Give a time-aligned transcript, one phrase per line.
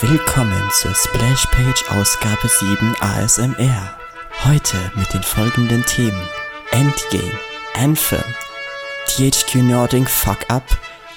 [0.00, 3.96] Willkommen zur Splashpage Ausgabe 7 ASMR.
[4.44, 6.20] Heute mit den folgenden Themen:
[6.72, 7.38] Endgame,
[7.74, 8.24] Anthem,
[9.06, 10.64] THQ Nordic Fuck Up,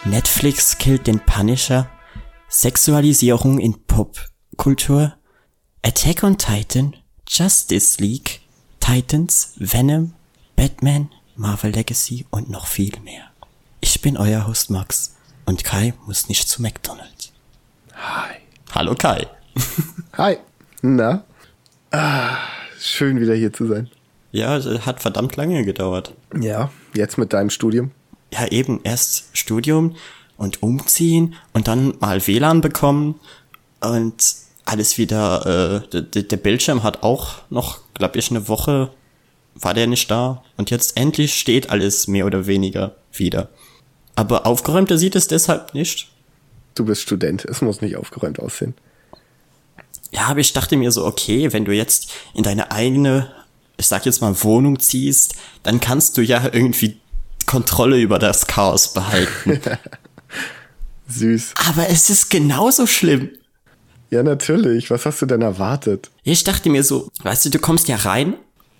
[0.05, 1.89] Netflix killt den Punisher,
[2.49, 5.15] Sexualisierung in Popkultur,
[5.81, 6.95] Attack on Titan,
[7.27, 8.41] Justice League,
[8.79, 10.13] Titans, Venom,
[10.55, 13.23] Batman, Marvel Legacy und noch viel mehr.
[13.81, 15.15] Ich bin euer Host Max
[15.45, 17.33] und Kai muss nicht zu McDonald's.
[17.95, 18.46] Hi.
[18.77, 19.25] Hallo Kai.
[20.19, 20.37] Hi.
[20.83, 21.23] Na?
[21.89, 22.37] Ah,
[22.79, 23.89] schön wieder hier zu sein.
[24.31, 26.13] Ja, es hat verdammt lange gedauert.
[26.39, 27.89] Ja, jetzt mit deinem Studium.
[28.31, 29.95] Ja, eben erst Studium
[30.37, 33.19] und umziehen und dann mal WLAN bekommen
[33.81, 38.91] und alles wieder, äh, der, der Bildschirm hat auch noch, glaube ich, eine Woche
[39.55, 43.49] war der nicht da und jetzt endlich steht alles mehr oder weniger wieder.
[44.13, 46.11] Aber aufgeräumter sieht es deshalb nicht.
[46.77, 48.75] Du bist Student, es muss nicht aufgeräumt aussehen.
[50.11, 53.31] Ja, aber ich dachte mir so, okay, wenn du jetzt in deine eigene,
[53.77, 56.99] ich sag jetzt mal, Wohnung ziehst, dann kannst du ja irgendwie
[57.45, 59.59] Kontrolle über das Chaos behalten.
[61.09, 61.53] Süß.
[61.67, 63.29] aber es ist genauso schlimm.
[64.09, 64.91] Ja, natürlich.
[64.91, 66.11] Was hast du denn erwartet?
[66.23, 68.35] Ich dachte mir so, weißt du, du kommst ja rein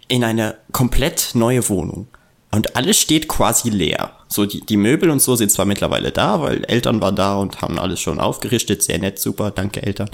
[0.08, 2.08] in eine komplett neue Wohnung.
[2.52, 4.17] Und alles steht quasi leer.
[4.28, 7.62] So, die, die Möbel und so sind zwar mittlerweile da, weil Eltern waren da und
[7.62, 8.84] haben alles schon aufgerichtet.
[8.84, 10.10] Sehr nett, super, danke Eltern.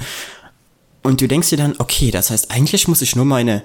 [1.01, 3.63] Und du denkst dir dann, okay, das heißt, eigentlich muss ich nur meine,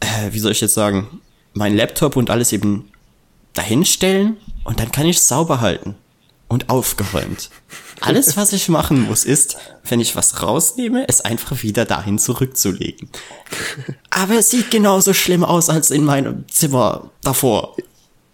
[0.00, 1.20] äh, wie soll ich jetzt sagen,
[1.52, 2.90] mein Laptop und alles eben
[3.54, 5.96] dahinstellen und dann kann ich sauber halten
[6.48, 7.50] und aufgeräumt.
[8.00, 13.08] Alles, was ich machen muss, ist, wenn ich was rausnehme, es einfach wieder dahin zurückzulegen.
[14.10, 17.76] Aber es sieht genauso schlimm aus als in meinem Zimmer davor.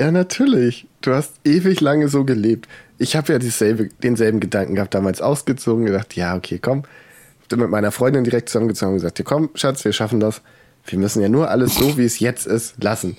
[0.00, 0.86] Ja, natürlich.
[1.00, 2.68] Du hast ewig lange so gelebt.
[2.98, 6.84] Ich habe ja dieselbe, denselben Gedanken gehabt, damals ausgezogen, gedacht, ja, okay, komm.
[7.48, 10.42] Bin mit meiner Freundin direkt zusammengezogen und gesagt, ja, komm, Schatz, wir schaffen das.
[10.86, 13.16] Wir müssen ja nur alles so, wie es jetzt ist, lassen.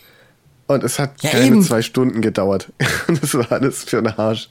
[0.68, 1.64] Und es hat Ja, keine eben.
[1.64, 2.72] zwei Stunden gedauert.
[3.08, 4.50] Und das war alles für einen Arsch.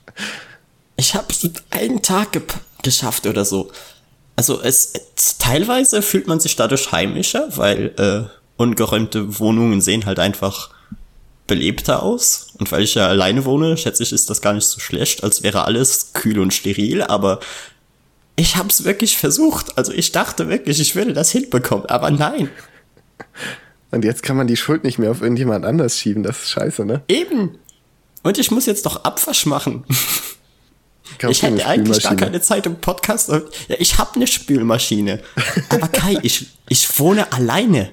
[0.96, 1.26] Ich habe
[1.70, 2.42] einen Tag ge
[2.82, 3.70] geschafft oder so.
[4.36, 10.18] Also es, es teilweise fühlt man sich dadurch heimischer, weil äh, ungeräumte Wohnungen sehen halt
[10.18, 10.70] einfach
[11.46, 12.48] belebter aus.
[12.58, 15.42] Und weil ich ja alleine wohne, schätze ich, ist das gar nicht so schlecht, als
[15.42, 17.02] wäre alles kühl und steril.
[17.02, 17.40] Aber
[18.36, 19.78] ich habe es wirklich versucht.
[19.78, 21.86] Also ich dachte wirklich, ich würde das hinbekommen.
[21.86, 22.50] Aber nein,
[23.90, 26.22] Und jetzt kann man die Schuld nicht mehr auf irgendjemand anders schieben.
[26.22, 27.02] Das ist scheiße, ne?
[27.08, 27.58] eben.
[28.22, 29.84] Und ich muss jetzt noch Abwasch machen.
[31.18, 33.28] Kauf Ich hätte eigentlich gar keine Zeit im Podcast.
[33.30, 33.40] Ja,
[33.78, 35.22] ich habe eine Spülmaschine.
[35.68, 37.92] Aber Kai, ich, ich wohne alleine.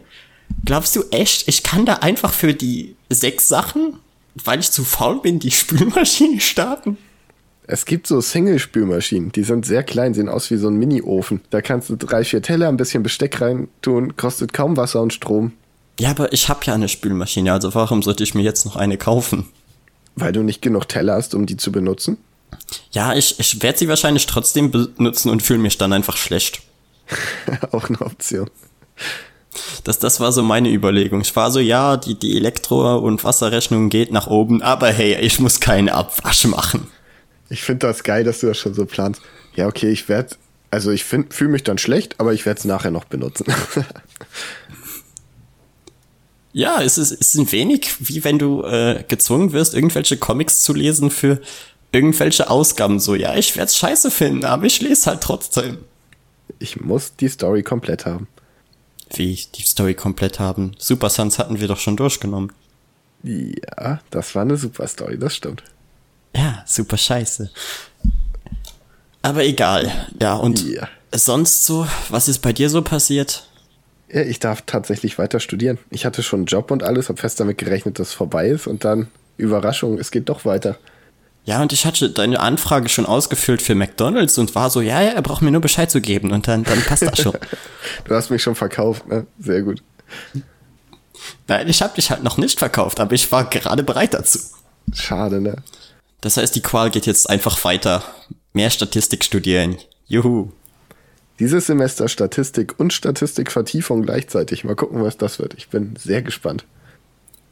[0.66, 4.00] Glaubst du echt, ich kann da einfach für die sechs Sachen,
[4.36, 6.98] weil ich zu faul bin, die Spülmaschine starten?
[7.66, 11.42] Es gibt so Single-Spülmaschinen, die sind sehr klein, sehen aus wie so ein Mini-Ofen.
[11.50, 15.14] Da kannst du drei, vier Teller, ein bisschen Besteck rein tun, kostet kaum Wasser und
[15.14, 15.54] Strom,
[16.00, 18.98] Ja, aber ich habe ja eine Spülmaschine, also warum sollte ich mir jetzt noch eine
[18.98, 19.48] kaufen?
[20.16, 22.18] weil du nicht genug Teller hast, um die zu benutzen.
[22.92, 26.62] Ja, ich, ich werde sie wahrscheinlich trotzdem benutzen und fühle mich dann einfach schlecht.
[27.72, 28.50] Auch eine Option.
[29.84, 31.22] Das, das war so meine Überlegung.
[31.22, 35.40] Ich war so, ja, die, die Elektro- und Wasserrechnung geht nach oben, aber hey, ich
[35.40, 36.88] muss keinen Abwasch machen.
[37.50, 39.22] Ich finde das geil, dass du das schon so planst.
[39.56, 40.36] Ja, okay, ich werde,
[40.72, 43.46] also ich fühle mich dann schlecht, aber ich werde es nachher noch benutzen.
[46.56, 50.62] Ja, es ist, es ist ein wenig wie wenn du äh, gezwungen wirst, irgendwelche Comics
[50.62, 51.42] zu lesen für
[51.92, 53.00] irgendwelche Ausgaben.
[53.00, 55.80] So, ja, ich werd's scheiße finden, aber ich lese halt trotzdem.
[56.60, 58.28] ich muss die Story komplett haben.
[59.14, 60.72] Wie die Story komplett haben.
[60.78, 62.52] Super Sons hatten wir doch schon durchgenommen.
[63.24, 65.64] Ja, das war eine super Story, das stimmt.
[66.36, 67.50] Ja, super scheiße.
[69.22, 69.90] Aber egal.
[70.20, 70.88] Ja, und Ja.
[71.14, 73.48] sonst so, was ist bei dir so passiert?
[74.12, 75.78] Ja, ich darf tatsächlich weiter studieren.
[75.90, 78.68] Ich hatte schon einen Job und alles, habe fest damit gerechnet, dass es vorbei ist
[78.68, 79.08] und dann
[79.38, 80.78] Überraschung, es geht doch weiter.
[81.46, 85.10] Ja, und ich hatte deine Anfrage schon ausgefüllt für McDonalds und war so, ja, ja,
[85.12, 87.34] er braucht mir nur Bescheid zu geben und dann, dann passt das schon.
[88.06, 89.28] Du hast mich schon verkauft, ne?
[89.40, 89.84] Sehr gut.
[91.48, 94.40] Nein, ich habe dich halt noch nicht verkauft, aber ich war gerade bereit dazu.
[94.94, 95.58] Schade, ne?
[96.22, 98.04] Das heißt, die Qual geht jetzt einfach weiter.
[98.54, 99.78] Mehr Statistik studieren.
[100.08, 100.52] Juhu.
[101.40, 104.64] Dieses Semester Statistik und Statistikvertiefung gleichzeitig.
[104.64, 105.56] Mal gucken, was das wird.
[105.56, 106.66] Ich bin sehr gespannt.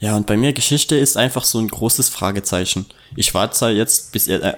[0.02, 2.88] Ja, und bei mir Geschichte ist einfach so ein großes Fragezeichen.
[3.16, 4.56] Ich war zwar jetzt bis, äh,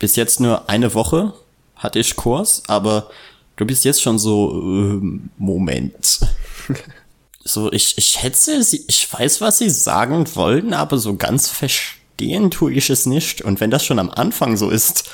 [0.00, 1.32] bis jetzt nur eine Woche
[1.76, 3.08] hatte ich Kurs, aber
[3.54, 6.18] du bist jetzt schon so, äh, Moment.
[7.44, 12.50] so, ich, ich schätze, sie, ich weiß, was sie sagen wollen, aber so ganz verstehen
[12.50, 13.42] tue ich es nicht.
[13.42, 15.08] Und wenn das schon am Anfang so ist,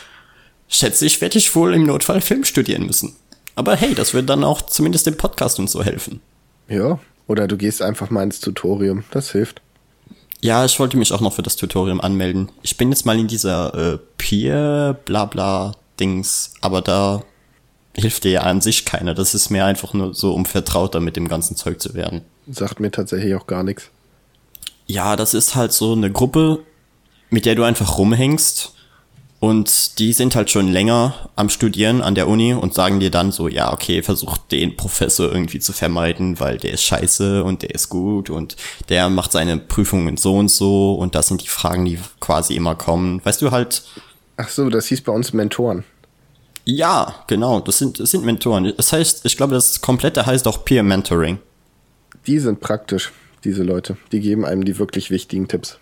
[0.66, 3.16] schätze ich, werde ich wohl im Notfall Film studieren müssen.
[3.54, 6.22] Aber hey, das wird dann auch zumindest dem Podcast und so helfen.
[6.68, 6.98] Ja,
[7.32, 9.04] oder du gehst einfach mal ins Tutorium.
[9.10, 9.62] Das hilft.
[10.42, 12.50] Ja, ich wollte mich auch noch für das Tutorium anmelden.
[12.62, 17.22] Ich bin jetzt mal in dieser äh, Peer blabla Dings, aber da
[17.94, 19.14] hilft dir ja an sich keiner.
[19.14, 22.22] Das ist mir einfach nur so, um vertrauter mit dem ganzen Zeug zu werden.
[22.48, 23.88] Sagt mir tatsächlich auch gar nichts.
[24.86, 26.58] Ja, das ist halt so eine Gruppe,
[27.30, 28.74] mit der du einfach rumhängst.
[29.42, 33.32] Und die sind halt schon länger am Studieren an der Uni und sagen dir dann
[33.32, 37.74] so, ja, okay, versuch den Professor irgendwie zu vermeiden, weil der ist scheiße und der
[37.74, 38.54] ist gut und
[38.88, 42.76] der macht seine Prüfungen so und so und das sind die Fragen, die quasi immer
[42.76, 43.20] kommen.
[43.24, 43.82] Weißt du halt.
[44.36, 45.82] Ach so, das hieß bei uns Mentoren.
[46.64, 48.72] Ja, genau, das sind, das sind Mentoren.
[48.76, 51.40] Das heißt, ich glaube, das komplette heißt auch Peer Mentoring.
[52.28, 53.10] Die sind praktisch,
[53.42, 53.96] diese Leute.
[54.12, 55.80] Die geben einem die wirklich wichtigen Tipps.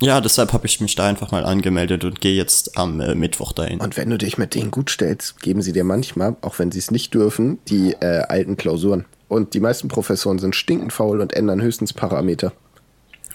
[0.00, 3.52] Ja, deshalb habe ich mich da einfach mal angemeldet und gehe jetzt am äh, Mittwoch
[3.52, 3.80] dahin.
[3.80, 6.78] Und wenn du dich mit denen gut stellst, geben sie dir manchmal, auch wenn sie
[6.78, 9.06] es nicht dürfen, die äh, alten Klausuren.
[9.26, 12.52] Und die meisten Professoren sind stinkend faul und ändern höchstens Parameter.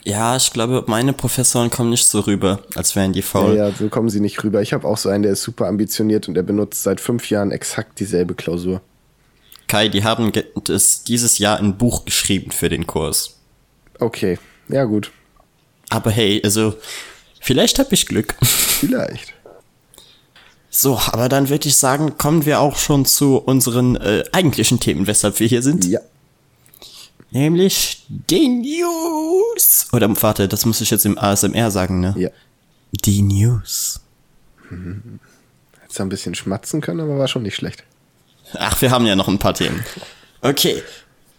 [0.06, 3.56] Ja, ich glaube, meine Professoren kommen nicht so rüber, als wären die faul.
[3.56, 4.62] Ja, ja, so kommen sie nicht rüber.
[4.62, 7.52] Ich habe auch so einen, der ist super ambitioniert und der benutzt seit fünf Jahren
[7.52, 8.82] exakt dieselbe Klausur.
[9.68, 10.32] Kai, die haben
[10.66, 13.40] das dieses Jahr ein Buch geschrieben für den Kurs.
[14.00, 14.38] Okay,
[14.68, 15.12] ja gut.
[15.94, 16.76] Aber hey, also
[17.40, 18.36] vielleicht habe ich Glück.
[18.42, 19.34] Vielleicht.
[20.72, 25.06] So, aber dann würde ich sagen, kommen wir auch schon zu unseren äh, eigentlichen Themen,
[25.06, 25.86] weshalb wir hier sind.
[25.86, 26.00] Ja.
[27.30, 29.88] Nämlich den News.
[29.94, 32.16] Oder warte, das muss ich jetzt im ASMR sagen, ne?
[32.18, 32.30] Ja.
[33.06, 34.02] Die News.
[35.80, 37.84] Hättest ein bisschen schmatzen können, aber war schon nicht schlecht.
[38.56, 39.86] Ach, wir haben ja noch ein paar Themen.
[40.42, 40.82] Okay,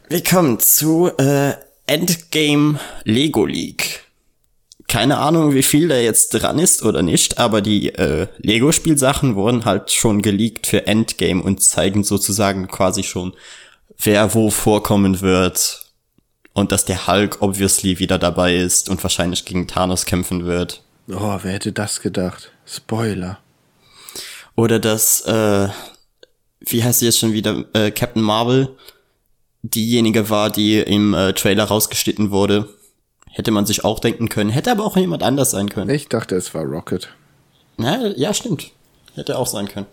[0.08, 1.54] wir kommen zu äh,
[1.86, 4.03] Endgame Lego League
[4.94, 9.64] keine Ahnung, wie viel da jetzt dran ist oder nicht, aber die äh, Lego-Spielsachen wurden
[9.64, 13.34] halt schon geleakt für Endgame und zeigen sozusagen quasi schon,
[13.98, 15.86] wer wo vorkommen wird
[16.52, 20.84] und dass der Hulk obviously wieder dabei ist und wahrscheinlich gegen Thanos kämpfen wird.
[21.08, 22.52] Oh, wer hätte das gedacht?
[22.64, 23.40] Spoiler.
[24.54, 25.70] Oder dass, äh,
[26.60, 28.68] wie heißt sie jetzt schon wieder, äh, Captain Marvel
[29.62, 32.68] diejenige war, die im äh, Trailer rausgeschnitten wurde
[33.34, 34.50] Hätte man sich auch denken können.
[34.50, 35.90] Hätte aber auch jemand anders sein können.
[35.90, 37.08] Ich dachte, es war Rocket.
[37.76, 38.70] Na, ja, stimmt.
[39.16, 39.86] Hätte auch sein können.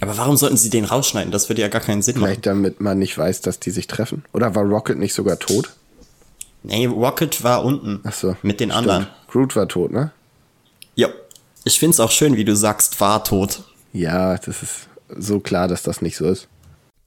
[0.00, 1.32] Aber warum sollten sie den rausschneiden?
[1.32, 2.26] Das würde ja gar keinen Sinn machen.
[2.26, 4.24] Vielleicht damit man nicht weiß, dass die sich treffen.
[4.32, 5.70] Oder war Rocket nicht sogar tot?
[6.62, 8.00] Nee, Rocket war unten.
[8.04, 8.36] Ach so.
[8.42, 8.88] Mit den stimmt.
[8.88, 9.08] anderen.
[9.26, 10.12] Groot war tot, ne?
[10.94, 11.08] Ja.
[11.64, 13.64] Ich find's auch schön, wie du sagst, war tot.
[13.92, 16.46] Ja, das ist so klar, dass das nicht so ist.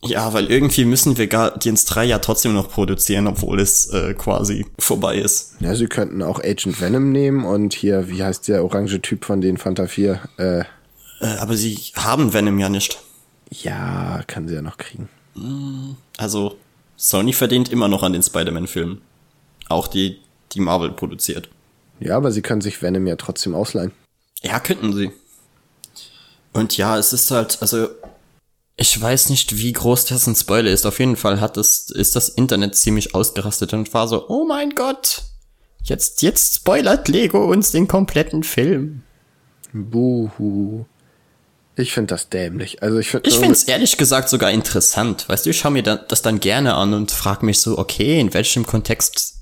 [0.07, 4.65] Ja, weil irgendwie müssen wir Guardians 3 ja trotzdem noch produzieren, obwohl es äh, quasi
[4.79, 5.55] vorbei ist.
[5.59, 9.41] Ja, sie könnten auch Agent Venom nehmen und hier, wie heißt der orange Typ von
[9.41, 10.19] den Fanta 4?
[10.37, 10.63] Äh, äh,
[11.39, 12.99] aber sie haben Venom ja nicht.
[13.51, 15.09] Ja, kann sie ja noch kriegen.
[16.17, 16.57] Also,
[16.97, 19.01] Sony verdient immer noch an den Spider-Man-Filmen.
[19.69, 20.19] Auch die,
[20.53, 21.49] die Marvel produziert.
[21.99, 23.91] Ja, aber sie können sich Venom ja trotzdem ausleihen.
[24.41, 25.11] Ja, könnten sie.
[26.53, 27.89] Und ja, es ist halt, also
[28.77, 30.85] ich weiß nicht, wie groß das ein Spoiler ist.
[30.85, 34.71] Auf jeden Fall hat das, ist das Internet ziemlich ausgerastet und war so, oh mein
[34.71, 35.23] Gott,
[35.83, 39.03] jetzt, jetzt spoilert Lego uns den kompletten Film.
[39.71, 40.85] Buhu.
[41.77, 42.81] Ich finde das dämlich.
[42.81, 45.27] Also ich finde ich finde es ehrlich gesagt sogar interessant.
[45.27, 48.33] Weißt du, ich schaue mir das dann gerne an und frage mich so, okay, in
[48.33, 49.35] welchem Kontext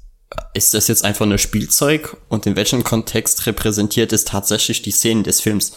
[0.56, 5.24] ist das jetzt einfach nur Spielzeug und in welchem Kontext repräsentiert es tatsächlich die Szenen
[5.24, 5.74] des Films?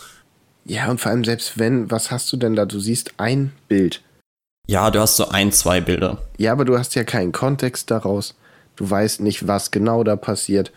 [0.69, 2.67] Ja, und vor allem selbst wenn, was hast du denn da?
[2.67, 4.03] Du siehst ein Bild.
[4.69, 6.19] Ja, du hast so ein, zwei Bilder.
[6.39, 8.35] Ja, aber du hast ja keinen Kontext daraus.
[8.75, 10.73] Du weißt nicht, was genau da passiert.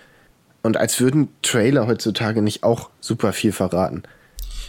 [0.61, 4.03] Und als würden Trailer heutzutage nicht auch super viel verraten.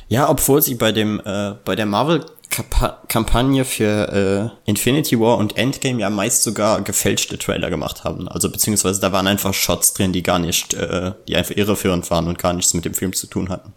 [0.09, 6.00] Ja, obwohl sie bei dem, äh, bei der Marvel-Kampagne für äh, Infinity War und Endgame
[6.00, 8.27] ja meist sogar gefälschte Trailer gemacht haben.
[8.27, 12.27] Also beziehungsweise da waren einfach Shots drin, die gar nicht, äh, die einfach irreführend waren
[12.27, 13.73] und gar nichts mit dem Film zu tun hatten.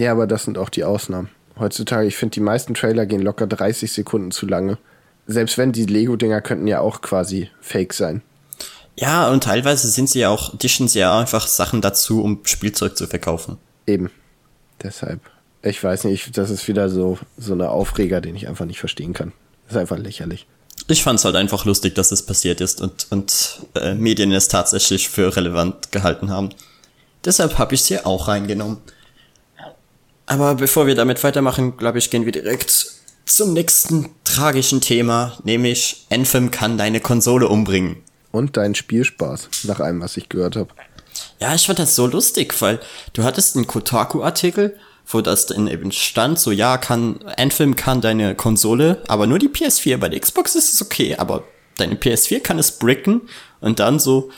[0.00, 1.28] Ja, aber das sind auch die Ausnahmen.
[1.58, 4.78] Heutzutage, ich finde, die meisten Trailer gehen locker 30 Sekunden zu lange.
[5.26, 8.22] Selbst wenn die Lego-Dinger könnten ja auch quasi fake sein.
[8.96, 12.96] Ja, und teilweise sind sie ja auch, dischen sie ja einfach Sachen dazu, um Spielzeug
[12.96, 13.58] zu verkaufen.
[13.86, 14.10] Eben.
[14.82, 15.20] Deshalb.
[15.62, 19.12] Ich weiß nicht, das ist wieder so, so eine Aufreger, den ich einfach nicht verstehen
[19.12, 19.34] kann.
[19.66, 20.46] Das ist einfach lächerlich.
[20.88, 24.48] Ich fand es halt einfach lustig, dass es passiert ist und, und äh, Medien es
[24.48, 26.48] tatsächlich für relevant gehalten haben.
[27.22, 28.78] Deshalb habe ich es hier auch reingenommen.
[30.30, 32.86] Aber bevor wir damit weitermachen, glaube ich, gehen wir direkt
[33.26, 37.96] zum nächsten tragischen Thema, nämlich Anthem kann deine Konsole umbringen.
[38.30, 40.70] Und deinen Spielspaß, nach allem, was ich gehört habe.
[41.40, 42.78] Ja, ich fand das so lustig, weil
[43.12, 48.36] du hattest einen Kotaku-Artikel, wo das dann eben stand, so ja, kann, Anthem kann deine
[48.36, 49.96] Konsole, aber nur die PS4.
[49.96, 51.42] Bei der Xbox ist es okay, aber
[51.76, 53.22] deine PS4 kann es bricken
[53.60, 54.30] und dann so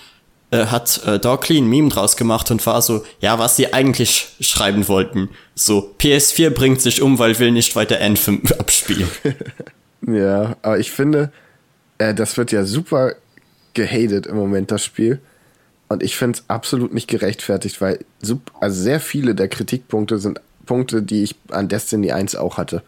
[0.52, 4.37] äh, hat äh, Dorkly ein Meme draus gemacht und war so, ja, was sie eigentlich
[4.40, 5.30] schreiben wollten.
[5.54, 9.09] So, PS4 bringt sich um, weil will nicht weiter Anthem abspielen.
[10.06, 11.32] ja, aber ich finde,
[11.97, 13.14] äh, das wird ja super
[13.73, 15.21] gehatet im Moment, das Spiel.
[15.88, 18.04] Und ich finde es absolut nicht gerechtfertigt, weil
[18.61, 22.82] also sehr viele der Kritikpunkte sind Punkte, die ich an Destiny 1 auch hatte.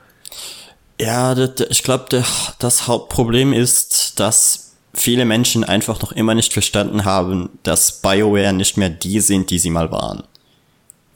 [1.00, 2.24] Ja, ich glaube,
[2.58, 4.63] das Hauptproblem ist, dass
[4.94, 9.58] viele Menschen einfach noch immer nicht verstanden haben, dass BioWare nicht mehr die sind, die
[9.58, 10.24] sie mal waren.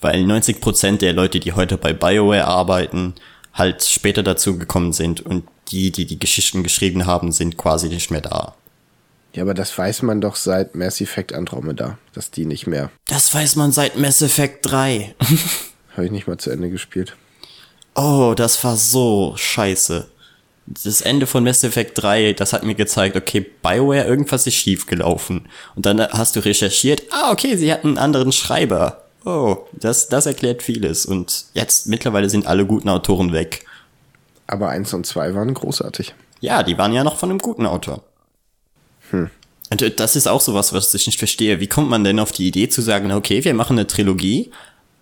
[0.00, 3.14] Weil 90% der Leute, die heute bei BioWare arbeiten,
[3.54, 8.10] halt später dazu gekommen sind und die, die die Geschichten geschrieben haben, sind quasi nicht
[8.10, 8.54] mehr da.
[9.34, 12.90] Ja, aber das weiß man doch seit Mass Effect Andromeda, dass die nicht mehr.
[13.06, 15.14] Das weiß man seit Mass Effect 3.
[15.96, 17.16] Habe ich nicht mal zu Ende gespielt.
[17.94, 20.08] Oh, das war so scheiße.
[20.70, 24.86] Das Ende von Mass Effect 3, das hat mir gezeigt, okay, BioWare, irgendwas ist schief
[24.86, 25.48] gelaufen.
[25.74, 29.04] Und dann hast du recherchiert, ah, okay, sie hatten einen anderen Schreiber.
[29.24, 31.06] Oh, das, das erklärt vieles.
[31.06, 33.64] Und jetzt mittlerweile sind alle guten Autoren weg.
[34.46, 36.14] Aber eins und zwei waren großartig.
[36.40, 38.02] Ja, die waren ja noch von einem guten Autor.
[39.10, 39.30] Hm.
[39.70, 41.60] Und äh, das ist auch sowas, was ich nicht verstehe.
[41.60, 44.50] Wie kommt man denn auf die Idee zu sagen, okay, wir machen eine Trilogie,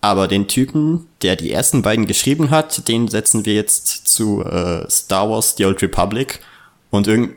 [0.07, 4.89] aber den Typen, der die ersten beiden geschrieben hat, den setzen wir jetzt zu äh,
[4.89, 6.41] Star Wars The Old Republic
[6.91, 7.37] und irgend,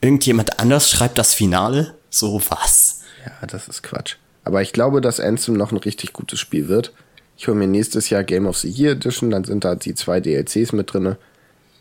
[0.00, 1.94] irgendjemand anders schreibt das Finale?
[2.10, 3.02] So was?
[3.24, 4.16] Ja, das ist Quatsch.
[4.42, 6.92] Aber ich glaube, dass Ansem noch ein richtig gutes Spiel wird.
[7.36, 10.20] Ich hole mir nächstes Jahr Game of the Year Edition, dann sind da die zwei
[10.20, 11.18] DLCs mit drinne.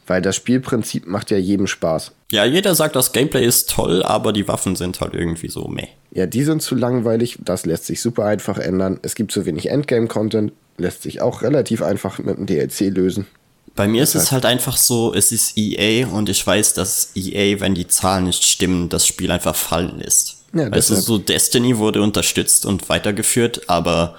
[0.07, 2.13] Weil das Spielprinzip macht ja jedem Spaß.
[2.31, 5.87] Ja, jeder sagt, das Gameplay ist toll, aber die Waffen sind halt irgendwie so meh.
[6.11, 8.99] Ja, die sind zu langweilig, das lässt sich super einfach ändern.
[9.01, 13.27] Es gibt zu wenig Endgame-Content, lässt sich auch relativ einfach mit dem DLC lösen.
[13.75, 17.59] Bei mir ist es halt einfach so, es ist EA und ich weiß, dass EA,
[17.59, 20.37] wenn die Zahlen nicht stimmen, das Spiel einfach fallen lässt.
[20.53, 24.15] Ja, also so Destiny wurde unterstützt und weitergeführt, aber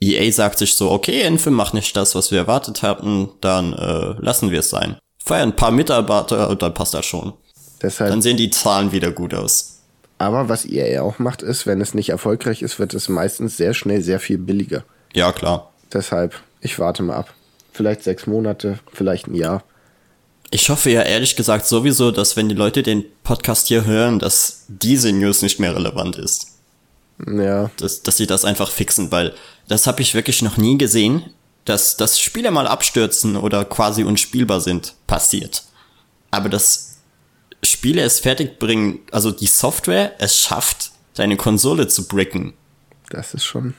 [0.00, 4.14] EA sagt sich so, okay, Enfield macht nicht das, was wir erwartet hatten, dann äh,
[4.20, 7.34] lassen wir es sein feuern ein paar Mitarbeiter und dann passt das schon.
[7.82, 9.80] Deshalb, dann sehen die Zahlen wieder gut aus.
[10.18, 13.74] Aber was EA auch macht, ist, wenn es nicht erfolgreich ist, wird es meistens sehr
[13.74, 14.84] schnell sehr viel billiger.
[15.12, 15.72] Ja, klar.
[15.92, 17.34] Deshalb, ich warte mal ab.
[17.72, 19.62] Vielleicht sechs Monate, vielleicht ein Jahr.
[20.50, 24.64] Ich hoffe ja ehrlich gesagt sowieso, dass wenn die Leute den Podcast hier hören, dass
[24.68, 26.52] diese News nicht mehr relevant ist.
[27.26, 27.70] Ja.
[27.78, 29.34] Dass, dass sie das einfach fixen, weil
[29.68, 31.24] das habe ich wirklich noch nie gesehen
[31.66, 35.64] dass, dass Spiele mal abstürzen oder quasi unspielbar sind, passiert.
[36.30, 36.96] Aber dass
[37.62, 42.54] Spiele es fertigbringen, also die Software es schafft, deine Konsole zu bricken.
[43.10, 43.74] Das ist schon.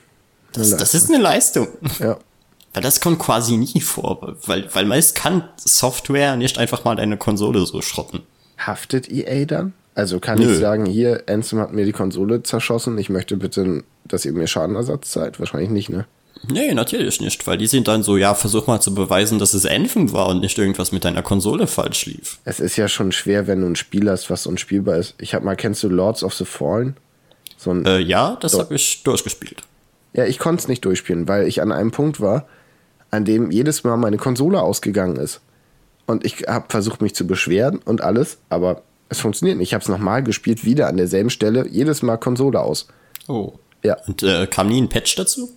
[0.53, 1.67] Das, das ist eine Leistung.
[1.99, 2.17] Ja.
[2.73, 7.17] Weil das kommt quasi nie vor, weil, weil meist kann Software nicht einfach mal deine
[7.17, 8.21] Konsole so schrotten.
[8.55, 9.73] Haftet EA dann?
[9.95, 10.51] Also kann Nö.
[10.51, 14.45] ich sagen, hier, Ansem hat mir die Konsole zerschossen, ich möchte bitte, dass ihr mir
[14.45, 15.39] Schadenersatz zahlt?
[15.39, 16.05] Wahrscheinlich nicht, ne?
[16.49, 19.65] Nee, natürlich nicht, weil die sind dann so, ja, versuch mal zu beweisen, dass es
[19.65, 22.39] Anthem war und nicht irgendwas mit deiner Konsole falsch lief.
[22.45, 25.15] Es ist ja schon schwer, wenn du ein Spiel hast, was unspielbar ist.
[25.19, 26.97] Ich hab mal, kennst du Lords of the Fallen?
[27.57, 29.63] So ein äh, ja, das habe ich durchgespielt.
[30.13, 32.47] Ja, ich konnte es nicht durchspielen, weil ich an einem Punkt war,
[33.11, 35.41] an dem jedes Mal meine Konsole ausgegangen ist.
[36.05, 39.69] Und ich habe versucht, mich zu beschweren und alles, aber es funktioniert nicht.
[39.69, 42.87] Ich habe es nochmal gespielt, wieder an derselben Stelle, jedes Mal Konsole aus.
[43.27, 43.53] Oh.
[43.83, 43.97] Ja.
[44.07, 45.49] Und äh, kam nie ein Patch dazu?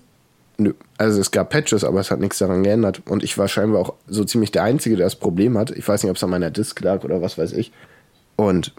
[0.61, 0.75] Nö.
[0.99, 3.01] Also es gab Patches, aber es hat nichts daran geändert.
[3.09, 5.71] Und ich war scheinbar auch so ziemlich der Einzige, der das Problem hat.
[5.71, 7.73] Ich weiß nicht, ob es an meiner Disk lag oder was weiß ich.
[8.37, 8.75] Und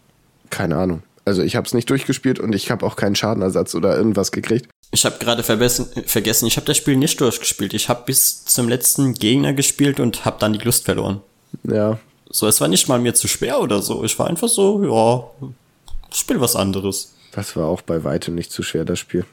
[0.51, 1.01] keine Ahnung.
[1.25, 4.69] Also ich habe es nicht durchgespielt und ich habe auch keinen Schadenersatz oder irgendwas gekriegt.
[4.91, 5.87] Ich habe gerade vergessen,
[6.47, 7.73] ich habe das Spiel nicht durchgespielt.
[7.73, 11.21] Ich habe bis zum letzten Gegner gespielt und habe dann die Lust verloren.
[11.63, 11.97] Ja.
[12.29, 14.03] So, es war nicht mal mir zu schwer oder so.
[14.03, 15.49] Ich war einfach so, ja,
[16.13, 17.13] spiel was anderes.
[17.31, 19.25] Das war auch bei weitem nicht zu schwer, das Spiel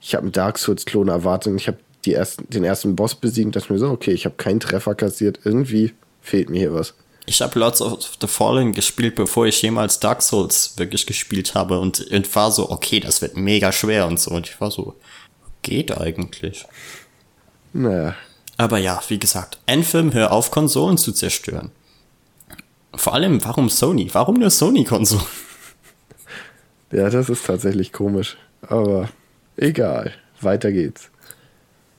[0.00, 3.72] ich habe einen Dark Souls-Klon erwartet und ich habe ersten, den ersten Boss besiegt dachte
[3.72, 5.92] mir so, okay, ich habe keinen Treffer kassiert, irgendwie
[6.22, 6.94] fehlt mir hier was.
[7.26, 11.78] Ich habe Lords of the Fallen gespielt, bevor ich jemals Dark Souls wirklich gespielt habe
[11.78, 14.32] und, und war so, okay, das wird mega schwer und so.
[14.32, 14.96] Und ich war so,
[15.62, 16.64] geht eigentlich.
[17.72, 18.16] Naja.
[18.56, 21.70] Aber ja, wie gesagt, Anthem, hör auf, Konsolen zu zerstören.
[22.94, 24.10] Vor allem, warum Sony?
[24.12, 25.24] Warum nur Sony-Konsolen?
[26.92, 28.36] Ja, das ist tatsächlich komisch.
[28.62, 29.08] Aber
[29.60, 31.10] Egal, weiter geht's.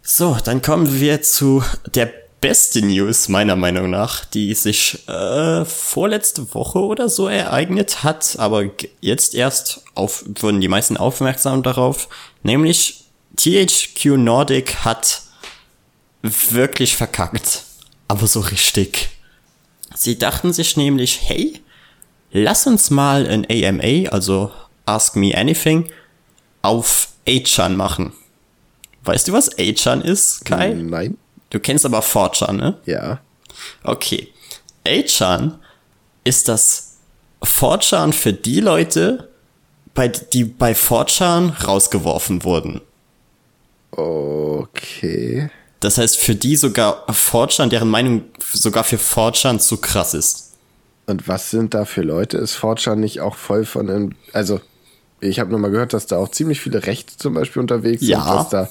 [0.02, 1.64] So, dann kommen wir zu
[1.94, 8.38] der beste News meiner Meinung nach, die sich äh, vorletzte Woche oder so ereignet hat,
[8.40, 8.66] aber
[9.00, 12.10] jetzt erst auf, wurden die meisten aufmerksam darauf,
[12.42, 15.22] nämlich THQ Nordic hat
[16.24, 17.66] wirklich verkackt.
[18.08, 19.10] Aber so richtig.
[19.94, 21.62] Sie dachten sich nämlich, hey,
[22.32, 24.52] lass uns mal ein AMA, also
[24.88, 25.92] Ask Me Anything,
[26.64, 28.14] auf 8chan machen.
[29.04, 30.74] Weißt du, was 8chan ist, Kai?
[30.74, 31.18] Nein.
[31.50, 32.78] Du kennst aber 4chan, ne?
[32.86, 33.20] Ja.
[33.84, 34.30] Okay.
[34.86, 35.54] 8chan
[36.24, 36.98] ist das
[37.44, 39.30] 4chan für die Leute,
[39.94, 42.82] bei, die bei 4chan rausgeworfen wurden.
[43.92, 45.50] Okay.
[45.80, 48.24] Das heißt, für die sogar 4chan, deren Meinung
[48.54, 50.52] sogar für 4chan zu krass ist.
[51.08, 52.38] Und was sind da für Leute?
[52.38, 54.62] Ist Fortran nicht auch voll von, also
[55.22, 58.22] ich habe nur mal gehört, dass da auch ziemlich viele Rechte zum Beispiel unterwegs Ja.
[58.42, 58.70] sind, dass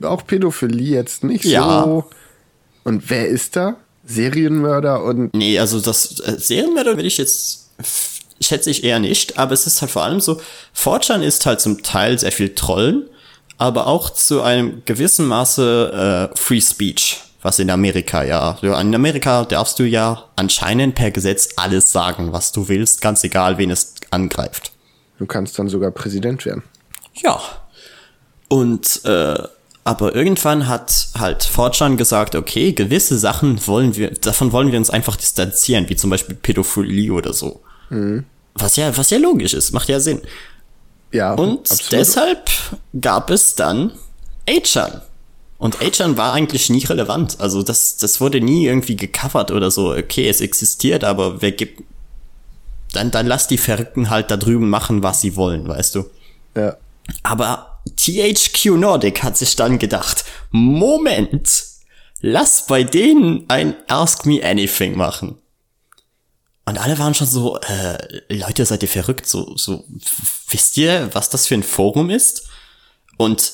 [0.00, 1.84] da auch Pädophilie jetzt nicht Ja.
[1.84, 2.04] so.
[2.84, 3.76] Und wer ist da?
[4.04, 7.70] Serienmörder und Nee, also das äh, Serienmörder will ich jetzt
[8.40, 10.40] schätze ich eher nicht, aber es ist halt vor allem so,
[10.76, 13.04] 4chan ist halt zum Teil sehr viel Trollen,
[13.58, 18.94] aber auch zu einem gewissen Maße äh, Free Speech, was in Amerika ja, so in
[18.94, 23.70] Amerika darfst du ja anscheinend per Gesetz alles sagen, was du willst, ganz egal, wen
[23.70, 24.71] es angreift.
[25.22, 26.64] Du kannst dann sogar Präsident werden.
[27.14, 27.40] Ja.
[28.48, 29.38] Und äh,
[29.84, 34.90] aber irgendwann hat halt 4chan gesagt, okay, gewisse Sachen wollen wir, davon wollen wir uns
[34.90, 37.62] einfach distanzieren, wie zum Beispiel Pädophilie oder so.
[38.54, 40.20] Was ja, was ja logisch ist, macht ja Sinn.
[41.12, 41.92] Ja, Und absolut.
[41.92, 42.50] deshalb
[43.00, 43.92] gab es dann
[44.48, 45.02] 8chan.
[45.58, 47.40] Und 8chan war eigentlich nie relevant.
[47.40, 49.92] Also das, das wurde nie irgendwie gecovert oder so.
[49.92, 51.82] Okay, es existiert, aber wer gibt,
[52.92, 56.10] dann, dann lass die Verrückten halt da drüben machen, was sie wollen, weißt du.
[56.54, 56.76] Ja.
[57.22, 61.64] Aber THQ Nordic hat sich dann gedacht, Moment,
[62.20, 65.38] lass bei denen ein Ask Me Anything machen.
[66.64, 69.26] Und alle waren schon so, äh, Leute, seid ihr verrückt?
[69.26, 69.84] So, so,
[70.48, 72.48] wisst ihr, was das für ein Forum ist?
[73.16, 73.52] Und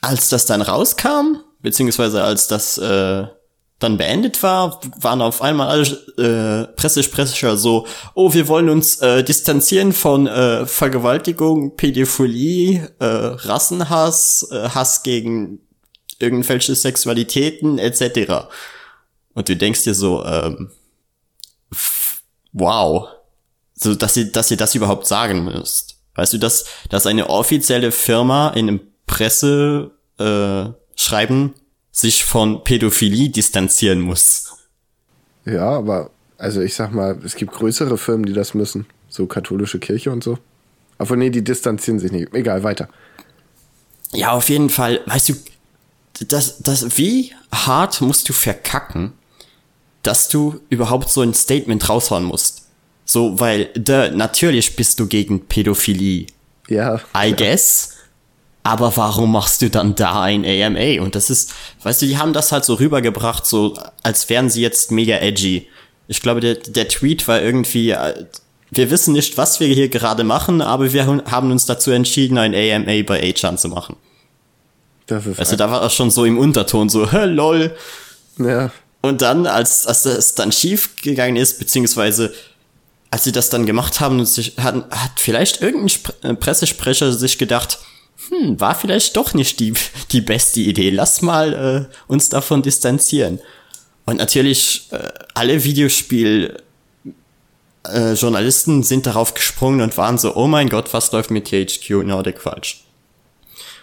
[0.00, 3.26] als das dann rauskam, beziehungsweise als das äh,
[3.82, 9.24] dann beendet war, waren auf einmal alle äh, Pressesprecher so, oh, wir wollen uns äh,
[9.24, 15.60] distanzieren von äh, Vergewaltigung, Pädophilie, äh, Rassenhass, äh, Hass gegen
[16.18, 18.46] irgendwelche Sexualitäten etc.
[19.34, 20.70] Und du denkst dir so, ähm,
[22.52, 23.08] wow,
[23.74, 25.98] so dass ihr, dass ihr das überhaupt sagen müsst.
[26.14, 31.54] Weißt du, dass, dass eine offizielle Firma in einem Presse äh, schreiben
[31.92, 34.54] sich von Pädophilie distanzieren muss.
[35.44, 38.86] Ja, aber also ich sag mal, es gibt größere Firmen, die das müssen.
[39.08, 40.38] So katholische Kirche und so.
[40.98, 42.34] Aber nee, die distanzieren sich nicht.
[42.34, 42.88] Egal, weiter.
[44.12, 45.34] Ja, auf jeden Fall, weißt du,
[46.28, 49.12] das, das, wie hart musst du verkacken,
[50.02, 52.66] dass du überhaupt so ein Statement raushauen musst?
[53.04, 56.26] So, weil, da, natürlich bist du gegen Pädophilie,
[56.68, 57.00] Ja.
[57.16, 57.96] I guess.
[58.62, 61.02] Aber warum machst du dann da ein AMA?
[61.02, 64.62] Und das ist, weißt du, die haben das halt so rübergebracht, so als wären sie
[64.62, 65.68] jetzt mega edgy.
[66.06, 68.26] Ich glaube, der, der Tweet war irgendwie, äh,
[68.70, 72.54] wir wissen nicht, was wir hier gerade machen, aber wir haben uns dazu entschieden, ein
[72.54, 73.96] AMA bei A-Chan zu machen.
[75.06, 77.74] Das ist Weißt du, da war das schon so im Unterton, so, hä, lol.
[78.38, 78.70] ja.
[79.04, 82.32] Und dann, als, als das dann schief gegangen ist, beziehungsweise
[83.10, 87.12] als sie das dann gemacht haben, und sich, hat, hat vielleicht irgendein Spre äh, Pressesprecher
[87.12, 87.78] sich gedacht,
[88.28, 89.74] hm, war vielleicht doch nicht die,
[90.10, 90.90] die beste Idee.
[90.90, 93.40] Lass mal äh, uns davon distanzieren.
[94.04, 96.56] Und natürlich, äh, alle Videospiel
[97.86, 102.04] äh, Journalisten sind darauf gesprungen und waren so, oh mein Gott, was läuft mit THQ
[102.04, 102.84] Nordic falsch?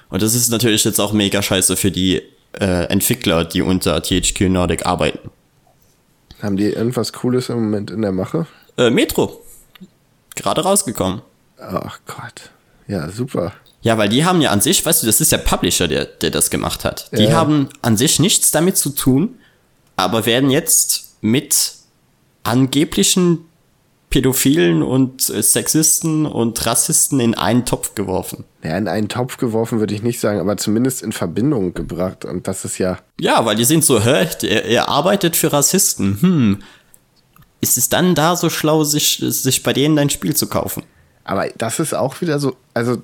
[0.09, 2.21] Und das ist natürlich jetzt auch mega scheiße für die
[2.59, 5.29] äh, Entwickler, die unter THQ Nordic arbeiten.
[6.41, 8.47] Haben die irgendwas Cooles im Moment in der Mache?
[8.77, 9.43] Äh, Metro.
[10.35, 11.21] Gerade rausgekommen.
[11.59, 12.49] Ach Gott.
[12.87, 13.53] Ja, super.
[13.81, 16.31] Ja, weil die haben ja an sich, weißt du, das ist der Publisher, der, der
[16.31, 17.09] das gemacht hat.
[17.17, 17.31] Die Ja.
[17.31, 19.35] haben an sich nichts damit zu tun,
[19.95, 21.73] aber werden jetzt mit
[22.43, 23.45] angeblichen
[24.09, 28.43] Pädophilen und äh, Sexisten und Rassisten in einen Topf geworfen.
[28.63, 32.25] Ja, in einen Topf geworfen würde ich nicht sagen, aber zumindest in Verbindung gebracht.
[32.25, 36.17] Und das ist ja, Ja, weil die sind so, hä, er, er arbeitet für Rassisten.
[36.21, 36.59] Hm.
[37.61, 40.83] Ist es dann da so schlau, sich, sich bei denen ein Spiel zu kaufen?
[41.25, 43.03] aber das ist auch wieder so, also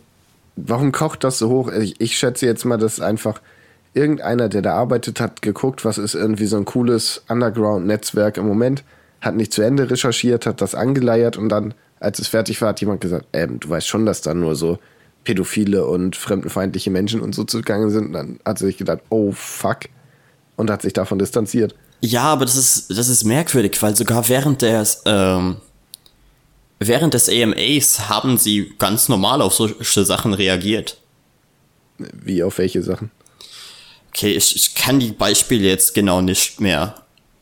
[0.56, 1.72] warum kocht das so hoch?
[1.72, 3.41] Ich, ich schätze jetzt mal, dass einfach
[3.94, 8.84] irgendeiner, der da arbeitet hat, geguckt, was ist irgendwie so ein cooles Underground-Netzwerk im Moment,
[9.22, 12.82] hat nicht zu Ende recherchiert, hat das angeleiert und dann, als es fertig war, hat
[12.82, 14.80] jemand gesagt, ähm, du weißt schon, dass da nur so
[15.26, 18.08] pädophile und fremdenfeindliche Menschen und so zugange sind.
[18.08, 19.80] Und dann hat sie sich gedacht, oh fuck,
[20.56, 21.76] und hat sich davon distanziert.
[22.00, 25.58] Ja, aber das ist, das ist merkwürdig, weil sogar während des, ähm,
[26.80, 30.98] während des AMAs haben sie ganz normal auf solche Sachen reagiert.
[31.98, 33.12] Wie auf welche Sachen?
[34.16, 36.96] okay, ich, ich kann die Beispiele jetzt genau nicht mehr.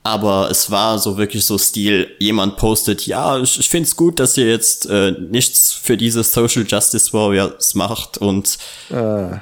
[0.06, 4.20] Aber es war so wirklich so Stil, jemand postet, ja, ich, ich finde es gut,
[4.20, 8.58] dass ihr jetzt äh, nichts für diese Social Justice Warriors macht und
[8.92, 9.42] Ah,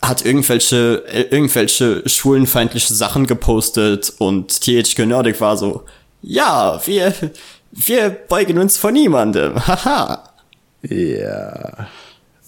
[0.00, 5.84] hat irgendwelche, äh, irgendwelche schwulenfeindliche Sachen gepostet und THQ Nordic war so,
[6.22, 7.12] ja, wir,
[7.76, 10.30] wir beugen uns vor niemandem, haha.
[10.82, 11.88] ja.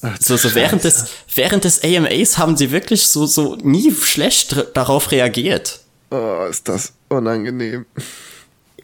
[0.00, 4.54] Ach, So, so während des, während des AMAs haben sie wirklich so, so nie schlecht
[4.74, 5.80] darauf reagiert.
[6.10, 7.84] Oh, ist das unangenehm.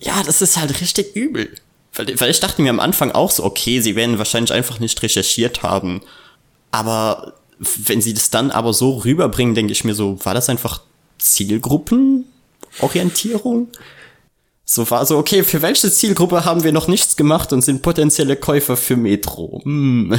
[0.00, 1.54] Ja, das ist halt richtig übel.
[1.94, 5.00] Weil, weil ich dachte mir am Anfang auch so, okay, sie werden wahrscheinlich einfach nicht
[5.02, 6.00] recherchiert haben.
[6.72, 10.80] Aber wenn sie das dann aber so rüberbringen, denke ich mir so, war das einfach
[11.18, 13.68] Zielgruppenorientierung?
[14.64, 18.36] So war so, okay, für welche Zielgruppe haben wir noch nichts gemacht und sind potenzielle
[18.36, 19.60] Käufer für Metro?
[19.64, 20.18] Hm.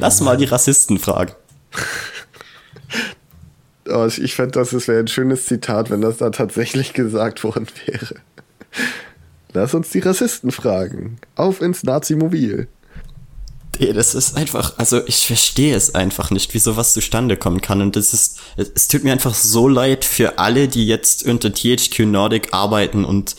[0.00, 1.32] Lass mal die Rassisten fragen.
[3.88, 7.66] Oh, ich ich fände, das wäre ein schönes Zitat, wenn das da tatsächlich gesagt worden
[7.86, 8.14] wäre.
[9.52, 11.18] Lass uns die Rassisten fragen.
[11.34, 12.68] Auf ins Nazi-Mobil.
[13.82, 17.82] Nee, das ist einfach, also ich verstehe es einfach nicht, wie sowas zustande kommen kann.
[17.82, 21.52] Und das ist, es, es tut mir einfach so leid für alle, die jetzt unter
[21.52, 23.34] THQ Nordic arbeiten und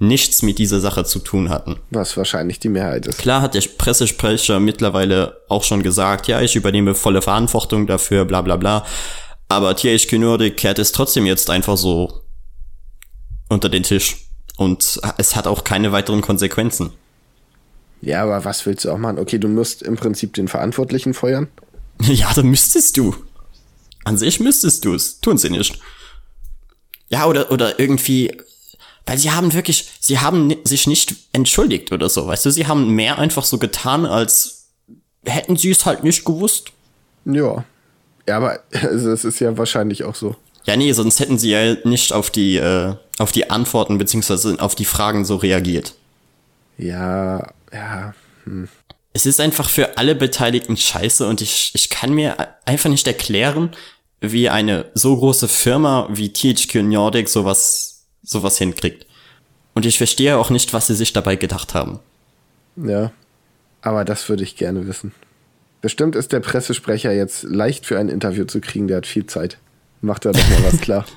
[0.00, 1.78] nichts mit dieser Sache zu tun hatten.
[1.90, 3.18] Was wahrscheinlich die Mehrheit ist.
[3.18, 8.42] Klar hat der Pressesprecher mittlerweile auch schon gesagt, ja, ich übernehme volle Verantwortung dafür, bla
[8.42, 8.84] bla bla.
[9.48, 12.22] Aber THQ Nordic kehrt es trotzdem jetzt einfach so
[13.48, 14.16] unter den Tisch.
[14.56, 16.90] Und es hat auch keine weiteren Konsequenzen.
[18.04, 19.18] Ja, aber was willst du auch machen?
[19.18, 21.48] Okay, du musst im Prinzip den Verantwortlichen feuern.
[22.00, 23.14] Ja, dann müsstest du.
[24.02, 25.20] An sich müsstest du es.
[25.20, 25.78] Tun sie nicht.
[27.08, 28.36] Ja, oder, oder irgendwie,
[29.06, 32.90] weil sie haben wirklich, sie haben sich nicht entschuldigt oder so, weißt du, sie haben
[32.90, 34.66] mehr einfach so getan, als
[35.24, 36.72] hätten sie es halt nicht gewusst.
[37.24, 37.64] Ja.
[38.26, 40.34] Ja, aber also, es ist ja wahrscheinlich auch so.
[40.64, 44.74] Ja, nee, sonst hätten sie ja nicht auf die, äh, auf die Antworten beziehungsweise auf
[44.74, 45.94] die Fragen so reagiert.
[46.76, 48.14] Ja, ja.
[49.12, 53.70] Es ist einfach für alle Beteiligten scheiße und ich, ich kann mir einfach nicht erklären,
[54.20, 59.06] wie eine so große Firma wie THQ Nordic sowas, sowas hinkriegt.
[59.74, 62.00] Und ich verstehe auch nicht, was sie sich dabei gedacht haben.
[62.76, 63.12] Ja.
[63.82, 65.12] Aber das würde ich gerne wissen.
[65.82, 69.58] Bestimmt ist der Pressesprecher jetzt leicht für ein Interview zu kriegen, der hat viel Zeit.
[70.00, 71.04] Macht er doch mal was klar.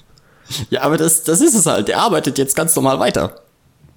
[0.70, 1.90] Ja, aber das, das ist es halt.
[1.90, 3.42] Der arbeitet jetzt ganz normal weiter.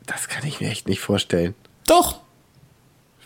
[0.06, 1.54] Das kann ich mir echt nicht vorstellen.
[1.86, 2.18] Doch.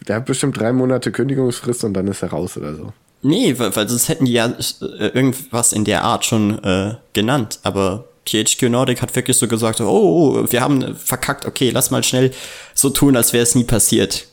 [0.07, 2.93] Der hat bestimmt drei Monate Kündigungsfrist und dann ist er raus oder so.
[3.23, 7.59] Nee, weil, weil sonst hätten die ja äh, irgendwas in der Art schon äh, genannt.
[7.63, 12.03] Aber THQ Nordic hat wirklich so gesagt, oh, oh, wir haben verkackt, okay, lass mal
[12.03, 12.33] schnell
[12.75, 14.27] so tun, als wäre es nie passiert.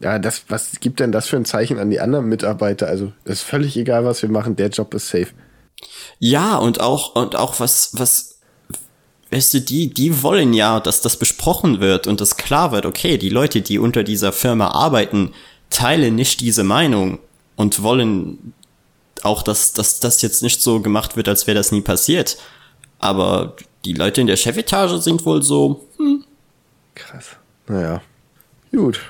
[0.00, 2.86] Ja, das, was gibt denn das für ein Zeichen an die anderen Mitarbeiter?
[2.86, 5.28] Also, ist völlig egal, was wir machen, der Job ist safe.
[6.18, 8.29] Ja, und auch, und auch was, was,
[9.30, 13.18] weißt du, die, die wollen ja, dass das besprochen wird und das klar wird, okay,
[13.18, 15.32] die Leute, die unter dieser Firma arbeiten,
[15.70, 17.18] teilen nicht diese Meinung
[17.56, 18.54] und wollen
[19.22, 22.38] auch, dass, dass das jetzt nicht so gemacht wird, als wäre das nie passiert.
[22.98, 25.86] Aber die Leute in der Chefetage sind wohl so,
[26.94, 27.26] Krass.
[27.66, 28.02] Naja.
[28.72, 29.00] Gut.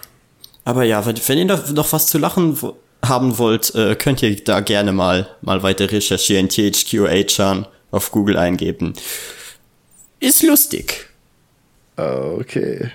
[0.65, 2.57] aber ja, wenn, wenn ihr noch, noch was zu lachen
[3.05, 8.37] haben wollt, äh, könnt ihr da gerne mal, mal weiter recherchieren, THQ HR auf Google
[8.37, 8.95] eingeben.
[10.21, 11.09] Ist lustig.
[11.97, 12.91] Okay.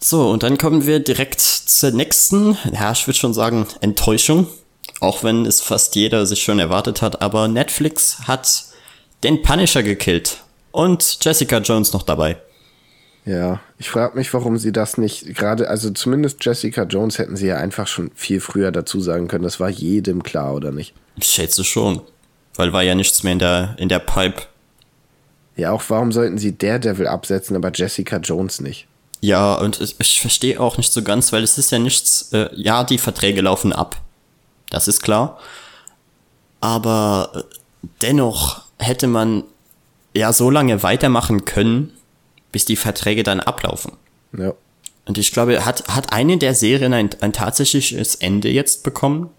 [0.00, 4.46] So, und dann kommen wir direkt zur nächsten, ja, ich würde schon sagen, Enttäuschung.
[5.00, 8.64] Auch wenn es fast jeder sich schon erwartet hat, aber Netflix hat
[9.22, 10.38] den Punisher gekillt.
[10.72, 12.38] Und Jessica Jones noch dabei.
[13.24, 17.48] Ja, ich frage mich, warum sie das nicht gerade, also zumindest Jessica Jones hätten sie
[17.48, 19.44] ja einfach schon viel früher dazu sagen können.
[19.44, 20.94] Das war jedem klar, oder nicht?
[21.16, 22.00] Ich schätze schon.
[22.54, 24.42] Weil war ja nichts mehr in der, in der Pipe.
[25.58, 28.86] Ja, auch warum sollten sie Daredevil absetzen, aber Jessica Jones nicht?
[29.20, 32.48] Ja, und ich, ich verstehe auch nicht so ganz, weil es ist ja nichts, äh,
[32.54, 34.00] ja, die Verträge laufen ab.
[34.70, 35.40] Das ist klar.
[36.60, 39.42] Aber äh, dennoch hätte man
[40.14, 41.92] ja so lange weitermachen können,
[42.52, 43.94] bis die Verträge dann ablaufen.
[44.38, 44.54] Ja.
[45.06, 49.30] Und ich glaube, hat, hat eine der Serien ein, ein tatsächliches Ende jetzt bekommen?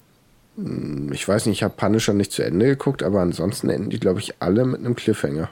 [1.13, 4.19] Ich weiß nicht, ich habe Punisher nicht zu Ende geguckt, aber ansonsten enden die, glaube
[4.19, 5.49] ich, alle mit einem Cliffhanger.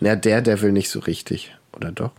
[0.00, 1.54] Na, Daredevil nicht so richtig.
[1.74, 2.10] Oder doch?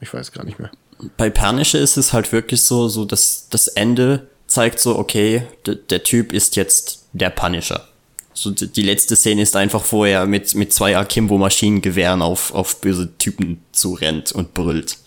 [0.00, 0.70] Ich weiß gar nicht mehr.
[1.16, 5.42] Bei Pernische ist es halt wirklich so, so dass das Ende zeigt so, okay,
[5.90, 7.88] der Typ ist jetzt der Punisher.
[8.32, 13.16] So, die letzte Szene ist einfach, wo er mit, mit zwei Akimbo-Maschinengewehren auf, auf böse
[13.18, 14.98] Typen zurennt und brüllt.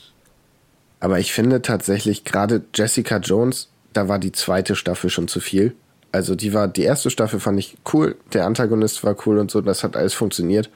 [0.99, 5.75] Aber ich finde tatsächlich, gerade Jessica Jones, da war die zweite Staffel schon zu viel.
[6.11, 9.61] Also die war, die erste Staffel fand ich cool, der Antagonist war cool und so,
[9.61, 10.69] das hat alles funktioniert.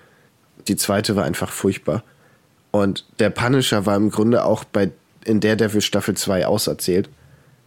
[0.67, 2.03] Die zweite war einfach furchtbar.
[2.71, 4.91] Und der Punisher war im Grunde auch bei
[5.25, 7.09] in der Devil Staffel 2 auserzählt.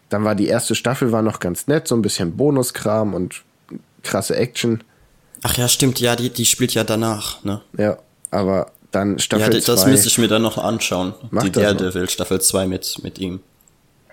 [0.09, 3.43] Dann war die erste Staffel war noch ganz nett, so ein bisschen Bonuskram und
[4.03, 4.85] krasse Action.
[5.43, 7.61] Ach ja, stimmt, ja, die, die spielt ja danach, ne?
[7.77, 7.99] Ja,
[8.31, 9.73] aber dann Staffel 2.
[9.73, 11.15] Ja, das müsste ich mir dann noch anschauen.
[11.43, 11.51] Die.
[11.51, 13.41] Daredevil Staffel 2 mit, mit ihm.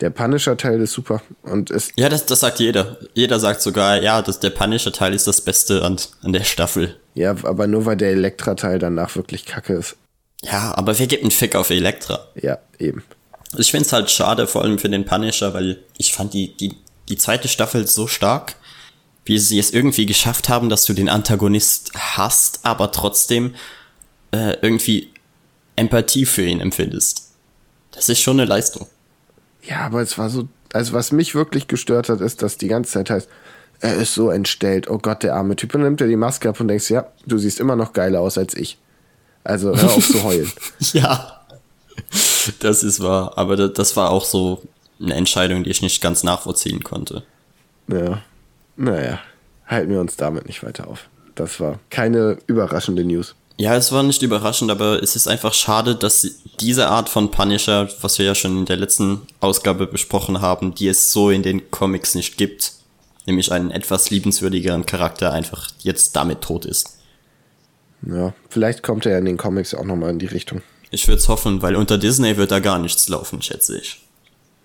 [0.02, 1.22] Der Punisher-Teil ist super.
[1.43, 2.98] Und es, Ja, das, das sagt jeder.
[3.13, 6.98] Jeder sagt sogar, ja, das, der Punisher-Teil ist das Beste an, an der Staffel.
[7.13, 9.95] Ja, aber nur weil der Elektra-Teil danach wirklich kacke ist.
[10.43, 12.28] Ja, aber wer gibt einen Fick auf Elektra?
[12.36, 13.04] Ja, eben.
[13.58, 16.76] Ich find's halt schade, vor allem für den Punisher, weil ich fand die, die,
[17.08, 18.56] die zweite Staffel so stark,
[19.26, 23.56] wie sie es irgendwie geschafft haben, dass du den Antagonist hast, aber trotzdem
[24.32, 25.12] äh, irgendwie
[25.76, 27.32] Empathie für ihn empfindest.
[27.91, 28.88] Das ist schon eine Leistung.
[29.62, 32.91] Ja, aber es war so, also was mich wirklich gestört hat, ist, dass die ganze
[32.91, 33.30] Zeit heißt,
[33.84, 35.76] er ist so entstellt, oh Gott, der arme Typ.
[35.76, 38.22] Und dann nimmt er die Maske ab und denkst, ja, du siehst immer noch geiler
[38.22, 38.78] aus als ich.
[39.43, 40.52] Also hör auf zu heulen.
[40.93, 41.41] Ja,
[42.60, 43.34] das ist wahr.
[43.38, 44.62] Aber da- das war auch so
[45.02, 47.24] eine Entscheidung, die ich nicht ganz nachvollziehen konnte.
[47.88, 48.22] Ja.
[48.76, 49.19] Naja,
[49.67, 51.10] halten wir uns damit nicht weiter auf.
[51.36, 53.36] Das war keine überraschende News.
[53.58, 56.28] Ja, es war nicht überraschend, aber es ist einfach schade, dass
[56.60, 60.88] diese Art von Punisher, was wir ja schon in der letzten Ausgabe besprochen haben, die
[60.88, 62.72] es so in den Comics nicht gibt,
[63.25, 66.97] nämlich einen etwas liebenswürdigeren Charakter einfach jetzt damit tot ist.
[68.05, 70.62] Ja, vielleicht kommt er ja in den Comics auch nochmal in die Richtung.
[70.91, 74.01] Ich würde es hoffen, weil unter Disney wird da gar nichts laufen, schätze ich.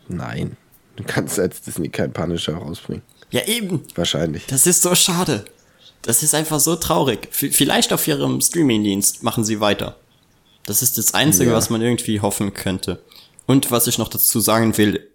[0.08, 0.56] Nein.
[0.96, 3.02] Du kannst als Disney keinen Punisher rausbringen.
[3.30, 3.84] Ja, eben.
[3.94, 4.46] Wahrscheinlich.
[4.46, 5.44] Das ist so schade.
[6.02, 7.28] Das ist einfach so traurig.
[7.30, 9.96] V vielleicht auf ihrem Streamingdienst machen sie weiter.
[10.66, 11.56] Das ist das Einzige, Ja.
[11.56, 13.00] was man irgendwie hoffen könnte.
[13.46, 15.06] Und was ich noch dazu sagen will,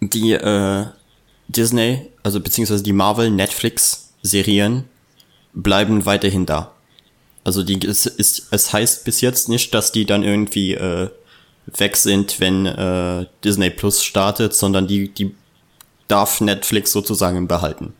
[0.00, 0.86] die äh,
[1.52, 4.84] Disney, also beziehungsweise die Marvel Netflix Serien
[5.52, 6.72] bleiben weiterhin da.
[7.44, 11.08] Also die es, ist, es heißt bis jetzt nicht, dass die dann irgendwie äh,
[11.76, 15.34] weg sind, wenn äh, Disney Plus startet, sondern die die
[16.08, 17.94] darf Netflix sozusagen behalten.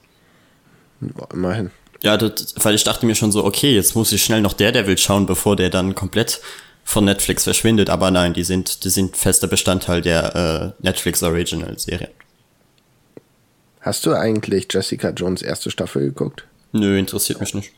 [1.33, 1.71] Immerhin.
[2.03, 4.99] Ja, das, weil ich dachte mir schon so, okay, jetzt muss ich schnell noch Daredevil
[4.99, 6.41] schauen, bevor der dann komplett
[6.85, 7.91] von Netflix verschwindet.
[7.91, 12.11] Aber nein, die sind, die sind fester Bestandteil der äh, Netflix Original Serie.
[13.81, 16.47] Hast du eigentlich Jessica Jones erste Staffel geguckt?
[16.73, 17.73] Nö, interessiert mich nicht.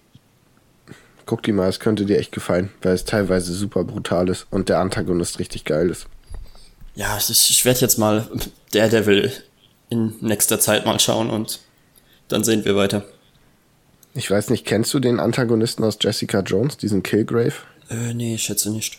[1.26, 4.68] Guck die mal, es könnte dir echt gefallen, weil es teilweise super brutal ist und
[4.68, 6.06] der Antagonist richtig geil ist.
[6.94, 8.28] Ja, ich, ich werde jetzt mal
[8.72, 9.32] Daredevil
[9.88, 11.60] in nächster Zeit mal schauen und
[12.28, 13.04] dann sehen wir weiter.
[14.14, 17.54] Ich weiß nicht, kennst du den Antagonisten aus Jessica Jones, diesen Killgrave?
[17.88, 18.98] Äh, nee, ich schätze nicht.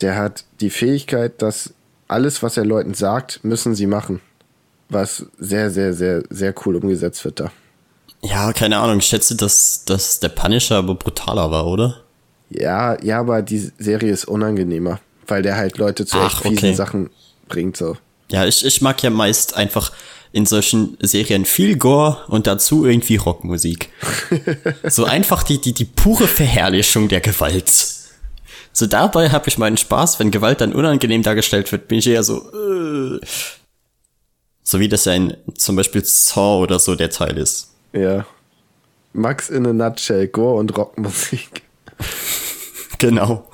[0.00, 1.74] Der hat die Fähigkeit, dass
[2.08, 4.20] alles, was er Leuten sagt, müssen sie machen.
[4.90, 7.52] Was sehr, sehr, sehr, sehr cool umgesetzt wird da.
[8.22, 12.02] Ja, keine Ahnung, ich schätze, dass, dass der Punisher aber brutaler war, oder?
[12.50, 16.68] Ja, ja, aber die Serie ist unangenehmer, weil der halt Leute zu Ach, echt fiesen
[16.70, 16.74] okay.
[16.74, 17.10] Sachen
[17.48, 17.96] bringt so.
[18.30, 19.92] Ja, ich, ich mag ja meist einfach
[20.32, 23.88] in solchen Serien viel Gore und dazu irgendwie Rockmusik.
[24.84, 27.72] so einfach die, die, die pure Verherrlichung der Gewalt.
[28.72, 32.22] So dabei habe ich meinen Spaß, wenn Gewalt dann unangenehm dargestellt wird, bin ich eher
[32.22, 33.20] so, äh.
[34.70, 37.70] So wie das ja in zum Beispiel Saw oder so der Teil ist.
[37.92, 38.24] Ja.
[39.12, 41.62] Max in a nutshell, Gore und Rockmusik.
[42.98, 43.48] Genau.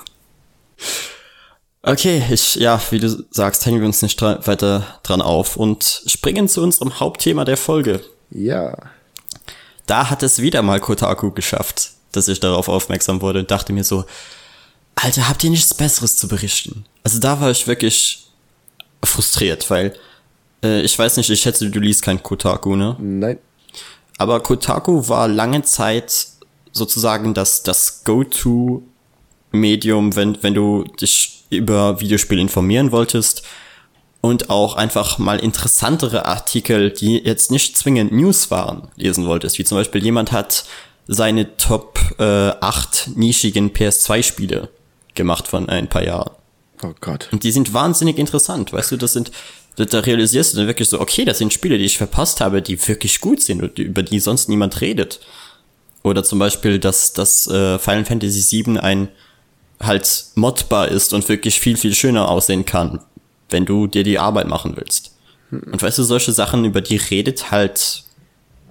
[1.83, 6.03] Okay, ich, ja, wie du sagst, hängen wir uns nicht dra weiter dran auf und
[6.07, 8.05] springen zu unserem Hauptthema der Folge.
[8.31, 8.77] Ja.
[9.87, 13.85] da hat es wieder mal Kotaku geschafft, dass ich darauf aufmerksam wurde und dachte mir
[13.85, 14.05] so,
[14.97, 16.85] Alter, habt ihr nichts Besseres zu berichten?
[17.05, 18.27] Also da war ich wirklich
[19.05, 19.97] frustriert, weil
[20.63, 22.97] äh, ich weiß nicht, ich schätze, du liest kein Kotaku, ne?
[22.99, 23.39] Nein.
[24.19, 26.29] Aber Kotaku war lange Zeit
[26.73, 33.43] sozusagen das, das Go-To-Medium, wenn, wenn du dich über Videospiele informieren wolltest
[34.21, 39.59] und auch einfach mal interessantere Artikel, die jetzt nicht zwingend News waren, lesen wolltest.
[39.59, 40.65] Wie zum Beispiel jemand hat
[41.07, 44.71] seine Top äh, 8 nischigen PS2-Spiele
[45.15, 46.33] gemacht von ein paar Jahren.
[46.83, 47.29] Oh Gott.
[47.33, 49.31] Und die sind wahnsinnig interessant, weißt du, das sind,
[49.85, 52.89] da, realisierst du dann wirklich so, okay, das sind Spiele, die ich verpasst habe, die
[52.89, 55.21] wirklich gut sind und über die sonst niemand redet.
[56.03, 59.09] Oder zum Beispiel, dass, dass äh, Final Fantasy VII ein
[59.81, 63.01] halt modbar ist und wirklich viel, viel schöner aussehen kann,
[63.51, 65.13] wenn du dir die Arbeit machen willst.
[65.51, 68.05] Und weißt du, solche Sachen, über die redet halt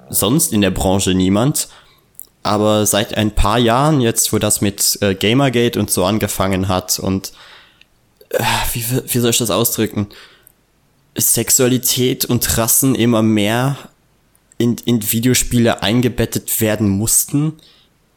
[0.10, 1.68] sonst in der Branche niemand.
[2.44, 7.00] Aber seit ein paar Jahren, jetzt wo das mit äh, Gamergate und so angefangen hat
[7.00, 7.32] und
[8.30, 10.10] äh, wie, wie soll ich das ausdrücken?
[11.18, 13.78] Sexualität und Rassen immer mehr
[14.58, 17.54] in, in Videospiele eingebettet werden mussten,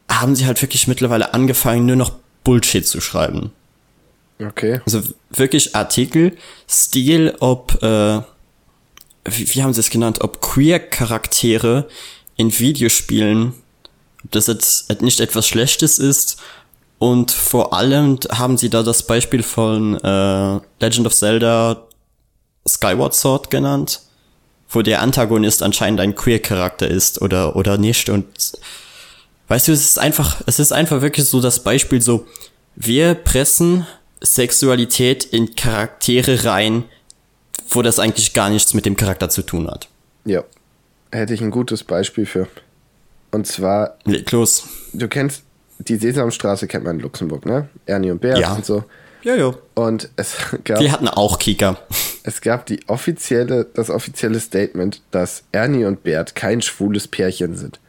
[0.09, 2.11] haben sie halt wirklich mittlerweile angefangen, nur noch
[2.43, 3.51] Bullshit zu schreiben.
[4.41, 4.79] Okay.
[4.85, 8.21] Also wirklich Artikel, Stil, ob, äh,
[9.25, 11.87] wie, wie haben sie es genannt, ob Queer-Charaktere
[12.37, 13.53] in Videospielen,
[14.23, 16.37] ob das jetzt nicht etwas Schlechtes ist.
[16.99, 21.85] Und vor allem haben sie da das Beispiel von äh, Legend of Zelda
[22.69, 24.01] Skyward Sword genannt,
[24.69, 28.09] wo der Antagonist anscheinend ein Queer-Charakter ist oder, oder nicht.
[28.09, 28.25] Und
[29.47, 32.25] weißt du, es ist einfach, es ist einfach wirklich so das Beispiel so,
[32.75, 33.85] wir pressen
[34.21, 36.85] Sexualität in Charaktere rein,
[37.69, 39.87] wo das eigentlich gar nichts mit dem Charakter zu tun hat.
[40.25, 40.43] Ja.
[41.11, 42.47] Hätte ich ein gutes Beispiel für.
[43.31, 44.67] Und zwar, Leg los.
[44.93, 45.43] du kennst,
[45.79, 47.69] die Sesamstraße kennt man in Luxemburg, ne?
[47.85, 48.53] Ernie und Bert Ja.
[48.53, 48.83] und so.
[49.23, 49.53] Ja, ja.
[49.75, 51.77] Und es gab, Wir hatten auch Kika.
[52.23, 57.79] Es gab die offizielle, das offizielle Statement, dass Ernie und Bert kein schwules Pärchen sind.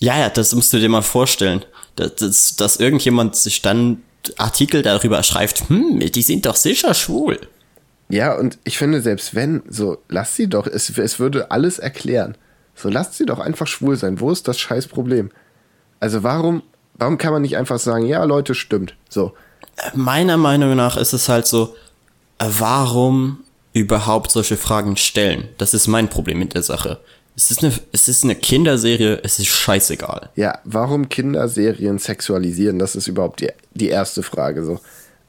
[0.00, 1.64] Ja, ja, das musst du dir mal vorstellen.
[1.96, 4.02] Dass, dass, dass irgendjemand sich dann
[4.36, 7.38] Artikel darüber schreibt, hm, die sind doch sicher schwul.
[8.08, 12.36] Ja, und ich finde, selbst wenn, so, lass sie doch, es, es würde alles erklären.
[12.74, 14.20] So, lasst sie doch einfach schwul sein.
[14.20, 15.30] Wo ist das scheiß Problem?
[16.00, 16.62] Also, warum,
[16.94, 18.96] warum kann man nicht einfach sagen, ja, Leute, stimmt.
[19.08, 19.34] So,
[19.94, 21.74] Meiner Meinung nach ist es halt so,
[22.38, 25.48] warum überhaupt solche Fragen stellen?
[25.58, 27.00] Das ist mein Problem mit der Sache.
[27.34, 30.30] Es ist eine, es ist eine Kinderserie, es ist scheißegal.
[30.36, 32.78] ja, warum Kinderserien sexualisieren?
[32.78, 34.80] Das ist überhaupt die, die erste Frage, so.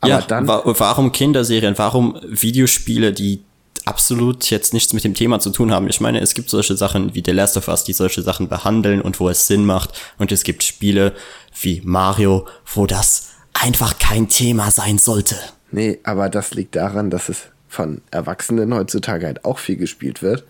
[0.02, 3.42] Aber ja, dann, wa warum Kinderserien, warum Videospiele, die
[3.86, 5.88] absolut jetzt nichts mit dem Thema zu tun haben.
[5.88, 9.02] Ich meine, es gibt solche Sachen wie The Last of Us, die solche Sachen behandeln
[9.02, 9.94] und wo es Sinn macht.
[10.18, 11.14] Und es gibt Spiele
[11.62, 15.36] wie Mario, wo das einfach kein Thema sein sollte.
[15.72, 20.44] nee, aber das liegt daran, dass es von Erwachsenen heutzutage halt auch viel gespielt wird.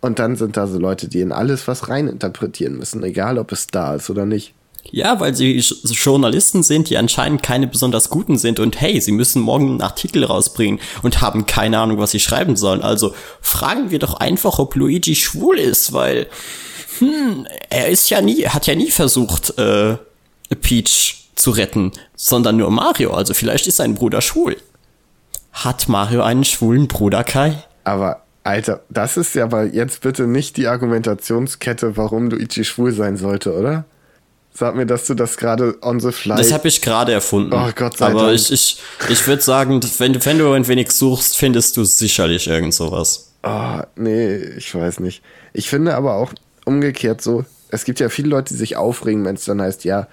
[0.00, 3.68] Und dann sind da so Leute, die in alles was reininterpretieren müssen, egal ob es
[3.68, 4.54] da ist oder nicht.
[4.90, 9.40] Ja, weil sie Journalisten sind, die anscheinend keine besonders guten sind und hey, sie müssen
[9.40, 12.82] morgen einen Artikel rausbringen und haben keine Ahnung, was sie schreiben sollen.
[12.82, 16.26] Also fragen wir doch einfach, ob Luigi schwul ist, weil
[16.98, 19.96] hm, er ist ja nie, hat ja nie versucht, äh,
[20.60, 23.12] Peach zu retten, sondern nur Mario.
[23.12, 24.56] Also vielleicht ist sein Bruder schwul.
[25.54, 27.62] Hat Mario einen schwulen Bruder, Kai?
[27.84, 33.16] Aber, Alter, das ist ja aber jetzt bitte nicht die Argumentationskette, warum Luigi schwul sein
[33.16, 33.84] sollte, oder?
[34.56, 36.36] Sag mir, dass du das gerade on the fly.
[36.36, 37.52] Das habe ich gerade erfunden.
[37.52, 38.34] Oh, Gott sei Aber Dank.
[38.34, 42.46] ich, ich, ich würde sagen, wenn, du- wenn du ein wenig suchst, findest du sicherlich
[42.46, 43.32] irgend sowas.
[43.42, 45.22] Oh, nee, ich weiß nicht.
[45.52, 46.32] Ich finde aber auch
[46.64, 50.06] umgekehrt so, es gibt ja viele Leute, die sich aufregen, wenn es dann heißt, ja,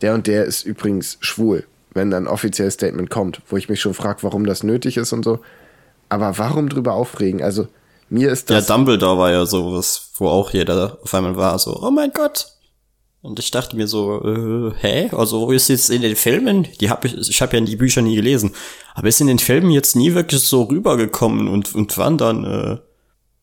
[0.00, 1.66] der und der ist übrigens schwul,
[1.98, 5.12] wenn dann ein offizielles Statement kommt, wo ich mich schon frage, warum das nötig ist
[5.12, 5.40] und so.
[6.08, 7.42] Aber warum drüber aufregen?
[7.42, 7.68] Also,
[8.08, 8.66] mir ist Ja, das.
[8.66, 12.46] Dumbledore war ja sowas, wo auch jeder auf einmal war, so, oh mein Gott.
[13.20, 15.10] Und ich dachte mir so, äh, hä?
[15.12, 16.68] Also wo ist jetzt in den Filmen?
[16.80, 18.52] Die hab ich, ich habe ja die Bücher nie gelesen,
[18.94, 22.78] aber ist in den Filmen jetzt nie wirklich so rübergekommen und und waren dann äh,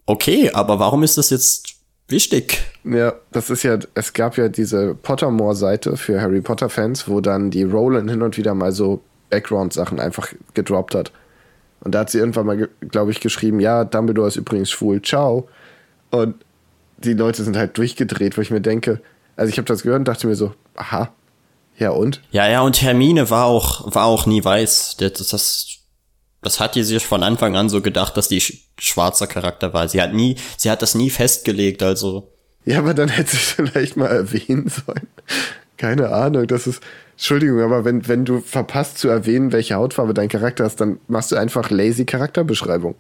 [0.06, 1.75] okay, aber warum ist das jetzt
[2.08, 2.64] wichtig?
[2.84, 7.64] Ja, das ist ja, es gab ja diese Pottermore-Seite für Harry Potter-Fans, wo dann die
[7.64, 11.12] Rowland hin und wieder mal so Background-Sachen einfach gedroppt hat.
[11.82, 15.48] Und da hat sie irgendwann mal, glaube ich, geschrieben, ja, Dumbledore ist übrigens schwul, ciao.
[16.12, 16.36] Und
[16.98, 19.02] die Leute sind halt durchgedreht, wo ich mir denke,
[19.36, 21.10] also ich habe das gehört und dachte mir so, aha,
[21.78, 22.22] ja und?
[22.32, 24.98] Ja, ja, und Hermine war auch war auch nie weiß.
[24.98, 25.75] Das, das,
[26.46, 29.90] das hat die sich von Anfang an so gedacht, dass die sch schwarzer Charakter war.
[29.90, 32.32] Sie hat nie, sie hat das nie festgelegt, also.
[32.66, 35.08] Ja, aber dann hätte sie vielleicht mal erwähnen sollen.
[35.78, 36.82] Keine Ahnung, das ist,
[37.14, 41.32] Entschuldigung, aber wenn, wenn du verpasst zu erwähnen, welche Hautfarbe dein Charakter hast, dann machst
[41.32, 42.96] du einfach lazy Charakterbeschreibung.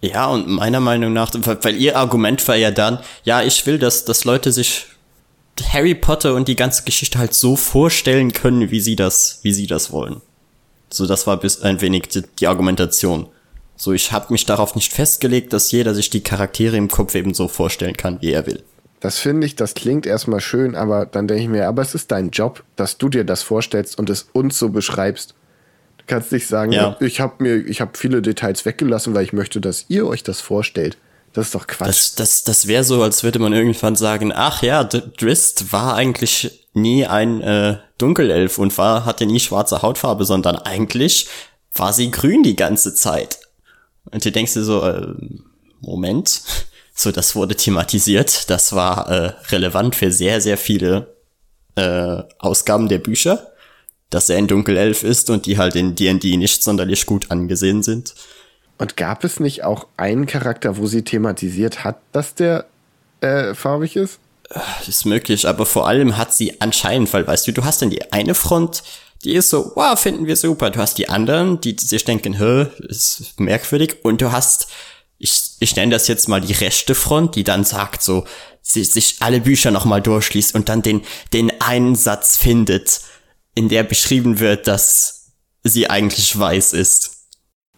[0.00, 3.78] Ja, und meiner Meinung nach, weil weil ihr Argument war ja dann, ja, ich will,
[3.78, 4.86] dass, dass Leute sich
[5.68, 9.66] Harry Potter und die ganze Geschichte halt so vorstellen können, wie sie das, wie sie
[9.66, 10.20] das wollen.
[10.90, 13.26] So, das war bis ein wenig die, die Argumentation.
[13.76, 17.34] So, ich habe mich darauf nicht festgelegt, dass jeder sich die Charaktere im Kopf eben
[17.34, 18.62] so vorstellen kann, wie er will.
[19.00, 22.10] Das finde ich, das klingt erstmal schön, aber dann denke ich mir, aber es ist
[22.10, 25.34] dein Job, dass du dir das vorstellst und es uns so beschreibst.
[25.98, 26.96] Du kannst nicht sagen, Ja.
[27.00, 30.40] ich habe mir, ich habe viele Details weggelassen, weil ich möchte, dass ihr euch das
[30.40, 30.96] vorstellt.
[31.36, 31.88] Das ist doch Quatsch.
[31.88, 36.66] Das, das, das wäre so, als würde man irgendwann sagen, ach ja, Drist war eigentlich
[36.72, 41.28] nie ein äh, Dunkelelf und war, hatte nie schwarze Hautfarbe, sondern eigentlich
[41.74, 43.38] war sie grün die ganze Zeit.
[44.10, 45.08] Und du denkst dir so, äh,
[45.82, 46.40] Moment,
[46.94, 51.16] so das wurde thematisiert, das war äh, relevant für sehr, sehr viele
[51.74, 53.52] äh, Ausgaben der Bücher,
[54.08, 58.14] dass er ein Dunkelelf ist und die halt in D&D nicht sonderlich gut angesehen sind.
[58.78, 62.66] Und gab es nicht auch einen Charakter, wo sie thematisiert hat, dass der
[63.20, 64.18] äh, farbig ist?
[64.48, 67.90] Das ist möglich, aber vor allem hat sie anscheinend, weil weißt du, du hast dann
[67.90, 68.82] die eine Front,
[69.24, 70.70] die ist so, wow, finden wir super.
[70.70, 73.96] Du hast die anderen, die sich denken, hä, ist merkwürdig.
[74.04, 74.68] Und du hast,
[75.18, 78.24] ich, ich nenne das jetzt mal die rechte Front, die dann sagt so,
[78.62, 81.02] sie sich alle Bücher nochmal durchliest und dann den,
[81.32, 83.00] den einen Satz findet,
[83.54, 85.32] in der beschrieben wird, dass
[85.64, 87.15] sie eigentlich weiß ist.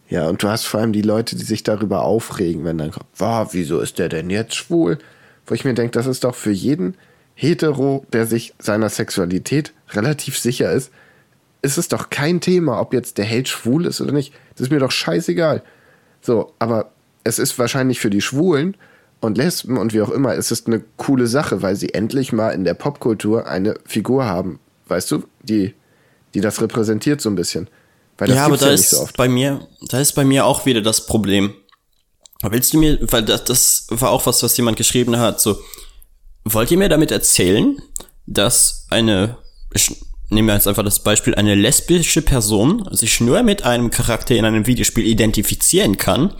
[0.09, 3.05] Ja, und du hast vor allem die Leute, die sich darüber aufregen, wenn dann kommt,
[3.15, 4.97] wow, wieso ist der denn jetzt schwul?
[5.45, 6.95] Wo ich mir denke, das ist doch für jeden
[7.35, 10.91] Hetero, der sich seiner Sexualität relativ sicher ist,
[11.61, 14.33] ist es doch kein Thema, ob jetzt der Held schwul ist oder nicht.
[14.55, 15.61] Das ist mir doch scheißegal.
[16.21, 16.91] So, aber
[17.23, 18.75] es ist wahrscheinlich für die Schwulen
[19.19, 22.49] und Lesben und wie auch immer, es ist eine coole Sache, weil sie endlich mal
[22.51, 25.75] in der Popkultur eine Figur haben, weißt du, die,
[26.33, 27.69] die das repräsentiert so ein bisschen.
[28.19, 30.65] Weil das ja, aber da ja ist so bei mir, da ist bei mir auch
[30.65, 31.53] wieder das Problem.
[32.41, 35.59] Willst du mir, weil das, das war auch was, was jemand geschrieben hat, so,
[36.43, 37.81] wollt ihr mir damit erzählen,
[38.25, 39.37] dass eine,
[39.73, 44.45] ich nehme jetzt einfach das Beispiel, eine lesbische Person sich nur mit einem Charakter in
[44.45, 46.33] einem Videospiel identifizieren kann,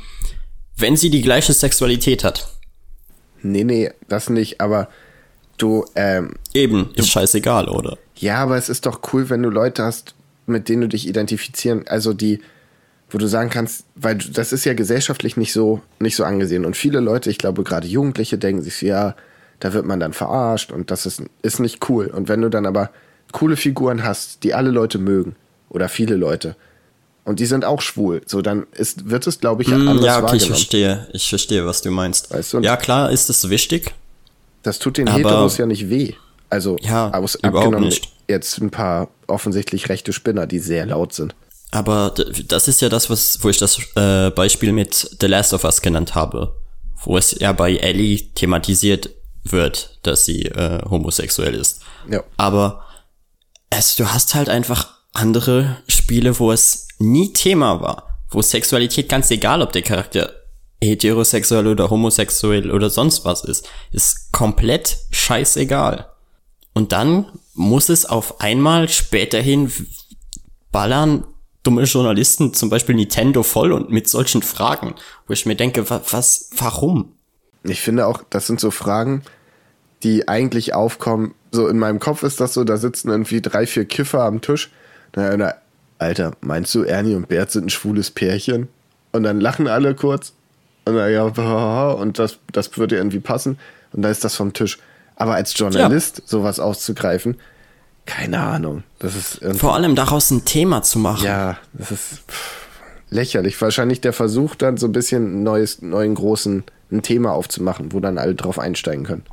[0.77, 2.53] wenn sie die gleiche Sexualität hat?
[3.41, 4.89] Nee, nee, das nicht, aber
[5.57, 6.35] du, ähm.
[6.53, 7.97] Eben, ist scheißegal, oder?
[8.15, 10.13] Ja, aber es ist doch cool, wenn du Leute hast,
[10.49, 12.41] mit denen du dich identifizieren, also die,
[13.09, 16.65] wo du sagen kannst, weil das ist ja gesellschaftlich nicht so, nicht so angesehen.
[16.65, 19.15] Und viele Leute, ich glaube gerade Jugendliche, denken sich, ja,
[19.59, 22.07] da wird man dann verarscht und das ist, ist nicht cool.
[22.07, 22.91] Und wenn du dann aber
[23.31, 25.35] coole Figuren hast, die alle Leute mögen,
[25.69, 26.55] oder viele Leute,
[27.25, 30.23] und die sind auch schwul, so dann ist, wird es, glaube ich, mm, anders Ja,
[30.23, 32.31] okay, ich verstehe, ich verstehe, was du meinst.
[32.31, 32.59] Weißt du?
[32.59, 33.93] Ja, klar ist es wichtig.
[34.63, 36.13] Das tut den Heteros ja nicht weh.
[36.49, 37.11] Also, ja,
[37.43, 41.35] überhaupt nicht jetzt ein paar offensichtlich rechte Spinner, die sehr laut sind.
[41.71, 42.13] Aber
[42.47, 45.81] das ist ja das, was, wo ich das äh, Beispiel mit The Last of Us
[45.81, 46.55] genannt habe,
[47.03, 49.09] wo es ja bei Ellie thematisiert
[49.43, 51.81] wird, dass sie äh, homosexuell ist.
[52.09, 52.23] Ja.
[52.37, 52.85] Aber
[53.69, 59.29] es, du hast halt einfach andere Spiele, wo es nie Thema war, wo Sexualität ganz
[59.31, 60.33] egal, ob der Charakter
[60.81, 66.09] heterosexuell oder homosexuell oder sonst was ist, ist komplett scheißegal.
[66.73, 67.25] Und dann
[67.59, 69.69] muss es auf einmal späterhin
[70.71, 71.25] ballern
[71.61, 74.95] dumme Journalisten, zum Beispiel Nintendo voll und mit solchen Fragen,
[75.27, 77.11] wo ich mir denke, was, was warum?
[77.63, 79.23] Ich finde auch, das sind so Fragen,
[80.03, 81.35] die eigentlich aufkommen.
[81.51, 84.71] So in meinem Kopf ist das so, da sitzen irgendwie drei, vier Kiffer am Tisch.
[85.17, 85.53] Na, na,
[85.97, 88.69] Alter, meinst du, Ernie und Bert sind ein schwules Pärchen?
[89.11, 90.31] Und dann lachen alle kurz.
[90.85, 93.59] Und dann, ja, und das, das würde irgendwie passen.
[93.91, 94.79] Und da ist das vom Tisch.
[95.19, 96.23] Aber als Journalist ja.
[96.25, 97.37] sowas auszugreifen,
[98.07, 98.83] keine Ahnung.
[98.97, 101.23] Das ist Vor allem daraus ein Thema zu machen.
[101.23, 102.23] Ja, das ist
[103.11, 103.61] lächerlich.
[103.61, 108.17] Wahrscheinlich der Versuch, dann so ein bisschen neues, neuen großen ein Thema aufzumachen, wo dann
[108.17, 109.23] alle drauf einsteigen können.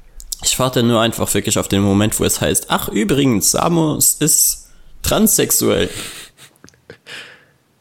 [0.45, 4.68] Ich warte nur einfach wirklich auf den Moment, wo es heißt, ach übrigens, Samus ist
[5.03, 5.89] transsexuell.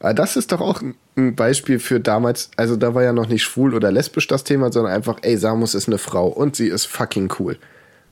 [0.00, 0.80] Das ist doch auch
[1.16, 4.72] ein Beispiel für damals, also da war ja noch nicht schwul oder lesbisch das Thema,
[4.72, 7.58] sondern einfach, ey, Samus ist eine Frau und sie ist fucking cool.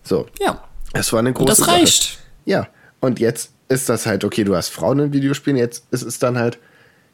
[0.04, 0.26] So.
[0.40, 0.62] Ja.
[0.92, 2.02] Es war eine große Und das reicht.
[2.02, 2.18] Sache.
[2.44, 2.68] Ja.
[3.00, 6.38] Und jetzt ist das halt, okay, du hast Frauen in Videospielen, jetzt ist es dann
[6.38, 6.58] halt,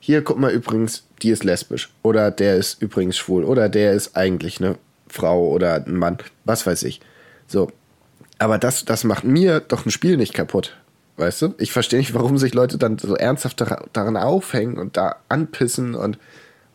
[0.01, 1.91] hier, guck mal übrigens, die ist lesbisch.
[2.03, 3.45] Oder der ist übrigens schwul.
[3.45, 4.77] Oder der ist eigentlich eine
[5.09, 6.19] Frau oder ein Mann.
[6.45, 7.01] Was weiß ich.
[7.47, 7.71] So.
[8.39, 10.77] Aber das, das macht mir doch ein Spiel nicht kaputt.
[11.19, 11.55] Weißt du?
[11.59, 13.61] Ich verstehe nicht, warum sich Leute dann so ernsthaft
[13.93, 16.19] daran aufhängen und da anpissen und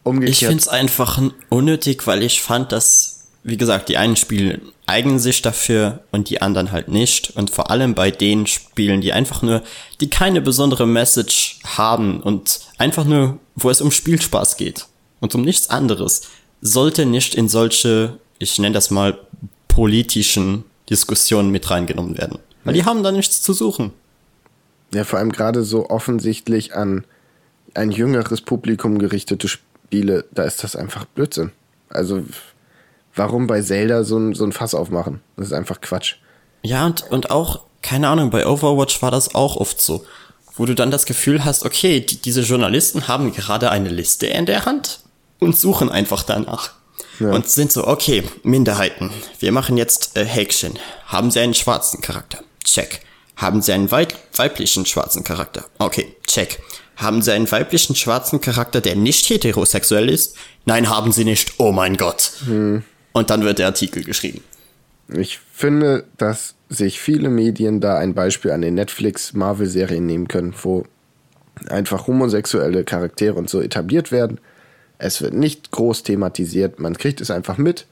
[0.03, 0.41] umgekehrt.
[0.41, 3.14] Ich finde es einfach unnötig, weil ich fand, dass
[3.45, 7.31] wie gesagt, die einen Spielen eignen sich dafür und die anderen halt nicht.
[7.35, 9.61] Und vor allem bei den Spielen, die einfach nur,
[10.01, 14.87] die keine besondere Message haben und einfach nur, wo es um Spielspaß geht
[15.19, 16.23] und um nichts anderes,
[16.61, 19.19] sollte nicht in solche, ich nenne das mal,
[19.67, 22.39] politischen Diskussionen mit reingenommen werden.
[22.63, 23.91] Weil die haben da nichts zu suchen.
[24.91, 27.05] Ja, vor allem gerade so offensichtlich an
[27.75, 31.51] ein jüngeres Publikum gerichtete Spiele, da ist das einfach Blödsinn.
[31.89, 32.23] Also
[33.15, 35.21] warum bei Zelda so ein, so ein Fass aufmachen?
[35.37, 36.15] Das ist einfach Quatsch.
[36.63, 40.05] Ja, und, und auch, keine Ahnung, bei Overwatch war das auch oft so.
[40.55, 44.45] Wo du dann das Gefühl hast, okay, die, diese Journalisten haben gerade eine Liste in
[44.45, 44.99] der Hand
[45.39, 46.71] und suchen einfach danach.
[47.19, 47.31] Ja.
[47.31, 49.11] Und sind so, okay, Minderheiten.
[49.39, 50.79] Wir machen jetzt äh, Häkchen.
[51.05, 52.39] Haben sie einen schwarzen Charakter?
[52.63, 53.01] Check.
[53.37, 55.65] Haben sie einen weib weiblichen schwarzen Charakter?
[55.77, 56.59] Okay, check.
[56.95, 60.35] Haben sie einen weiblichen schwarzen Charakter, der nicht heterosexuell ist?
[60.65, 61.53] Nein, haben sie nicht.
[61.57, 62.31] Oh mein Gott.
[62.45, 62.83] Hm.
[63.15, 64.43] Und dann wird der Artikel geschrieben.
[65.07, 70.83] Ich finde, dass sich viele Medien da ein Beispiel an den Netflix-Marvel-Serien nehmen können, wo
[71.69, 74.39] einfach homosexuelle Charaktere und so etabliert werden.
[74.97, 77.85] Es wird nicht groß thematisiert, man kriegt es einfach mit.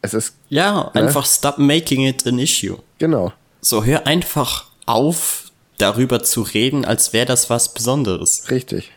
[0.00, 2.78] Es ist, Ja, einfach stop making it an issue.
[2.98, 3.32] genau.
[3.60, 8.50] So, hör einfach auf, darüber zu reden, als wäre das was Besonderes.
[8.50, 8.92] Richtig.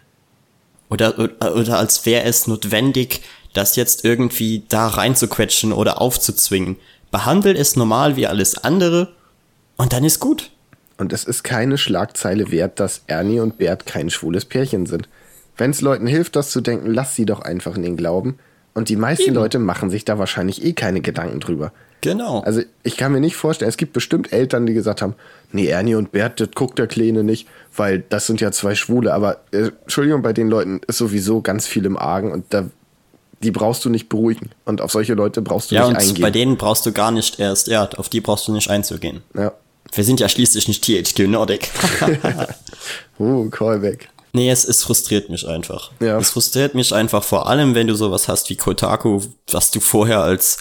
[0.89, 3.21] Oder, oder, oder als wäre es notwendig,
[3.57, 6.77] das jetzt irgendwie da reinzuquetschen oder aufzuzwingen.
[7.11, 9.13] Behandel es normal wie alles andere
[9.75, 10.51] und dann ist gut.
[10.97, 15.07] Und es ist keine Schlagzeile wert, dass Ernie und Bert kein schwules Pärchen sind.
[15.55, 18.39] Wenn es Leuten hilft, das zu denken, lass sie doch einfach in den Glauben.
[18.73, 19.35] Und die meisten Eben.
[19.35, 21.71] Leute machen sich da wahrscheinlich eh keine Gedanken drüber.
[22.01, 22.41] Genau.
[22.41, 25.15] Also ich kann mir nicht vorstellen, es gibt bestimmt Eltern, die gesagt haben,
[25.51, 29.13] nee, Ernie und Bert, das guckt der Kleine nicht, weil das sind ja zwei Schwule.
[29.13, 32.69] Aber äh, Entschuldigung, bei den Leuten ist sowieso ganz viel im Argen und da,
[33.43, 34.51] die brauchst du nicht beruhigen.
[34.65, 36.21] Und auf solche Leute brauchst du ja, nicht und eingehen.
[36.21, 39.21] bei denen brauchst du gar nicht erst, ja, auf die brauchst du nicht einzugehen.
[39.35, 39.53] ja.
[39.93, 41.69] Wir sind ja schließlich nicht THQ Nordic.
[43.19, 44.09] Oh, Callback.
[44.33, 45.91] nee, es, es frustriert mich einfach.
[46.01, 46.17] Ja.
[46.17, 50.19] Es frustriert mich einfach vor allem, wenn du sowas hast wie Kotaku, was du vorher
[50.19, 50.57] als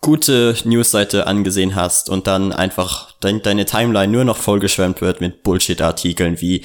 [0.00, 5.44] gute Newsseite angesehen hast und dann einfach dein, deine Timeline nur noch vollgeschwemmt wird mit
[5.44, 6.64] Bullshit-Artikeln wie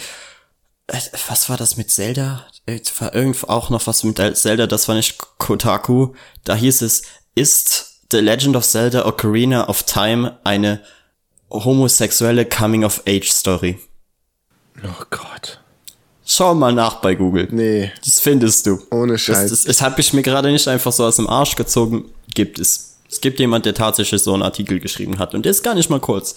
[0.87, 2.45] äh, was war das mit Zelda?
[2.67, 6.13] Äh, War irgend auch noch was mit Zelda, das war nicht Kotaku.
[6.43, 7.03] Da hieß es,
[7.33, 10.81] ist The Legend of Zelda Ocarina of Time eine
[11.49, 13.79] homosexuelle Coming-of-Age-Story?
[14.83, 15.59] Oh Gott.
[16.25, 17.47] Schau mal nach bei Google.
[17.51, 18.79] Nee, Das findest du.
[18.91, 19.43] Ohne Scheiß.
[19.43, 22.05] Das, das, das habe ich mir gerade nicht einfach so aus dem Arsch gezogen.
[22.33, 22.97] Gibt es.
[23.09, 25.89] Es gibt jemand, der tatsächlich so einen Artikel geschrieben hat und der ist gar nicht
[25.89, 26.35] mal kurz.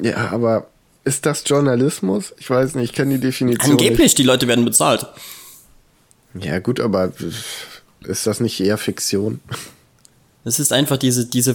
[0.00, 0.68] ja, aber
[1.04, 2.34] ist das Journalismus?
[2.38, 5.06] Ich weiß nicht, ich kenne die Definition Angeblich, die Leute werden bezahlt.
[6.32, 6.46] nicht.
[6.46, 7.12] Ja gut, aber
[8.04, 9.40] ist das nicht eher Fiktion?
[10.44, 11.54] Es ist einfach diese, diese,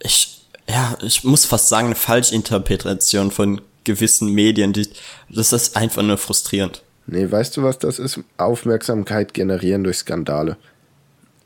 [0.00, 4.88] ich, ja, ich muss fast sagen, eine Falschinterpretation von gewissen Medien, die,
[5.28, 6.82] das ist einfach nur frustrierend.
[7.06, 8.20] Nee, weißt du, was das ist?
[8.36, 10.58] Aufmerksamkeit generieren durch Skandale.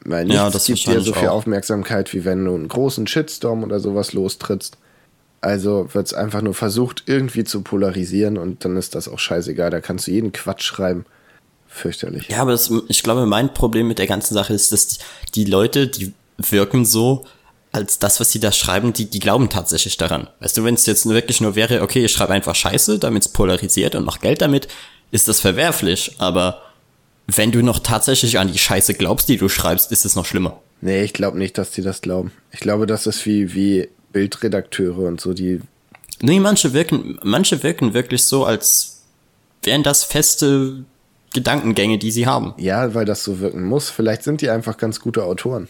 [0.04, 1.36] Weil nichts Ja, das gibt dir so viel auch.
[1.36, 4.76] Aufmerksamkeit, wie wenn du einen großen Shitstorm oder sowas lostrittst.
[5.43, 9.70] Also wird es einfach nur versucht, irgendwie zu polarisieren und dann ist das auch scheißegal.
[9.70, 11.05] Da kannst du jeden Quatsch schreiben.
[11.66, 12.28] Fürchterlich.
[12.28, 14.99] Ja, aber das, ich glaube, mein Problem mit der ganzen Sache ist, dass
[15.34, 17.24] die Leute, die wirken so,
[17.72, 20.28] als das, was sie da schreiben, die, die glauben tatsächlich daran.
[20.40, 23.28] Weißt du, wenn es jetzt wirklich nur wäre, okay, ich schreibe einfach Scheiße, damit es
[23.28, 24.68] polarisiert und mach Geld damit,
[25.11, 26.16] ist das verwerflich.
[26.18, 26.61] Aber
[27.26, 30.61] wenn du noch tatsächlich an die Scheiße glaubst, die du schreibst, ist es noch schlimmer.
[30.82, 32.32] Nee, ich glaube nicht, dass die das glauben.
[32.51, 35.60] Ich glaube, das ist wie, wie Bildredakteure und so, die.
[36.20, 39.02] Nee, manche wirken, manche wirken wirklich so, als
[39.62, 40.84] wären das feste
[41.32, 42.54] Gedankengänge, die sie haben.
[42.58, 43.90] Ja, weil das so wirken muss.
[43.90, 45.68] Vielleicht sind die einfach ganz gute Autoren,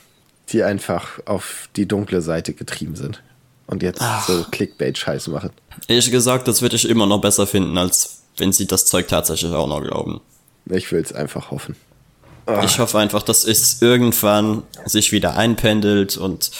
[0.50, 3.22] die einfach auf die dunkle Seite getrieben sind.
[3.66, 5.50] Und jetzt so Clickbait-Scheiß machen.
[5.88, 9.52] Ehrlich gesagt, das würde ich immer noch besser finden, als wenn sie das Zeug tatsächlich
[9.52, 10.20] auch noch glauben.
[10.66, 11.76] Ich will es einfach hoffen.
[12.64, 16.50] Ich hoffe einfach, dass es irgendwann sich wieder einpendelt und,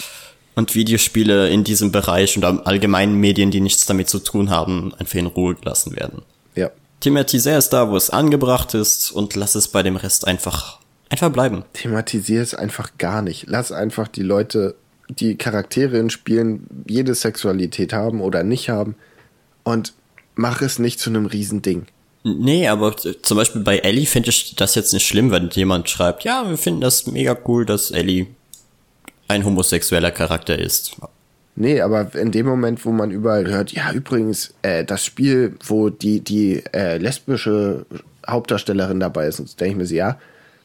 [0.55, 5.15] und Videospiele in diesem Bereich und allgemeinen Medien, die nichts damit zu tun haben, einfach
[5.15, 6.21] in Ruhe gelassen werden.
[6.55, 6.69] Ja.
[6.99, 10.79] Thematisier es da, wo es angebracht ist und lass es bei dem Rest einfach,
[11.09, 11.63] einfach bleiben.
[11.73, 13.45] Thematisier es einfach gar nicht.
[13.47, 14.75] Lass einfach die Leute,
[15.09, 18.95] die Charaktere in Spielen jede Sexualität haben oder nicht haben
[19.63, 19.93] und
[20.35, 21.87] mach es nicht zu einem Riesending.
[22.23, 26.23] Nee, aber zum Beispiel bei Ellie finde ich das jetzt nicht schlimm, wenn jemand schreibt,
[26.23, 28.27] ja, wir finden das mega cool, dass Ellie
[29.33, 30.95] ein homosexueller Charakter ist.
[31.55, 35.89] Nee, aber in dem Moment, wo man überall hört, ja, übrigens, äh, das Spiel, wo
[35.89, 37.85] die, die äh, lesbische
[38.27, 40.17] Hauptdarstellerin dabei ist, denke ich mir so, ja,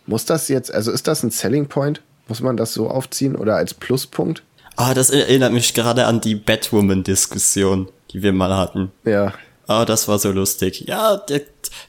[0.06, 2.00] muss das jetzt, also ist das ein Selling Point?
[2.28, 4.42] Muss man das so aufziehen oder als Pluspunkt?
[4.76, 8.92] Ah, das erinnert mich gerade an die Batwoman-Diskussion, die wir mal hatten.
[9.04, 9.34] Ja,
[9.68, 10.84] Ah, das war so lustig.
[10.88, 11.42] Ja, der,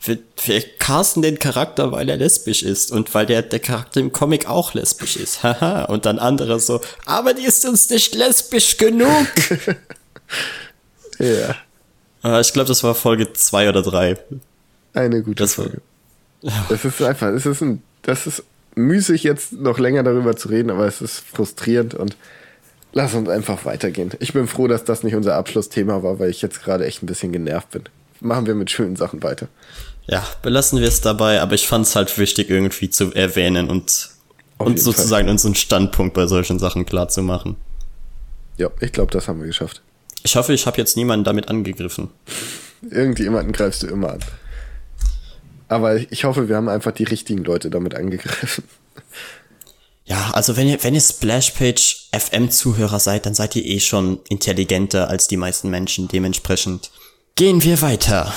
[0.03, 4.11] wir, wir casten den Charakter, weil er lesbisch ist und weil der, der Charakter im
[4.11, 5.41] Comic auch lesbisch ist.
[5.43, 5.85] Haha.
[5.85, 9.25] und dann andere so, aber die ist uns nicht lesbisch genug.
[11.19, 11.55] ja,
[12.21, 14.17] ah, ich glaube, das war Folge zwei oder drei.
[14.93, 15.81] eine gute Das war- Folge.
[16.69, 18.43] Das ist einfach, es ist ein, das ist
[18.75, 22.15] müßig jetzt noch länger darüber zu reden, aber es ist frustrierend und
[22.93, 24.11] lass uns einfach weitergehen.
[24.19, 27.07] Ich bin froh, dass das nicht unser Abschlussthema war, weil ich jetzt gerade echt ein
[27.07, 27.83] bisschen genervt bin.
[28.21, 29.47] Machen wir mit schönen Sachen weiter.
[30.07, 34.09] Ja, belassen wir es dabei, aber ich fand es halt wichtig, irgendwie zu erwähnen und,
[34.57, 37.55] Auf und jeden sozusagen unseren Standpunkt bei solchen Sachen klar zu machen.
[38.57, 39.81] Ja, ich glaube, das haben wir geschafft.
[40.23, 42.09] Ich hoffe, ich habe jetzt niemanden damit angegriffen.
[42.89, 44.19] Irgendjemanden greifst du immer an.
[45.69, 48.63] Aber ich hoffe, wir haben einfach die richtigen Leute damit angegriffen.
[50.09, 55.07] Ja, also wenn ihr, wenn ihr Splashpage FM-Zuhörer seid, dann seid ihr eh schon intelligenter
[55.07, 56.07] als die meisten Menschen.
[56.07, 56.89] Dementsprechend
[57.35, 58.33] gehen wir weiter.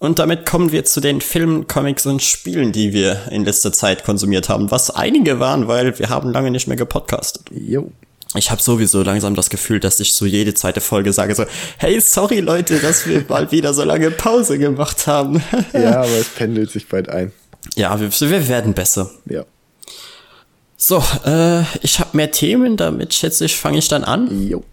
[0.00, 4.02] Und damit kommen wir zu den Filmen, Comics und Spielen, die wir in letzter Zeit
[4.02, 4.70] konsumiert haben.
[4.72, 7.44] Was einige waren, weil wir haben lange nicht mehr gepodcastet.
[7.52, 7.92] Jo.
[8.34, 11.44] Ich habe sowieso langsam das Gefühl, dass ich so jede zweite Folge sage so,
[11.78, 15.42] hey, sorry Leute, dass wir mal wieder so lange Pause gemacht haben.
[15.72, 17.30] Ja, aber es pendelt sich bald ein.
[17.76, 19.10] ja, wir, wir werden besser.
[19.26, 19.44] Ja.
[20.82, 24.48] So, äh, ich habe mehr Themen, damit schätze ich, fange ich dann an.
[24.48, 24.64] Jo.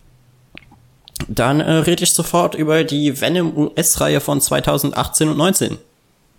[1.28, 5.78] Dann äh, rede ich sofort über die Venom US-Reihe von 2018 und 19.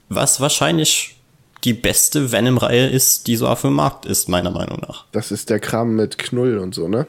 [0.09, 1.16] Was wahrscheinlich
[1.64, 5.05] die beste Venom-Reihe ist, die so auf dem Markt ist, meiner Meinung nach.
[5.12, 7.07] Das ist der Kram mit Knull und so, ne?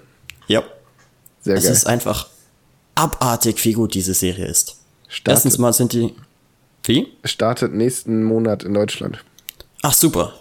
[0.47, 0.63] Ja.
[1.41, 1.71] Sehr Es geil.
[1.71, 2.27] ist einfach
[2.95, 4.75] abartig, wie gut diese Serie ist.
[5.07, 6.13] Startet, Erstens mal sind die.
[6.83, 7.07] Wie?
[7.23, 9.23] startet nächsten Monat in Deutschland.
[9.81, 10.33] Ach, super.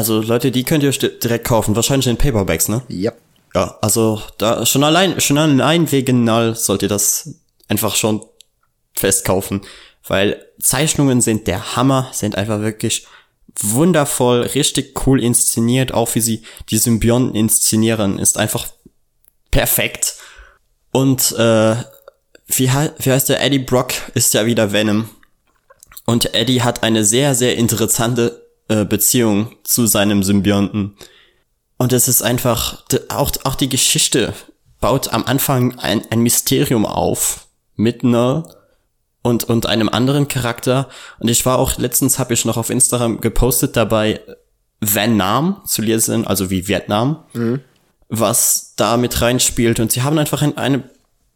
[0.00, 1.76] Also Leute, die könnt ihr direkt kaufen.
[1.76, 2.80] Wahrscheinlich in Paperbacks, ne?
[2.88, 3.12] Ja.
[3.54, 7.34] Ja, also da schon allein, schon allein wegen Null sollt ihr das
[7.68, 8.24] einfach schon
[8.94, 9.60] festkaufen.
[10.06, 13.06] Weil Zeichnungen sind der Hammer, sind einfach wirklich
[13.60, 18.68] wundervoll, richtig cool inszeniert, auch wie sie die Symbionten inszenieren, ist einfach
[19.50, 20.14] perfekt.
[20.92, 21.76] Und äh,
[22.46, 23.42] wie, wie heißt der?
[23.42, 25.10] Eddie Brock ist ja wieder Venom.
[26.06, 28.39] Und Eddie hat eine sehr, sehr interessante
[28.70, 30.94] äh, Beziehung zu seinem Symbionten.
[31.76, 34.32] Und es ist einfach, auch, auch die Geschichte
[34.80, 38.44] baut am Anfang ein, ein Mysterium auf mit Null
[39.22, 40.88] und, und einem anderen Charakter.
[41.18, 44.20] Und ich war auch, letztens habe ich noch auf Instagram gepostet dabei,
[44.80, 47.24] Van Nam zu lesen, also wie Vietnam,
[48.08, 49.80] was da mit reinspielt.
[49.80, 50.84] Und sie haben einfach ein, eine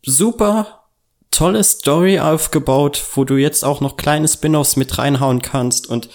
[0.07, 0.85] super
[1.32, 5.89] tolle Story aufgebaut, wo du jetzt auch noch kleine Spin-offs mit reinhauen kannst.
[5.89, 6.09] Und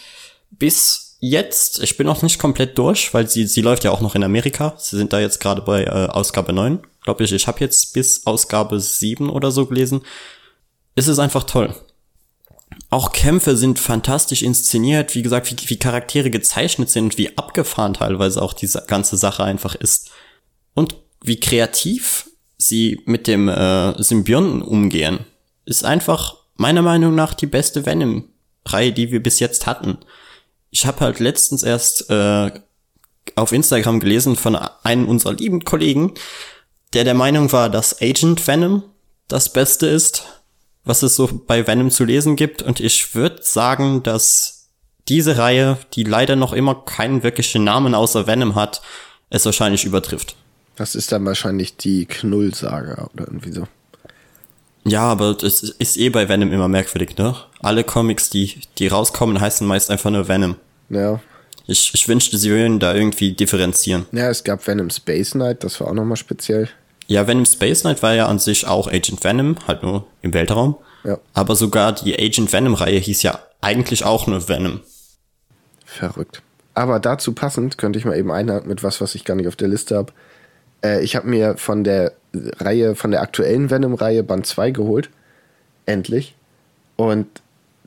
[0.49, 4.15] bis jetzt, ich bin noch nicht komplett durch, weil sie, sie läuft ja auch noch
[4.15, 4.75] in Amerika.
[4.77, 7.31] Sie sind da jetzt gerade bei äh, Ausgabe 9, glaube ich.
[7.31, 10.01] Ich habe jetzt bis Ausgabe 7 oder so gelesen.
[10.95, 11.75] Es ist einfach toll.
[12.89, 18.41] Auch Kämpfe sind fantastisch inszeniert, wie gesagt, wie, wie Charaktere gezeichnet sind wie abgefahren teilweise
[18.41, 20.11] auch diese ganze Sache einfach ist.
[20.73, 25.19] Und wie kreativ sie mit dem äh, Symbionten umgehen,
[25.65, 29.97] ist einfach meiner Meinung nach die beste Venom-Reihe, die wir bis jetzt hatten.
[30.71, 32.51] Ich habe halt letztens erst äh,
[33.35, 36.13] auf Instagram gelesen von einem unserer lieben Kollegen,
[36.93, 38.83] der der Meinung war, dass Agent Venom
[39.27, 40.25] das Beste ist,
[40.83, 42.61] was es so bei Venom zu lesen gibt.
[42.61, 44.69] Und ich würde sagen, dass
[45.07, 48.81] diese Reihe, die leider noch immer keinen wirklichen Namen außer Venom hat,
[49.29, 50.35] es wahrscheinlich übertrifft.
[50.75, 53.67] Das ist dann wahrscheinlich die Knull-Saga oder irgendwie so.
[54.85, 57.35] Ja, aber das ist eh bei Venom immer merkwürdig, ne?
[57.61, 60.55] Alle Comics, die, die rauskommen, heißen meist einfach nur Venom.
[60.89, 61.19] Ja.
[61.67, 64.05] Ich, ich wünschte, sie würden da irgendwie differenzieren.
[64.11, 66.69] Ja, es gab Venom Space Knight, das war auch nochmal speziell.
[67.07, 70.75] Ja, Venom Space Knight war ja an sich auch Agent Venom, halt nur im Weltraum.
[71.03, 71.19] Ja.
[71.33, 74.79] Aber sogar die Agent Venom Reihe hieß ja eigentlich auch nur Venom.
[75.85, 76.41] Verrückt.
[76.73, 79.55] Aber dazu passend könnte ich mal eben einhaken mit was, was ich gar nicht auf
[79.55, 80.13] der Liste habe.
[80.83, 85.09] Äh, ich habe mir von der Reihe, von der aktuellen Venom-Reihe Band 2 geholt.
[85.85, 86.35] Endlich.
[86.95, 87.27] Und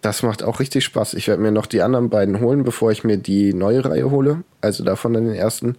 [0.01, 1.15] das macht auch richtig Spaß.
[1.15, 4.43] Ich werde mir noch die anderen beiden holen, bevor ich mir die neue Reihe hole.
[4.61, 5.77] Also davon dann den ersten.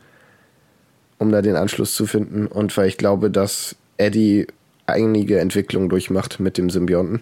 [1.17, 2.47] Um da den Anschluss zu finden.
[2.47, 4.47] Und weil ich glaube, dass Eddie
[4.85, 7.21] einige Entwicklungen durchmacht mit dem Symbionten.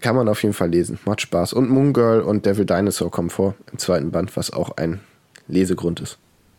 [0.00, 0.98] Kann man auf jeden Fall lesen.
[1.04, 1.52] Macht Spaß.
[1.52, 5.00] Und Moon Girl und Devil Dinosaur kommen vor im zweiten Band, was auch ein
[5.48, 6.18] Lesegrund ist.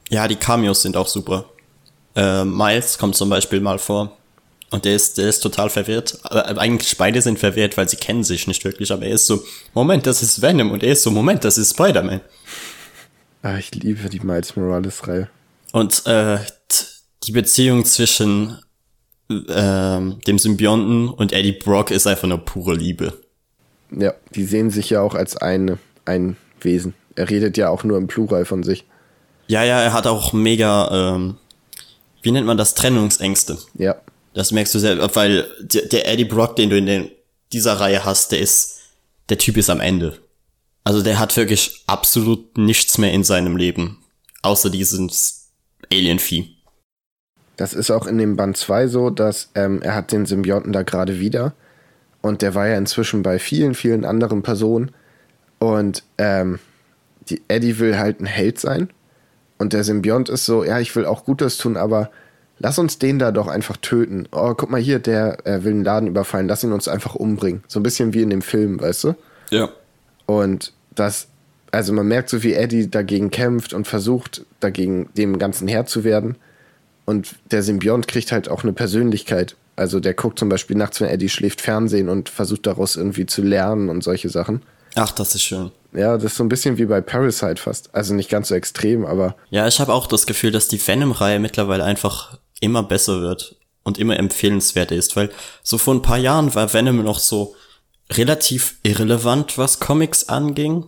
[0.09, 1.45] Ja, die Cameos sind auch super.
[2.17, 4.17] Äh, Miles kommt zum Beispiel mal vor.
[4.69, 6.19] Und der ist, der ist total verwirrt.
[6.23, 8.91] Aber eigentlich beide sind verwirrt, weil sie kennen sich nicht wirklich.
[8.91, 9.41] Aber er ist so,
[9.73, 10.71] Moment, das ist Venom.
[10.71, 12.19] Und er ist so, Moment, das ist Spider-Man.
[13.43, 15.29] Ah, ich liebe die Miles Morales-Reihe.
[15.71, 16.39] Und äh,
[17.23, 18.57] die Beziehung zwischen
[19.29, 23.13] ähm, dem Symbionten und Eddie Brock ist einfach nur pure Liebe.
[23.91, 26.93] Ja, die sehen sich ja auch als eine, ein Wesen.
[27.15, 28.85] Er redet ja auch nur im Plural von sich.
[29.47, 31.37] Ja, ja, er hat auch mega, ähm,
[32.21, 33.57] wie nennt man das, Trennungsängste.
[33.75, 33.95] Ja,
[34.33, 37.11] Das merkst du selber, weil der, der Eddie Brock, den du in den,
[37.53, 38.79] dieser Reihe hast, der ist,
[39.29, 40.17] der Typ ist am Ende.
[40.83, 44.03] Also der hat wirklich absolut nichts mehr in seinem Leben,
[44.41, 45.49] außer dieses
[45.91, 46.55] Alien-Vieh.
[47.57, 50.83] das ist auch in dem Band 2 so, dass ähm, er hat den Symbionten da
[50.83, 51.53] gerade wieder.
[52.21, 54.91] Und der war ja inzwischen bei vielen, vielen anderen Personen.
[55.59, 56.59] Und ähm,
[57.29, 58.89] die Eddie will halt ein Held sein.
[59.57, 62.11] Und der Symbiont ist so, ja, ich will auch Gutes tun, aber
[62.59, 64.27] lass uns den da doch einfach töten.
[64.31, 67.63] Oh, guck mal hier, der äh, will einen Laden überfallen, lass ihn uns einfach umbringen.
[67.67, 69.15] So ein bisschen wie in dem Film, weißt du?
[69.49, 69.69] Ja.
[70.25, 71.27] Und das,
[71.71, 76.03] also man merkt so, wie Eddie dagegen kämpft und versucht, dagegen dem Ganzen Herr zu
[76.03, 76.35] werden.
[77.05, 79.55] Und der Symbiont kriegt halt auch eine Persönlichkeit.
[79.75, 83.43] Also der guckt zum Beispiel nachts, wenn Eddie schläft, Fernsehen und versucht daraus irgendwie zu
[83.43, 84.61] lernen und solche Sachen.
[84.95, 85.71] Ach, das ist schön.
[85.93, 87.93] Ja, das ist so ein bisschen wie bei Parasite fast.
[87.95, 89.35] Also nicht ganz so extrem, aber.
[89.49, 93.97] Ja, ich habe auch das Gefühl, dass die Venom-Reihe mittlerweile einfach immer besser wird und
[93.97, 95.29] immer empfehlenswerter ist, weil
[95.63, 97.55] so vor ein paar Jahren war Venom noch so
[98.11, 100.85] relativ irrelevant, was Comics anging.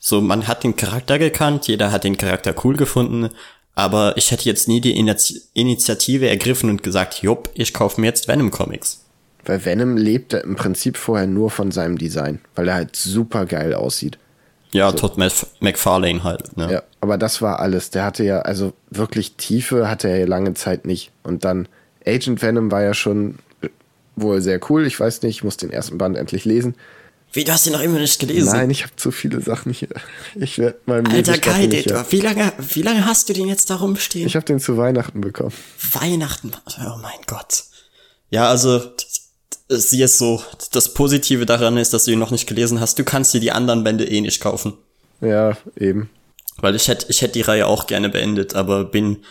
[0.00, 3.30] So, man hat den Charakter gekannt, jeder hat den Charakter cool gefunden,
[3.74, 8.28] aber ich hätte jetzt nie die Initiative ergriffen und gesagt, jupp, ich kaufe mir jetzt
[8.28, 9.04] Venom Comics.
[9.44, 13.74] Weil Venom lebte im Prinzip vorher nur von seinem Design, weil er halt super geil
[13.74, 14.18] aussieht.
[14.74, 14.96] Ja, so.
[14.96, 15.16] Todd
[15.60, 16.56] McFarlane halt.
[16.56, 16.70] Ne?
[16.70, 17.90] Ja, aber das war alles.
[17.90, 21.12] Der hatte ja, also wirklich Tiefe hatte er ja lange Zeit nicht.
[21.22, 21.68] Und dann
[22.04, 23.38] Agent Venom war ja schon
[24.16, 24.84] wohl sehr cool.
[24.86, 26.74] Ich weiß nicht, ich muss den ersten Band endlich lesen.
[27.32, 28.52] Wie, du hast ihn noch immer nicht gelesen?
[28.52, 29.88] Nein, ich habe zu viele Sachen hier.
[30.34, 31.68] Ich werde mal Alter Kai,
[32.10, 34.26] wie lange, wie lange hast du den jetzt da rumstehen?
[34.26, 35.52] Ich habe den zu Weihnachten bekommen.
[35.92, 36.52] Weihnachten?
[36.80, 37.64] Oh mein Gott.
[38.30, 38.80] Ja, also
[39.68, 40.42] sie ist so,
[40.72, 42.98] das Positive daran ist, dass du ihn noch nicht gelesen hast.
[42.98, 44.74] Du kannst dir die anderen Bände eh nicht kaufen.
[45.20, 46.10] Ja, eben.
[46.58, 49.24] Weil ich hätte, ich hätte die Reihe auch gerne beendet, aber bin,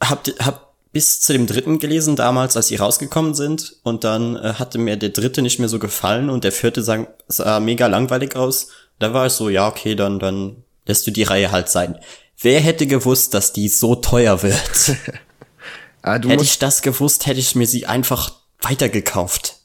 [0.00, 3.76] hab, hab bis zu dem dritten gelesen damals, als sie rausgekommen sind.
[3.82, 7.06] Und dann äh, hatte mir der dritte nicht mehr so gefallen und der vierte sah,
[7.28, 8.68] sah mega langweilig aus.
[8.98, 11.98] Da war ich so, ja, okay, dann, dann lässt du die Reihe halt sein.
[12.40, 14.96] Wer hätte gewusst, dass die so teuer wird?
[16.02, 19.56] ah, hätte ich das gewusst, hätte ich mir sie einfach weitergekauft.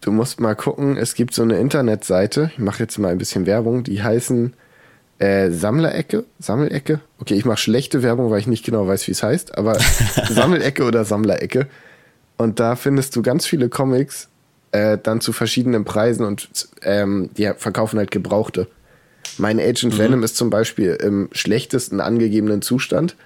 [0.00, 3.46] Du musst mal gucken, es gibt so eine Internetseite, ich mache jetzt mal ein bisschen
[3.46, 4.54] Werbung, die heißen
[5.18, 7.00] äh, Sammlerecke, Sammelecke.
[7.20, 9.78] Okay, ich mache schlechte Werbung, weil ich nicht genau weiß, wie es heißt, aber
[10.28, 11.68] Sammelecke oder Sammlerecke.
[12.36, 14.28] Und da findest du ganz viele Comics
[14.72, 16.48] äh, dann zu verschiedenen Preisen und
[16.82, 18.66] ähm, die verkaufen halt Gebrauchte.
[19.38, 19.98] Mein Agent mhm.
[19.98, 23.16] Venom ist zum Beispiel im schlechtesten angegebenen Zustand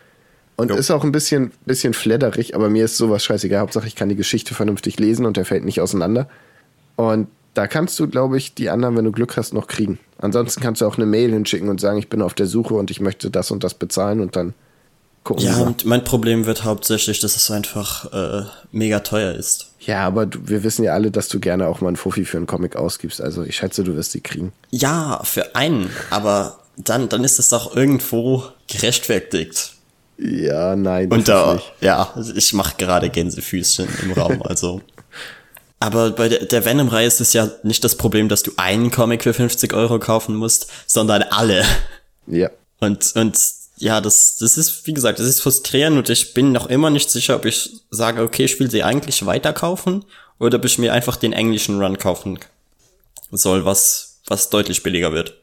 [0.59, 0.77] und jo.
[0.77, 3.61] ist auch ein bisschen, bisschen fledderig, aber mir ist sowas scheißegal.
[3.61, 6.29] Hauptsache, ich kann die Geschichte vernünftig lesen und der fällt nicht auseinander.
[6.97, 10.01] Und da kannst du, glaube ich, die anderen, wenn du Glück hast, noch kriegen.
[10.19, 12.91] Ansonsten kannst du auch eine Mail hinschicken und sagen, ich bin auf der Suche und
[12.91, 14.53] ich möchte das und das bezahlen und dann
[15.23, 15.45] gucken.
[15.47, 19.71] Ja, und mein Problem wird hauptsächlich, dass es einfach äh, mega teuer ist.
[19.79, 22.37] Ja, aber du, wir wissen ja alle, dass du gerne auch mal einen Fuffi für
[22.37, 23.21] einen Comic ausgibst.
[23.21, 24.53] Also ich schätze, du wirst die kriegen.
[24.71, 29.78] Ja, für einen, aber dann, dann ist es doch irgendwo gerechtfertigt.
[30.19, 31.11] Ja, nein.
[31.11, 34.83] Und da, ja, ich mache gerade Gänsefüßchen im Raum, also.
[35.81, 39.23] Aber bei der, der Venom-Reihe ist es ja nicht das Problem, dass du einen Comic
[39.23, 41.65] für 50 Euro kaufen musst, sondern alle.
[42.27, 42.51] Ja.
[42.81, 43.39] Und, und
[43.77, 47.11] ja, das, das ist, wie gesagt, das ist frustrierend und ich bin noch immer nicht
[47.11, 50.05] sicher, ob ich sage, okay, ich will sie eigentlich weiter kaufen
[50.41, 52.41] oder ob ich mir einfach den englischen Run kaufen
[53.31, 55.35] soll, was, was deutlich billiger wird.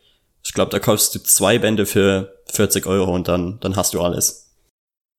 [0.44, 4.02] Ich glaube, da kaufst du zwei Bände für 40 Euro und dann, dann hast du
[4.02, 4.45] alles.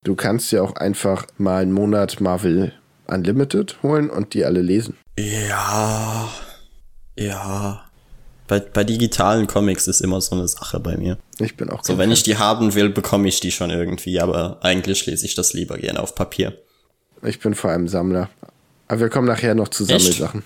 [0.05, 2.73] Du kannst ja auch einfach mal einen Monat Marvel
[3.07, 4.97] Unlimited holen und die alle lesen.
[5.19, 6.29] Ja,
[7.17, 7.83] ja.
[8.49, 11.19] Bei, bei digitalen Comics ist immer so eine Sache bei mir.
[11.39, 11.99] Ich bin auch so.
[11.99, 15.53] Wenn ich die haben will, bekomme ich die schon irgendwie, aber eigentlich lese ich das
[15.53, 16.57] lieber gerne auf Papier.
[17.23, 18.29] Ich bin vor allem Sammler.
[18.89, 20.45] Aber wir kommen nachher noch zu Sammelsachen.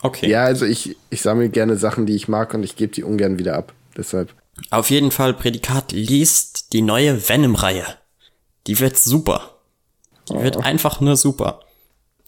[0.00, 0.30] Okay.
[0.30, 3.38] Ja, also ich, ich sammle gerne Sachen, die ich mag und ich gebe die ungern
[3.38, 3.74] wieder ab.
[3.96, 4.32] Deshalb.
[4.70, 7.84] Auf jeden Fall, Prädikat liest die neue Venom-Reihe.
[8.66, 9.50] Die wird super.
[10.28, 10.42] Die oh.
[10.42, 11.60] wird einfach nur super.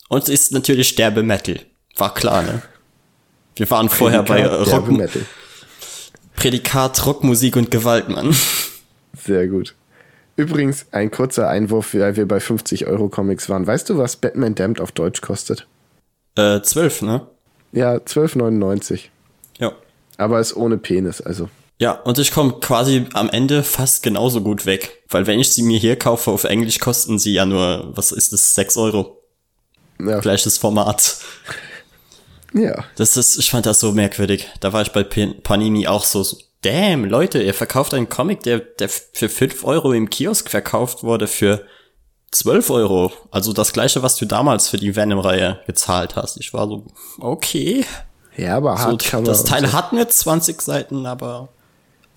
[0.08, 1.60] Und es ist natürlich Sterbe Metal.
[1.96, 2.62] War klar, ne?
[3.56, 5.22] Wir waren vorher bei Rock Metal.
[6.36, 8.34] Prädikat Rockmusik und Gewalt, Mann.
[9.20, 9.74] Sehr gut.
[10.36, 13.66] Übrigens, ein kurzer Einwurf, weil wir bei 50 Euro Comics waren.
[13.66, 15.66] Weißt du, was Batman Damned auf Deutsch kostet?
[16.36, 17.26] Äh, 12, ne?
[17.72, 19.06] Ja, 12,99.
[19.58, 19.72] Ja.
[20.16, 21.48] Aber ist ohne Penis, also.
[21.78, 25.02] Ja, und ich komme quasi am Ende fast genauso gut weg.
[25.08, 28.32] Weil wenn ich sie mir hier kaufe auf Englisch, kosten sie ja nur, was ist
[28.32, 29.22] das, 6 Euro.
[30.00, 30.18] Ja.
[30.20, 31.18] Gleiches Format.
[32.52, 32.84] Ja.
[32.96, 34.48] Das ist, ich fand das so merkwürdig.
[34.60, 38.58] Da war ich bei Panini auch so, so damn, Leute, ihr verkauft einen Comic, der,
[38.58, 41.64] der für 5 Euro im Kiosk verkauft wurde, für
[42.32, 43.12] 12 Euro.
[43.30, 46.38] Also das gleiche, was du damals für die Venom-Reihe gezahlt hast.
[46.38, 46.86] Ich war so,
[47.20, 47.84] okay.
[48.36, 48.76] Ja, aber.
[48.76, 49.72] So, das Teil so.
[49.72, 51.48] hat nur 20 Seiten, aber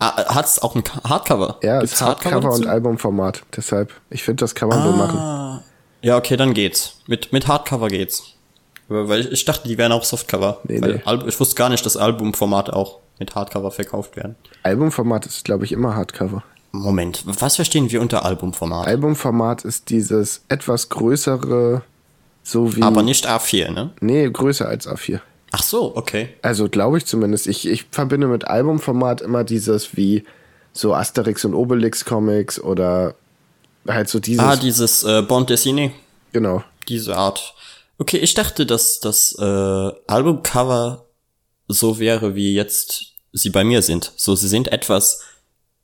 [0.02, 1.58] hat es auch ein Hardcover?
[1.62, 3.44] Ja, es ist Hardcover, Hardcover und Albumformat.
[3.56, 4.84] Deshalb, ich finde, das kann man ah.
[4.84, 5.64] so machen.
[6.02, 6.96] Ja, okay, dann geht's.
[7.08, 8.34] Mit, mit Hardcover geht's.
[8.88, 10.60] Weil ich dachte, die wären auch Softcover.
[10.64, 11.02] Nee, nee.
[11.28, 14.36] ich wusste gar nicht, dass Albumformate auch mit Hardcover verkauft werden.
[14.64, 16.44] Albumformat ist, glaube ich, immer Hardcover.
[16.74, 18.88] Moment, was verstehen wir unter Albumformat?
[18.88, 21.84] Albumformat ist dieses etwas größere,
[22.44, 22.82] so wie.
[22.82, 23.92] Aber nicht A4, ne?
[24.00, 25.20] Nee, größer als A4.
[25.52, 26.30] Ach so, okay.
[26.42, 27.48] Also glaube ich zumindest.
[27.48, 30.24] Ich, ich verbinde mit Albumformat immer dieses wie
[30.74, 33.16] so Asterix und Obelix Comics oder
[33.88, 34.46] Halt so dieses.
[34.46, 35.92] Ah, dieses äh, Bond Dessiné.
[36.32, 36.64] Genau.
[36.88, 37.54] Diese Art.
[37.98, 39.44] Okay, ich dachte, dass das äh,
[40.08, 41.06] Albumcover
[41.68, 44.12] so wäre, wie jetzt sie bei mir sind.
[44.16, 45.22] So, sie sind etwas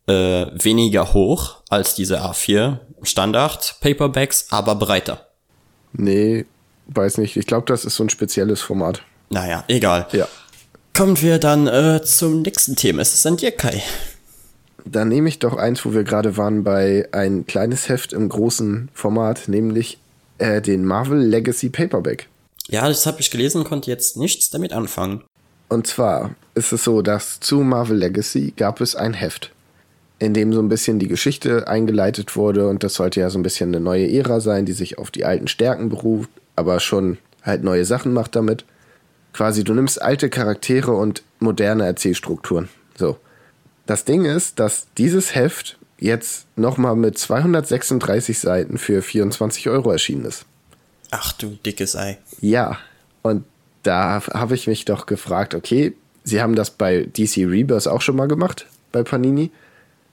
[0.07, 5.28] äh, weniger hoch als diese A4 Standard Paperbacks, aber breiter.
[5.93, 6.45] Nee,
[6.88, 7.38] weiß nicht.
[7.38, 9.01] Ich glaube, das ist so ein spezielles Format.
[9.30, 10.07] Naja, egal.
[10.11, 10.28] Ja.
[10.93, 13.01] Kommen wir dann äh, zum nächsten Thema.
[13.01, 13.84] Es ist an dir, Kai.
[14.86, 18.89] Dann nehme ich doch eins, wo wir gerade waren, bei ein kleines Heft im großen
[18.93, 19.99] Format, nämlich
[20.38, 22.28] äh, den Marvel Legacy Paperback.
[22.67, 25.23] Ja, das habe ich gelesen, konnte jetzt nichts damit anfangen.
[25.69, 29.51] Und zwar ist es so, dass zu Marvel Legacy gab es ein Heft,
[30.19, 33.43] in dem so ein bisschen die Geschichte eingeleitet wurde und das sollte ja so ein
[33.43, 37.63] bisschen eine neue Ära sein, die sich auf die alten Stärken beruft, aber schon halt
[37.63, 38.65] neue Sachen macht damit.
[39.38, 42.69] Quasi, du nimmst alte Charaktere und moderne Erzählstrukturen.
[42.95, 43.17] So.
[43.85, 50.25] Das Ding ist, dass dieses Heft jetzt nochmal mit 236 Seiten für 24 Euro erschienen
[50.25, 50.47] ist.
[51.11, 52.17] Ach du dickes Ei.
[52.41, 52.79] Ja,
[53.21, 53.43] und
[53.83, 58.15] da habe ich mich doch gefragt, okay, sie haben das bei DC Rebirth auch schon
[58.15, 59.51] mal gemacht, bei Panini,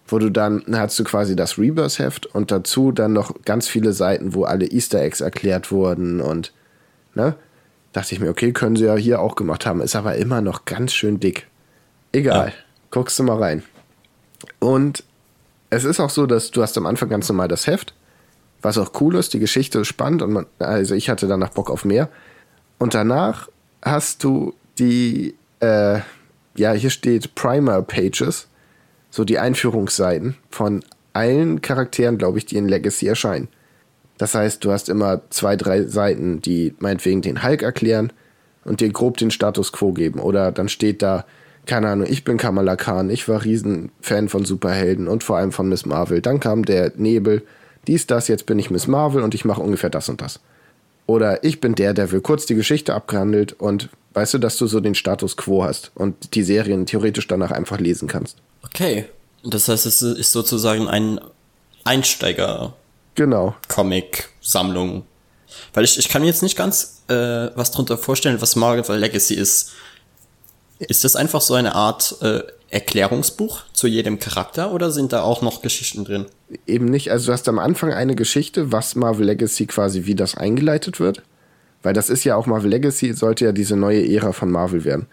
[0.07, 4.35] wo du dann, hast du quasi das Rebirth-Heft und dazu dann noch ganz viele Seiten,
[4.35, 6.53] wo alle Easter Eggs erklärt wurden und,
[7.15, 7.37] ne?
[7.95, 10.65] Dachte ich mir, okay, können sie ja hier auch gemacht haben, ist aber immer noch
[10.65, 11.47] ganz schön dick.
[12.13, 12.55] Egal, ja.
[12.91, 13.63] guckst du mal rein.
[14.59, 15.05] Und
[15.71, 17.95] es ist auch so, dass du hast am Anfang ganz normal das Heft,
[18.63, 21.71] was auch cool ist, die Geschichte ist spannend und man, also ich hatte danach Bock
[21.71, 22.09] auf mehr.
[22.79, 23.49] Und danach
[23.81, 26.01] hast du die, äh,
[26.57, 28.49] ja, hier steht Primer Pages,
[29.11, 30.83] so die Einführungsseiten von
[31.13, 33.47] allen Charakteren, glaube ich, die in Legacy erscheinen.
[34.19, 38.13] Das heißt, du hast immer zwei, drei Seiten, die meinetwegen den Hulk erklären
[38.65, 40.21] und dir grob den Status quo geben.
[40.21, 41.25] Oder dann steht da,
[41.67, 45.69] keine Ahnung, ich bin Kamala Khan, ich war Riesenfan von Superhelden und vor allem von
[45.69, 46.21] Miss Marvel.
[46.21, 47.43] Dann kam der Nebel,
[47.87, 50.41] dies, das, jetzt bin ich Miss Marvel und ich mache ungefähr das und das.
[51.07, 54.67] Oder ich bin der, der will kurz die Geschichte abgehandelt und weißt du, dass du
[54.67, 58.39] so den Status quo hast und die Serien theoretisch danach einfach lesen kannst.
[58.65, 59.07] Okay.
[59.43, 61.21] Das heißt, es ist sozusagen ein
[61.85, 62.75] Einsteiger.
[63.15, 63.55] Genau.
[63.69, 65.05] Comic-Sammlung.
[65.73, 67.15] Weil ich, ich kann mir jetzt nicht ganz äh,
[67.55, 69.73] was drunter vorstellen, was Marvel Legacy ist.
[70.79, 75.43] Ist das einfach so eine Art äh, Erklärungsbuch zu jedem Charakter oder sind da auch
[75.43, 76.27] noch Geschichten drin?
[76.67, 77.13] Eben nicht.
[77.13, 81.23] Also du hast am Anfang eine Geschichte, was Marvel Legacy quasi, wie das eingeleitet wird.
[81.83, 85.07] Weil das ist ja auch Marvel Legacy, sollte ja diese neue Ära von Marvel werden.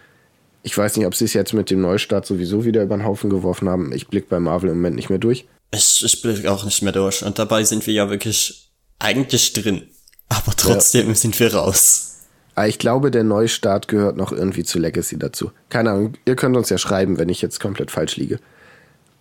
[0.64, 3.30] Ich weiß nicht, ob sie es jetzt mit dem Neustart sowieso wieder über den Haufen
[3.30, 3.91] geworfen haben.
[3.93, 5.45] Ich blicke bei Marvel im Moment nicht mehr durch.
[5.72, 7.24] Ich, ich blicke auch nicht mehr durch.
[7.24, 8.69] Und dabei sind wir ja wirklich
[8.99, 9.84] eigentlich drin.
[10.30, 11.15] Aber trotzdem ja.
[11.15, 12.11] sind wir raus.
[12.55, 15.51] Aber ich glaube, der Neustart gehört noch irgendwie zu Legacy dazu.
[15.69, 18.39] Keine Ahnung, ihr könnt uns ja schreiben, wenn ich jetzt komplett falsch liege.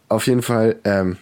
[0.08, 1.16] Auf jeden Fall, ähm,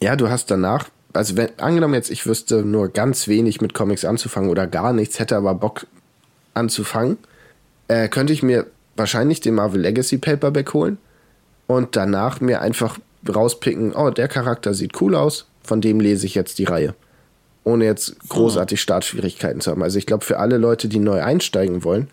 [0.00, 4.04] ja, du hast danach, also wenn, angenommen jetzt, ich wüsste nur ganz wenig mit Comics
[4.04, 5.86] anzufangen oder gar nichts, hätte aber Bock
[6.54, 7.18] anzufangen,
[7.88, 10.98] äh, könnte ich mir wahrscheinlich den Marvel Legacy Paperback holen
[11.66, 12.98] und danach mir einfach
[13.28, 16.94] rauspicken, oh, der Charakter sieht cool aus, von dem lese ich jetzt die Reihe
[17.64, 19.82] ohne jetzt großartig Startschwierigkeiten zu haben.
[19.82, 22.08] Also ich glaube, für alle Leute, die neu einsteigen wollen,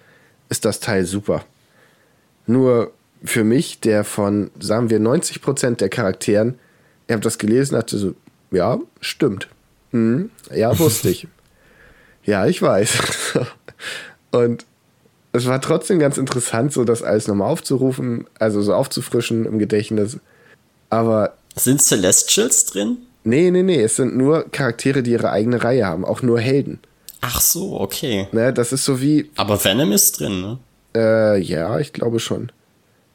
[0.49, 1.43] ist das Teil super.
[2.45, 2.91] Nur
[3.23, 6.59] für mich, der von, sagen wir, 90 Prozent der Charakteren,
[7.07, 8.13] ich habe das gelesen, hatte so,
[8.51, 9.47] ja, stimmt.
[9.91, 11.27] Hm, ja, wusste ich.
[12.23, 13.39] ja, ich weiß.
[14.31, 14.65] Und
[15.31, 20.19] es war trotzdem ganz interessant, so das alles nochmal aufzurufen, also so aufzufrischen im Gedächtnis.
[20.89, 21.35] Aber.
[21.55, 22.97] Sind Celestials drin?
[23.23, 26.79] Nee, nee, nee, es sind nur Charaktere, die ihre eigene Reihe haben, auch nur Helden.
[27.21, 28.27] Ach so, okay.
[28.31, 29.29] Ne, das ist so wie.
[29.35, 30.59] Aber Venom ist drin, ne?
[30.95, 32.51] Äh, ja, ich glaube schon.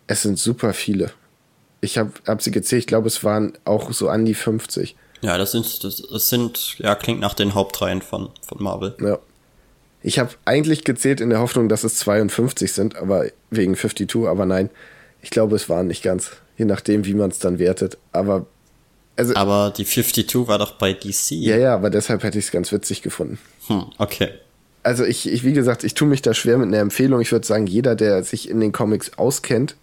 [0.07, 1.11] Es sind super viele.
[1.81, 4.95] Ich habe hab sie gezählt, ich glaube, es waren auch so an die 50.
[5.23, 8.95] Ja, das sind, das, das sind, ja, klingt nach den Hauptreihen von, von Marvel.
[9.01, 9.19] Ja.
[10.03, 14.45] Ich habe eigentlich gezählt in der Hoffnung, dass es 52 sind, aber wegen 52, aber
[14.45, 14.69] nein.
[15.23, 16.33] Ich glaube, es waren nicht ganz.
[16.57, 17.99] Je nachdem, wie man es dann wertet.
[18.13, 18.47] Aber
[19.17, 21.33] also, aber die 52 war doch bei DC.
[21.33, 23.39] Ja, ja, aber deshalb hätte ich es ganz witzig gefunden.
[23.69, 24.31] Hm, okay.
[24.83, 27.21] Also ich, ich, wie gesagt, ich tue mich da schwer mit einer Empfehlung.
[27.21, 29.77] Ich würde sagen, jeder, der sich in den Comics auskennt,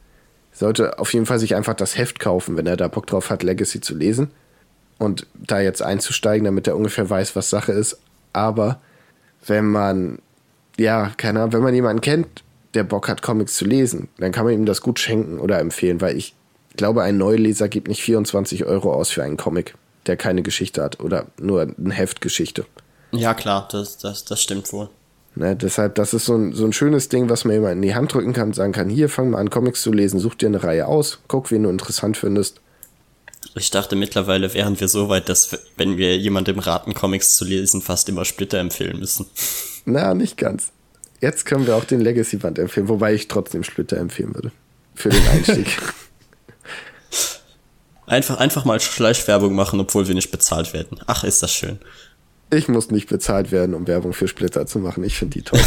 [0.52, 3.42] sollte auf jeden Fall sich einfach das Heft kaufen, wenn er da Bock drauf hat,
[3.42, 4.32] Legacy zu lesen.
[4.98, 7.98] Und da jetzt einzusteigen, damit er ungefähr weiß, was Sache ist.
[8.34, 8.80] Aber
[9.48, 10.20] wenn man,
[10.78, 12.44] ja, keine Ahnung, wenn man jemanden kennt,
[12.74, 16.02] der Bock hat, Comics zu lesen, dann kann man ihm das gut schenken oder empfehlen,
[16.02, 16.36] weil ich
[16.72, 19.76] ich glaube, ein Neuleser gibt nicht 24 Euro aus für einen Comic,
[20.08, 22.66] der keine Geschichte hat oder nur ein Heftgeschichte.
[23.12, 24.90] Ja, klar, das, das, das stimmt wohl.
[25.36, 27.94] Ne, deshalb, das ist so ein, so ein schönes Ding, was man immer in die
[27.94, 30.64] Hand drücken kann, sagen kann, hier, fang mal an, Comics zu lesen, such dir eine
[30.64, 32.62] Reihe aus, guck, wen du interessant findest.
[33.56, 37.82] Ich dachte mittlerweile wären wir so weit, dass wenn wir jemandem raten, Comics zu lesen,
[37.82, 39.26] fast immer Splitter empfehlen müssen.
[39.86, 40.72] Na, nicht ganz.
[41.20, 44.52] Jetzt können wir auch den Legacy-Band empfehlen, wobei ich trotzdem Splitter empfehlen würde.
[44.96, 45.68] Für den Einstieg.
[48.12, 51.00] einfach, einfach mal Schleichwerbung machen, obwohl wir nicht bezahlt werden.
[51.08, 51.80] Ach, ist das schön.
[52.54, 55.04] Ich muss nicht bezahlt werden, um Werbung für Splitter zu machen.
[55.04, 55.62] Ich finde die toll.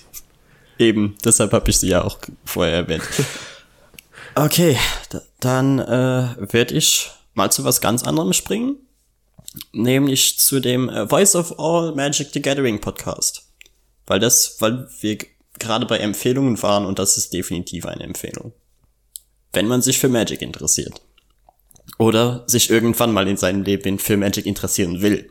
[0.78, 3.02] Eben, deshalb habe ich sie ja auch vorher erwähnt.
[4.34, 4.78] Okay,
[5.40, 8.76] dann äh, werde ich mal zu was ganz anderem springen,
[9.72, 13.42] nämlich zu dem äh, Voice of All Magic the Gathering Podcast,
[14.06, 15.18] weil das, weil wir
[15.58, 18.54] gerade bei Empfehlungen waren und das ist definitiv eine Empfehlung,
[19.52, 21.02] wenn man sich für Magic interessiert
[21.98, 25.30] oder sich irgendwann mal in seinem Leben für Magic interessieren will,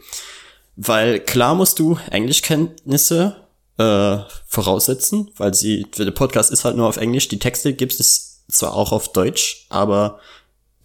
[0.75, 3.35] weil klar musst du Englischkenntnisse
[3.77, 8.43] äh, voraussetzen, weil sie der Podcast ist halt nur auf Englisch, die Texte gibt es
[8.49, 10.19] zwar auch auf Deutsch, aber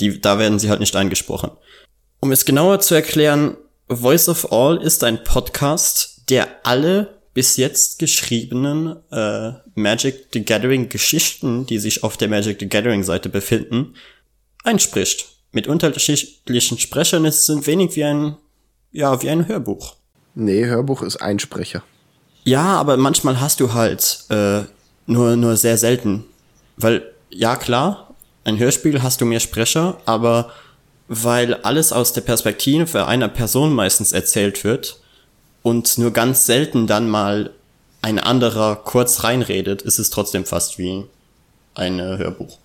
[0.01, 1.51] die, da werden sie halt nicht eingesprochen.
[2.21, 3.57] Um es genauer zu erklären,
[3.89, 10.89] Voice of All ist ein Podcast, der alle bis jetzt geschriebenen äh, Magic the Gathering
[10.89, 13.95] Geschichten, die sich auf der Magic the Gathering Seite befinden,
[14.64, 15.36] einspricht.
[15.57, 18.36] Mit unterschiedlichen Sprechern ist es ein wenig wie ein,
[18.92, 19.94] ja, wie ein Hörbuch.
[20.34, 21.82] Nee, Hörbuch ist Einsprecher.
[22.44, 24.64] Ja, aber manchmal hast du halt äh,
[25.07, 26.24] nur, nur sehr selten.
[26.76, 30.52] Weil ja klar, ein Hörspiel hast du mehr Sprecher, aber
[31.09, 35.00] weil alles aus der Perspektive einer Person meistens erzählt wird
[35.62, 37.48] und nur ganz selten dann mal
[38.02, 41.07] ein anderer kurz reinredet, ist es trotzdem fast wie
[41.74, 42.59] ein äh, Hörbuch.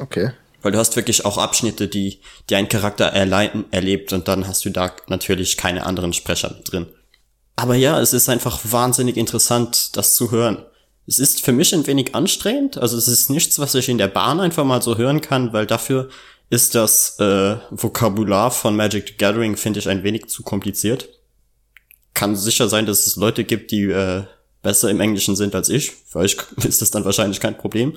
[0.00, 0.32] Okay.
[0.66, 2.18] Weil du hast wirklich auch Abschnitte, die,
[2.50, 6.86] die ein Charakter erleiten, erlebt und dann hast du da natürlich keine anderen Sprecher drin.
[7.54, 10.64] Aber ja, es ist einfach wahnsinnig interessant, das zu hören.
[11.06, 12.78] Es ist für mich ein wenig anstrengend.
[12.78, 15.66] Also es ist nichts, was ich in der Bahn einfach mal so hören kann, weil
[15.66, 16.08] dafür
[16.50, 21.08] ist das äh, Vokabular von Magic the Gathering, finde ich, ein wenig zu kompliziert.
[22.12, 24.24] Kann sicher sein, dass es Leute gibt, die äh,
[24.62, 25.92] besser im Englischen sind als ich.
[26.08, 27.96] Für euch ist das dann wahrscheinlich kein Problem.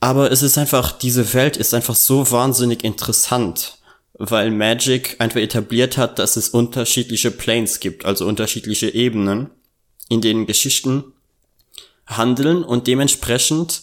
[0.00, 3.78] Aber es ist einfach, diese Welt ist einfach so wahnsinnig interessant,
[4.14, 9.50] weil Magic einfach etabliert hat, dass es unterschiedliche Planes gibt, also unterschiedliche Ebenen,
[10.08, 11.12] in denen Geschichten
[12.06, 13.82] handeln und dementsprechend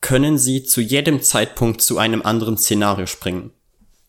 [0.00, 3.50] können sie zu jedem Zeitpunkt zu einem anderen Szenario springen.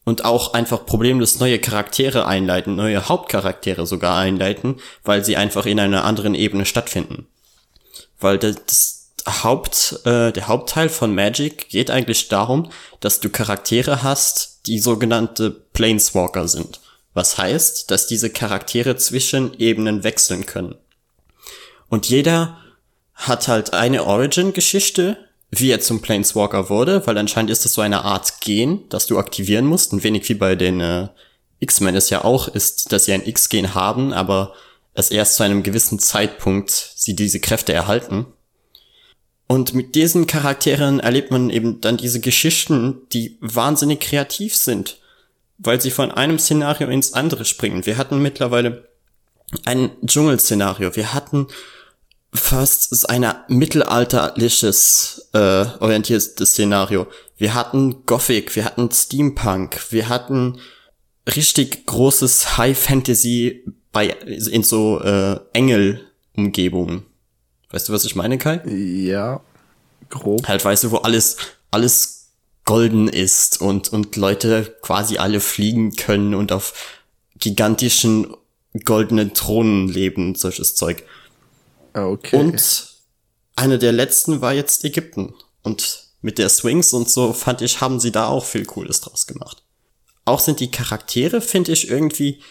[0.04, 5.80] Und auch einfach problemlos neue Charaktere einleiten, neue Hauptcharaktere sogar einleiten, weil sie einfach in
[5.80, 7.28] einer anderen Ebene stattfinden.
[8.20, 8.97] Weil das
[9.28, 12.70] Haupt, äh, der Hauptteil von Magic geht eigentlich darum,
[13.00, 16.80] dass du Charaktere hast, die sogenannte Planeswalker sind.
[17.14, 20.76] Was heißt, dass diese Charaktere zwischen Ebenen wechseln können.
[21.90, 22.58] Und jeder
[23.14, 25.18] hat halt eine Origin-Geschichte,
[25.50, 29.18] wie er zum Planeswalker wurde, weil anscheinend ist das so eine Art Gen, das du
[29.18, 31.08] aktivieren musst, ein wenig wie bei den äh,
[31.60, 34.54] X-Men es ja auch ist, dass sie ein X-Gen haben, aber
[34.94, 38.26] es erst zu einem gewissen Zeitpunkt sie diese Kräfte erhalten.
[39.48, 45.00] Und mit diesen Charakteren erlebt man eben dann diese Geschichten, die wahnsinnig kreativ sind,
[45.58, 47.86] weil sie von einem Szenario ins andere springen.
[47.86, 48.90] Wir hatten mittlerweile
[49.64, 51.48] ein Dschungelszenario, wir hatten
[52.34, 57.08] fast ein mittelalterliches äh, orientiertes Szenario.
[57.38, 60.60] Wir hatten Gothic, wir hatten Steampunk, wir hatten
[61.36, 67.06] richtig großes High Fantasy bei in so äh, Engel-Umgebungen.
[67.70, 68.62] Weißt du, was ich meine, Kai?
[68.68, 69.42] Ja,
[70.10, 70.48] grob.
[70.48, 71.38] Halt, weißt du, wo alles
[71.72, 72.30] alles
[72.66, 76.74] golden ist und und Leute quasi alle fliegen können und auf
[77.40, 78.36] gigantischen
[78.86, 81.04] goldenen Thronen leben, solches Zeug.
[81.94, 82.36] Okay.
[82.36, 82.96] Und
[83.56, 85.34] eine der letzten war jetzt Ägypten.
[85.64, 89.28] Und mit der Swings und so fand ich, haben sie da auch viel Cooles draus
[89.28, 89.64] gemacht.
[90.26, 92.42] Auch sind die Charaktere, finde ich, irgendwie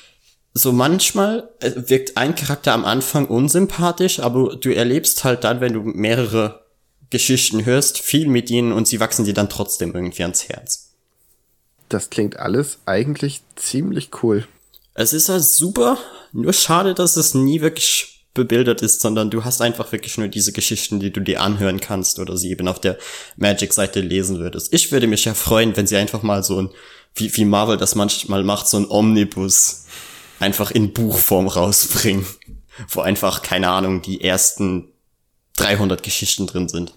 [0.57, 5.75] so manchmal äh, wirkt ein Charakter am Anfang unsympathisch, aber du erlebst halt dann, wenn
[5.75, 6.65] du mehrere
[7.11, 10.95] Geschichten hörst, viel mit ihnen und sie wachsen dir dann trotzdem irgendwie ans Herz.
[11.91, 14.49] Das klingt alles eigentlich ziemlich cool.
[14.95, 15.99] Es ist halt super,
[16.33, 20.53] nur schade, dass es nie wirklich bebildert ist, sondern du hast einfach wirklich nur diese
[20.53, 22.97] Geschichten, die du dir anhören kannst oder sie eben auf der
[23.37, 24.73] Magic-Seite lesen würdest.
[24.73, 26.71] Ich würde mich ja freuen, wenn sie einfach mal so ein,
[27.15, 29.85] wie, wie Marvel das manchmal macht, so ein Omnibus
[30.41, 32.27] einfach in Buchform rausbringen,
[32.89, 34.89] wo einfach, keine Ahnung, die ersten
[35.57, 36.95] 300 Geschichten drin sind.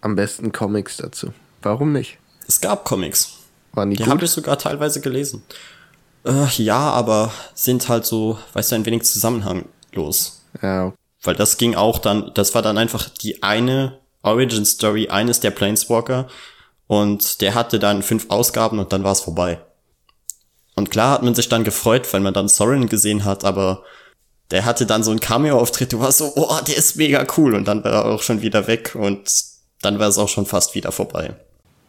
[0.00, 1.32] Am besten Comics dazu.
[1.62, 2.18] Warum nicht?
[2.46, 3.32] Es gab Comics.
[3.72, 5.42] Waren die die habe ich sogar teilweise gelesen.
[6.24, 10.42] Äh, ja, aber sind halt so, weißt du, ein wenig Zusammenhang los.
[10.62, 10.92] Ja.
[11.22, 15.50] Weil das ging auch dann, das war dann einfach die eine Origin Story eines der
[15.50, 16.28] Planeswalker
[16.86, 19.60] Und der hatte dann fünf Ausgaben und dann war es vorbei.
[20.76, 23.82] Und klar hat man sich dann gefreut, wenn man dann Soren gesehen hat, aber
[24.50, 27.54] der hatte dann so einen Cameo-Auftritt, du warst so, oh, der ist mega cool.
[27.54, 29.30] Und dann war er auch schon wieder weg und
[29.82, 31.34] dann war es auch schon fast wieder vorbei.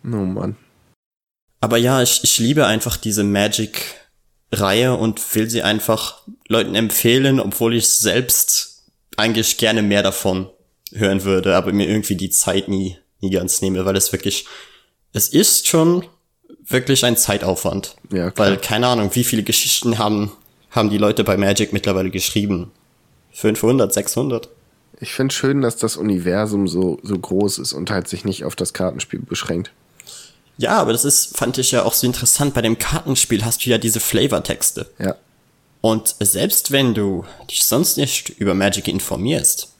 [0.04, 0.56] Oh Mann.
[1.60, 7.76] Aber ja, ich, ich liebe einfach diese Magic-Reihe und will sie einfach Leuten empfehlen, obwohl
[7.76, 8.86] ich selbst
[9.18, 10.50] eigentlich gerne mehr davon
[10.94, 14.46] hören würde, aber mir irgendwie die Zeit nie, nie ganz nehme, weil es wirklich,
[15.12, 16.06] es ist schon
[16.68, 17.96] wirklich ein Zeitaufwand.
[18.12, 18.48] Ja, klar.
[18.50, 20.32] Weil, keine Ahnung, wie viele Geschichten haben,
[20.72, 22.72] haben die Leute bei Magic mittlerweile geschrieben?
[23.32, 24.50] 500, 600?
[25.00, 28.56] Ich finde schön, dass das Universum so, so groß ist und halt sich nicht auf
[28.56, 29.72] das Kartenspiel beschränkt.
[30.58, 32.56] Ja, aber das ist, fand ich ja auch so interessant.
[32.56, 34.90] Bei dem Kartenspiel hast du ja diese Flavortexte.
[34.98, 35.16] Ja.
[35.82, 39.72] Und selbst wenn du dich sonst nicht über Magic informierst,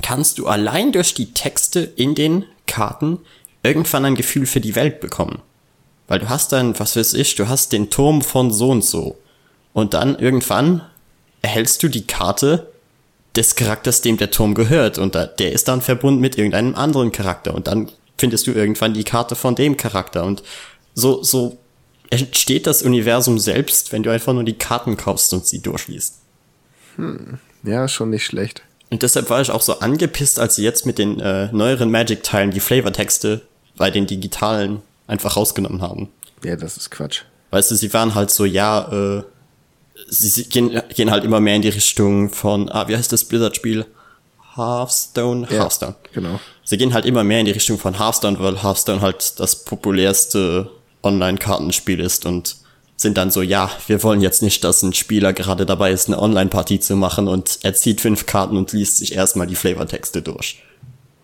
[0.00, 3.18] kannst du allein durch die Texte in den Karten
[3.62, 5.42] irgendwann ein Gefühl für die Welt bekommen.
[6.08, 9.18] Weil du hast dann, was weiß ich, du hast den Turm von so und so.
[9.74, 10.82] Und dann irgendwann
[11.42, 12.72] erhältst du die Karte
[13.36, 14.98] des Charakters, dem der Turm gehört.
[14.98, 17.54] Und da, der ist dann verbunden mit irgendeinem anderen Charakter.
[17.54, 20.24] Und dann findest du irgendwann die Karte von dem Charakter.
[20.24, 20.42] Und
[20.94, 21.58] so, so
[22.10, 26.16] entsteht das Universum selbst, wenn du einfach nur die Karten kaufst und sie durchliest.
[27.62, 28.62] Ja, schon nicht schlecht.
[28.90, 32.50] Und deshalb war ich auch so angepisst, als sie jetzt mit den äh, neueren Magic-Teilen
[32.50, 33.42] die Flavortexte
[33.76, 36.08] bei den digitalen einfach rausgenommen haben.
[36.44, 37.22] Ja, das ist Quatsch.
[37.50, 39.22] Weißt du, sie waren halt so, ja, äh,
[40.08, 43.24] sie, sie gehen, gehen halt immer mehr in die Richtung von, ah, wie heißt das
[43.24, 43.86] Blizzard-Spiel?
[44.54, 45.48] Hearthstone?
[45.50, 45.96] Ja, Hearthstone.
[46.12, 46.38] Genau.
[46.64, 50.70] Sie gehen halt immer mehr in die Richtung von Hearthstone, weil Hearthstone halt das populärste
[51.02, 52.56] Online-Kartenspiel ist und
[52.96, 56.20] sind dann so, ja, wir wollen jetzt nicht, dass ein Spieler gerade dabei ist, eine
[56.20, 60.62] Online-Partie zu machen und er zieht fünf Karten und liest sich erstmal die Flavortexte durch.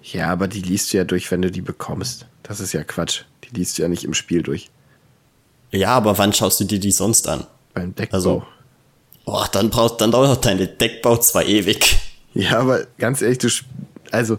[0.02, 2.26] Ja, aber die liest du ja durch, wenn du die bekommst.
[2.44, 3.22] Das ist ja Quatsch.
[3.54, 4.70] Die liest ja nicht im Spiel durch.
[5.70, 7.46] Ja, aber wann schaust du dir die sonst an?
[7.72, 8.16] Beim Deckbau.
[8.16, 8.42] Also-
[9.24, 11.96] Boah, dann braucht, dann dauert deine Deckbau zwar ewig.
[12.36, 13.48] Ja, aber ganz ehrlich, du,
[14.10, 14.38] also,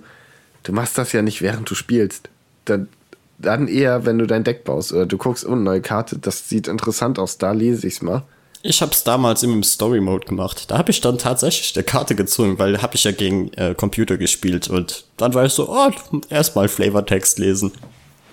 [0.63, 2.28] du machst das ja nicht, während du spielst.
[2.66, 2.89] Dann,
[3.38, 6.68] dann eher, wenn du dein Deck baust oder du guckst, oh, neue Karte, das sieht
[6.68, 8.24] interessant aus, da lese ich's mal.
[8.63, 10.70] Ich hab's damals im Story Mode gemacht.
[10.70, 14.18] Da habe ich dann tatsächlich eine Karte gezogen, weil hab ich ja gegen äh, Computer
[14.18, 15.91] gespielt und dann war ich so, oh,
[16.30, 17.72] erstmal Flavortext lesen.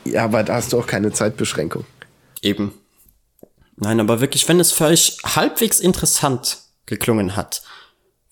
[0.05, 1.85] Ja, aber da hast du auch keine Zeitbeschränkung.
[2.41, 2.73] Eben.
[3.77, 7.63] Nein, aber wirklich, wenn es für euch halbwegs interessant geklungen hat,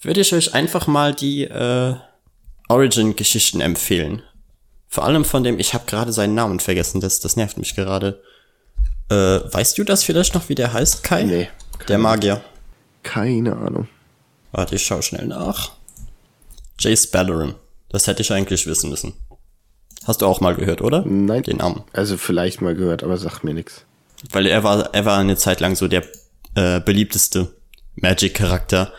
[0.00, 1.94] würde ich euch einfach mal die äh,
[2.68, 4.22] Origin-Geschichten empfehlen.
[4.88, 8.22] Vor allem von dem, ich habe gerade seinen Namen vergessen, das, das nervt mich gerade.
[9.08, 11.22] Äh, weißt du das vielleicht noch, wie der heißt, Kai?
[11.24, 11.48] Nee,
[11.88, 12.42] Der Magier.
[13.02, 13.88] Keine Ahnung.
[14.52, 15.72] Warte, ich schau schnell nach.
[16.78, 17.54] Jace Ballerin.
[17.88, 19.14] Das hätte ich eigentlich wissen müssen.
[20.04, 21.04] Hast du auch mal gehört, oder?
[21.06, 21.42] Nein.
[21.42, 21.82] Den Namen.
[21.92, 23.84] Also vielleicht mal gehört, aber sagt mir nichts.
[24.32, 26.04] Weil er war, er war eine Zeit lang so der
[26.54, 27.54] äh, beliebteste
[27.96, 28.92] Magic-Charakter.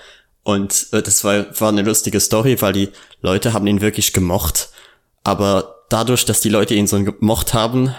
[0.43, 2.89] Und äh, das war, war eine lustige Story, weil die
[3.21, 4.69] Leute haben ihn wirklich gemocht.
[5.23, 7.93] Aber dadurch, dass die Leute ihn so gemocht haben,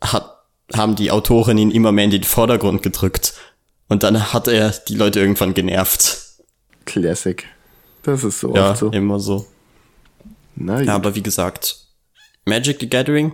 [0.00, 0.38] hat,
[0.74, 3.34] haben die Autoren ihn immer mehr in den Vordergrund gedrückt.
[3.88, 6.18] Und dann hat er die Leute irgendwann genervt.
[6.84, 7.44] Classic.
[8.02, 8.90] Das ist so Ja, oft so.
[8.90, 9.46] immer so.
[10.56, 11.87] Na, Ja, aber wie gesagt,
[12.48, 13.32] Magic the Gathering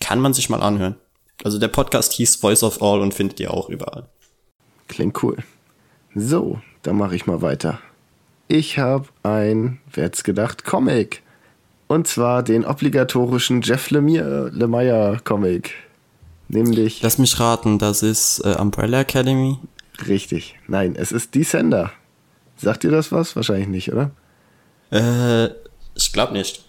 [0.00, 0.96] kann man sich mal anhören.
[1.42, 4.08] Also der Podcast hieß Voice of All und findet ihr auch überall.
[4.88, 5.38] Klingt cool.
[6.14, 7.80] So, dann mache ich mal weiter.
[8.46, 11.22] Ich habe ein, wer hätt's gedacht, Comic.
[11.86, 15.72] Und zwar den obligatorischen Jeff Lemire, Lemire Comic.
[16.48, 19.58] Nämlich, Lass mich raten, das ist äh, Umbrella Academy.
[20.06, 21.90] richtig, nein, es ist Descender.
[22.56, 23.34] Sagt ihr das was?
[23.34, 24.10] Wahrscheinlich nicht, oder?
[24.90, 25.46] Äh,
[25.96, 26.63] ich glaube nicht.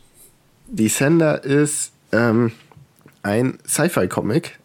[0.67, 2.51] Descender ist ähm,
[3.23, 4.59] ein Sci-Fi-Comic,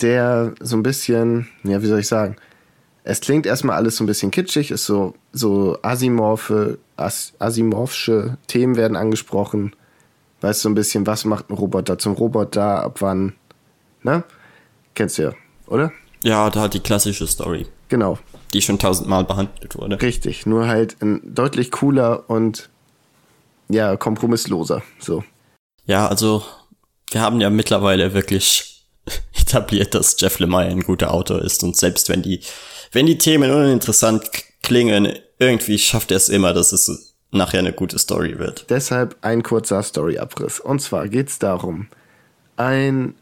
[0.00, 2.36] der so ein bisschen, ja, wie soll ich sagen?
[3.04, 8.76] Es klingt erstmal alles so ein bisschen kitschig, ist so, so Asimorphe, As, Asimorphische Themen
[8.76, 9.74] werden angesprochen.
[10.40, 13.34] Weißt du, so ein bisschen, was macht ein Roboter zum Roboter, ab wann,
[14.02, 14.22] ne?
[14.94, 15.32] Kennst du ja,
[15.66, 15.92] oder?
[16.22, 18.18] Ja, da hat die klassische Story, Genau,
[18.54, 20.00] die schon tausendmal behandelt wurde.
[20.00, 20.46] richtig.
[20.46, 22.70] Nur halt ein deutlich cooler und
[23.68, 24.82] ja, kompromissloser.
[24.98, 25.24] So.
[25.86, 26.44] Ja, also
[27.10, 28.86] wir haben ja mittlerweile wirklich
[29.40, 32.40] etabliert, dass Jeff Lemire ein guter Autor ist und selbst wenn die,
[32.92, 34.30] wenn die Themen uninteressant
[34.62, 38.66] klingen, irgendwie schafft er es immer, dass es nachher eine gute Story wird.
[38.68, 40.60] Deshalb ein kurzer Storyabriss.
[40.60, 41.88] Und zwar geht's darum,
[42.56, 43.14] ein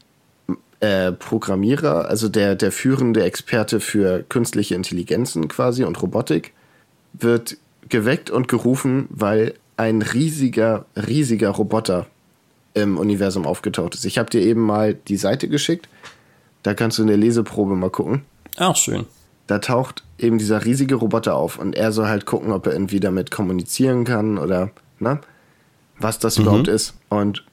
[0.81, 6.53] äh, Programmierer, also der, der führende Experte für künstliche Intelligenzen quasi und Robotik,
[7.13, 7.57] wird
[7.87, 12.07] geweckt und gerufen, weil ein riesiger, riesiger Roboter
[12.73, 14.05] im Universum aufgetaucht ist.
[14.05, 15.89] Ich habe dir eben mal die Seite geschickt.
[16.63, 18.23] Da kannst du in der Leseprobe mal gucken.
[18.57, 19.05] Ach, schön.
[19.47, 22.99] Da taucht eben dieser riesige Roboter auf und er soll halt gucken, ob er irgendwie
[22.99, 25.19] damit kommunizieren kann oder, ne?
[25.97, 26.93] Was das überhaupt ist.
[27.09, 27.43] Und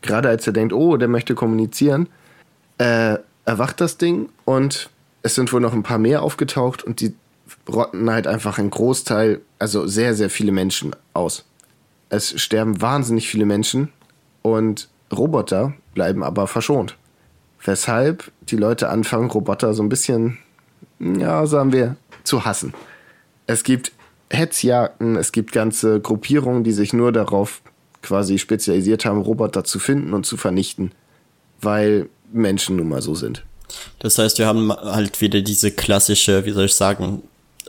[0.00, 2.08] gerade als er denkt, oh, der möchte kommunizieren,
[2.78, 4.90] äh, erwacht das Ding und
[5.22, 7.14] es sind wohl noch ein paar mehr aufgetaucht und die
[7.68, 11.44] rotten halt einfach einen Großteil, also sehr, sehr viele Menschen aus.
[12.08, 13.90] Es sterben wahnsinnig viele Menschen
[14.42, 16.96] und Roboter bleiben aber verschont.
[17.64, 20.38] Weshalb die Leute anfangen, Roboter so ein bisschen,
[20.98, 22.74] ja, sagen wir, zu hassen.
[23.46, 23.92] Es gibt
[24.30, 27.60] Hetzjagden, es gibt ganze Gruppierungen, die sich nur darauf
[28.02, 30.92] quasi spezialisiert haben, Roboter zu finden und zu vernichten,
[31.60, 33.44] weil Menschen nun mal so sind.
[34.00, 37.22] Das heißt, wir haben halt wieder diese klassische, wie soll ich sagen,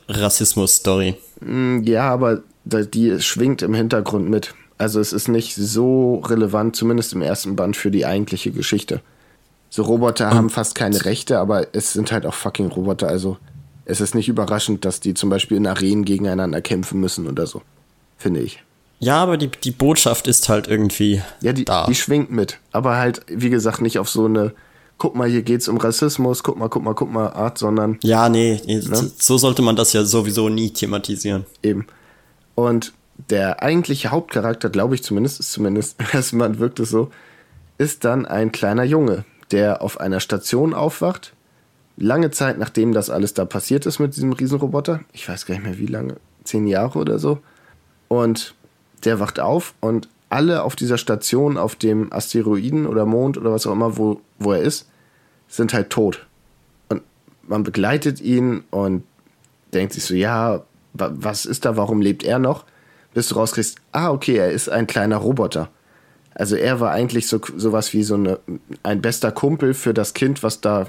[0.08, 1.16] Rassismus-Story.
[1.42, 4.54] Mm, Ja, aber die schwingt im Hintergrund mit.
[4.84, 9.02] Also es ist nicht so relevant, zumindest im ersten Band, für die eigentliche Geschichte.
[9.70, 13.08] So Roboter haben fast keine Rechte, aber es sind halt auch fucking Roboter.
[13.08, 13.38] Also
[13.86, 17.62] es ist nicht überraschend, dass die zum Beispiel in Arenen gegeneinander kämpfen müssen oder so.
[18.18, 18.62] Finde ich.
[19.00, 21.86] Ja, aber die, die Botschaft ist halt irgendwie Ja, die, da.
[21.88, 22.60] die schwingt mit.
[22.72, 24.54] Aber halt, wie gesagt, nicht auf so eine,
[24.98, 28.30] guck mal, hier geht's um Rassismus, guck mal, guck mal, guck mal, Art, sondern ja,
[28.30, 31.46] nee, so- so sollte man das ja sowieso nie thematisieren.
[31.64, 31.88] Eben.
[32.56, 32.94] Und
[33.30, 37.12] der eigentliche Hauptcharakter, glaube ich zumindest, ist zumindest, erstmal wirkt es so,
[37.78, 41.34] ist dann ein kleiner Junge, der auf einer Station aufwacht.
[41.96, 45.02] Lange Zeit, nachdem das alles da passiert ist mit diesem Riesenroboter.
[45.12, 47.40] Ich weiß gar nicht mehr wie lange, zehn Jahre oder so.
[48.08, 48.56] Und
[49.06, 53.68] der wacht auf und alle auf dieser Station, auf dem Asteroiden oder Mond oder was
[53.68, 54.90] auch immer, wo, wo er ist,
[55.48, 56.26] sind halt tot.
[56.90, 57.04] Und
[57.44, 59.04] man begleitet ihn und
[59.74, 60.64] denkt sich so, ja,
[60.94, 62.66] wa- was ist da, warum lebt er noch?
[63.14, 65.70] Bis du rauskriegst, ah, okay, er ist ein kleiner Roboter.
[66.36, 68.40] Also er war eigentlich so sowas wie so eine,
[68.82, 70.88] ein bester Kumpel für das Kind, was da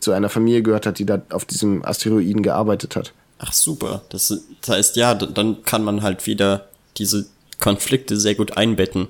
[0.00, 3.12] zu einer Familie gehört hat, die da auf diesem Asteroiden gearbeitet hat.
[3.38, 4.02] Ach super.
[4.08, 7.26] Das, das heißt, ja, dann kann man halt wieder diese
[7.58, 9.08] Konflikte sehr gut einbetten.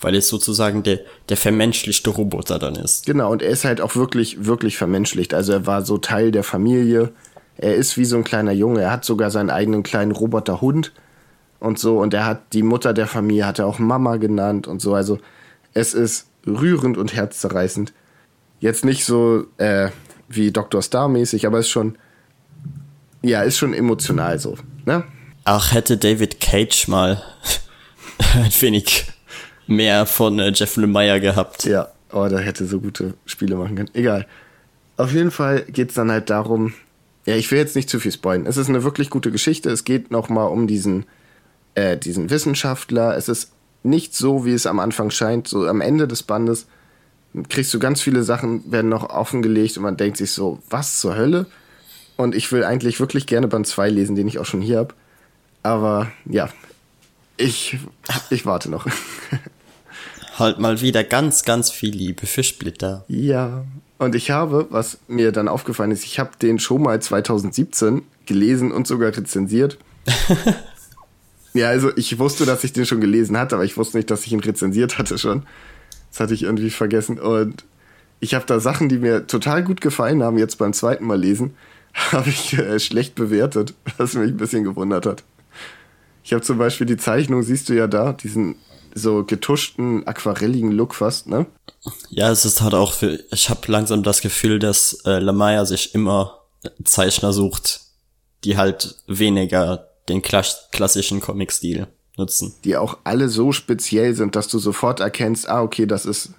[0.00, 1.00] Weil es sozusagen der,
[1.30, 3.06] der vermenschlichte Roboter dann ist.
[3.06, 5.32] Genau, und er ist halt auch wirklich, wirklich vermenschlicht.
[5.32, 7.12] Also er war so Teil der Familie.
[7.56, 8.82] Er ist wie so ein kleiner Junge.
[8.82, 10.92] Er hat sogar seinen eigenen kleinen Roboterhund
[11.60, 11.98] und so.
[11.98, 14.94] Und er hat die Mutter der Familie, hat er auch Mama genannt und so.
[14.94, 15.18] Also
[15.72, 17.92] es ist rührend und herzzerreißend.
[18.60, 19.90] Jetzt nicht so äh,
[20.28, 20.82] wie Dr.
[20.82, 21.96] Star mäßig, aber ist schon,
[23.22, 24.56] ja, ist schon emotional so.
[24.84, 25.04] Ne?
[25.44, 27.22] Ach, hätte David Cage mal
[28.34, 29.06] ein wenig
[29.66, 31.64] mehr von äh, Jeff Lemire gehabt.
[31.64, 33.90] Ja, oh, der hätte so gute Spiele machen können.
[33.94, 34.26] Egal.
[34.96, 36.74] Auf jeden Fall geht es dann halt darum,
[37.26, 38.46] ja, ich will jetzt nicht zu viel spoilen.
[38.46, 39.70] Es ist eine wirklich gute Geschichte.
[39.70, 41.06] Es geht nochmal um diesen,
[41.74, 43.16] äh, diesen Wissenschaftler.
[43.16, 43.52] Es ist
[43.82, 45.48] nicht so, wie es am Anfang scheint.
[45.48, 46.66] So am Ende des Bandes
[47.48, 51.16] kriegst du ganz viele Sachen, werden noch offengelegt und man denkt sich so, was zur
[51.16, 51.46] Hölle?
[52.16, 54.94] Und ich will eigentlich wirklich gerne Band 2 lesen, den ich auch schon hier habe.
[55.62, 56.48] Aber ja,
[57.36, 57.78] ich,
[58.30, 58.86] ich warte noch.
[60.38, 63.04] Halt mal wieder ganz, ganz viel Liebe für Splitter.
[63.08, 63.64] Ja.
[63.98, 68.72] Und ich habe, was mir dann aufgefallen ist, ich habe den schon mal 2017 gelesen
[68.72, 69.78] und sogar rezensiert.
[71.54, 74.26] ja, also ich wusste, dass ich den schon gelesen hatte, aber ich wusste nicht, dass
[74.26, 75.44] ich ihn rezensiert hatte schon.
[76.10, 77.18] Das hatte ich irgendwie vergessen.
[77.18, 77.64] Und
[78.20, 81.54] ich habe da Sachen, die mir total gut gefallen haben, jetzt beim zweiten Mal lesen,
[81.94, 85.22] habe ich äh, schlecht bewertet, was mich ein bisschen gewundert hat.
[86.24, 88.56] Ich habe zum Beispiel die Zeichnung, siehst du ja da, diesen
[88.94, 91.46] so getuschten, aquarelligen Look fast, ne?
[92.10, 95.94] Ja, es ist halt auch für, ich habe langsam das Gefühl, dass äh, Lemire sich
[95.94, 96.40] immer
[96.84, 97.80] Zeichner sucht,
[98.44, 101.86] die halt weniger den klas klassischen Comic-Stil
[102.16, 102.54] nutzen.
[102.64, 106.30] die auch alle so speziell sind, dass du sofort erkennst, ah, okay, das ist,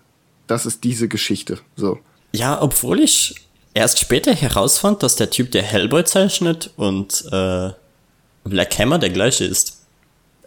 [0.47, 1.59] das ist diese Geschichte.
[1.75, 1.99] So.
[2.31, 3.35] Ja, obwohl ich
[3.73, 7.71] erst später herausfand, dass der Typ, der Hellboy zeichnet und äh,
[8.45, 9.81] Black Hammer der gleiche ist.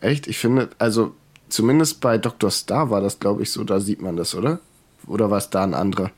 [0.00, 0.26] Echt?
[0.28, 1.12] Ich finde, also
[1.48, 2.50] zumindest bei Dr.
[2.50, 4.60] Star war das, glaube ich, so, da sieht man das, oder?
[5.06, 6.10] Oder war es da ein anderer?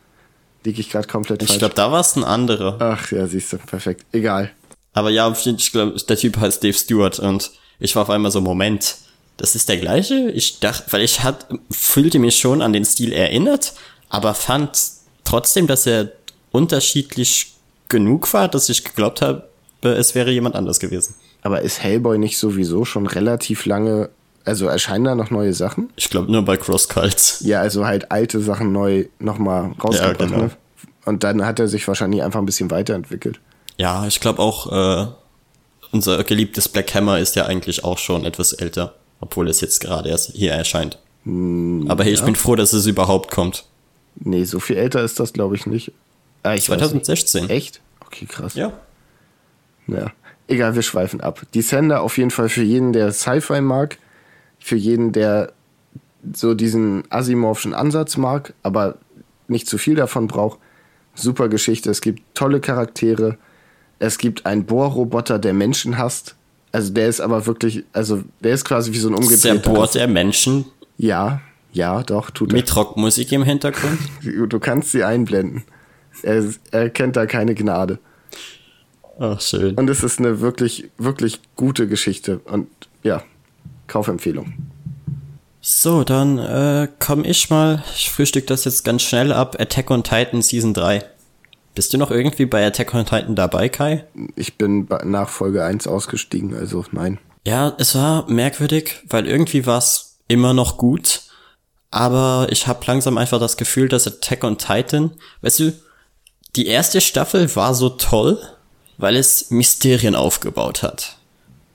[0.64, 1.58] Liege ich gerade komplett Ich falsch?
[1.58, 2.76] glaube, da war es ein anderer.
[2.80, 4.04] Ach ja, siehst du, perfekt.
[4.12, 4.50] Egal.
[4.92, 8.40] Aber ja, ich glaube, der Typ heißt Dave Stewart und ich war auf einmal so,
[8.40, 8.96] Moment,
[9.36, 10.30] das ist der gleiche?
[10.32, 13.72] Ich dachte, weil ich hat, fühlte mich schon an den Stil erinnert,
[14.08, 14.78] aber fand
[15.24, 16.12] trotzdem, dass er
[16.50, 17.54] unterschiedlich
[17.88, 19.48] genug war, dass ich geglaubt habe,
[19.82, 21.14] es wäre jemand anders gewesen.
[21.42, 24.10] Aber ist Hellboy nicht sowieso schon relativ lange,
[24.44, 25.90] also erscheinen da noch neue Sachen?
[25.96, 27.40] Ich glaube nur bei Cross Cults.
[27.40, 30.38] Ja, also halt alte Sachen neu nochmal rausgebracht, Ja, genau.
[30.44, 30.50] ne?
[31.06, 33.40] Und dann hat er sich wahrscheinlich einfach ein bisschen weiterentwickelt.
[33.80, 35.06] Ja, ich glaube auch, äh,
[35.90, 40.10] unser geliebtes Black Hammer ist ja eigentlich auch schon etwas älter, obwohl es jetzt gerade
[40.10, 40.98] erst hier erscheint.
[41.24, 43.64] Aber hey, ich bin froh, dass es überhaupt kommt.
[44.16, 45.92] Nee, so viel älter ist das, glaube ich, nicht.
[46.42, 47.44] Ah, ich weiß 2016.
[47.44, 47.50] nicht.
[47.50, 47.80] Echt?
[48.04, 48.54] Okay, krass.
[48.54, 48.74] Ja.
[49.86, 50.12] Ja.
[50.46, 51.40] Egal, wir schweifen ab.
[51.54, 53.96] Descender auf jeden Fall für jeden, der Sci-Fi mag,
[54.58, 55.54] für jeden, der
[56.34, 58.98] so diesen Asimorphschen Ansatz mag, aber
[59.48, 60.58] nicht zu viel davon braucht.
[61.14, 61.90] Super Geschichte.
[61.90, 63.38] Es gibt tolle Charaktere.
[64.00, 66.34] Es gibt einen Bohrroboter, der Menschen hasst.
[66.72, 69.62] Also der ist aber wirklich, also der ist quasi wie so ein umgedrehter.
[69.62, 70.64] Zerbohrt er Menschen
[70.98, 71.40] Ja,
[71.72, 72.56] ja, doch, tut er.
[72.56, 73.98] mit Rockmusik im Hintergrund?
[74.48, 75.62] Du kannst sie einblenden.
[76.22, 77.98] Er, er kennt da keine Gnade.
[79.18, 79.74] Ach, schön.
[79.74, 82.38] Und es ist eine wirklich, wirklich gute Geschichte.
[82.44, 82.68] Und
[83.02, 83.22] ja,
[83.86, 84.54] Kaufempfehlung.
[85.60, 87.84] So, dann äh, komm ich mal.
[87.94, 89.56] Ich frühstück das jetzt ganz schnell ab.
[89.60, 91.04] Attack on Titan Season 3.
[91.74, 94.04] Bist du noch irgendwie bei Attack on Titan dabei, Kai?
[94.36, 97.18] Ich bin nach Folge 1 ausgestiegen, also nein.
[97.46, 101.22] Ja, es war merkwürdig, weil irgendwie war es immer noch gut.
[101.90, 105.72] Aber ich habe langsam einfach das Gefühl, dass Attack on Titan, weißt du,
[106.56, 108.38] die erste Staffel war so toll,
[108.98, 111.16] weil es Mysterien aufgebaut hat.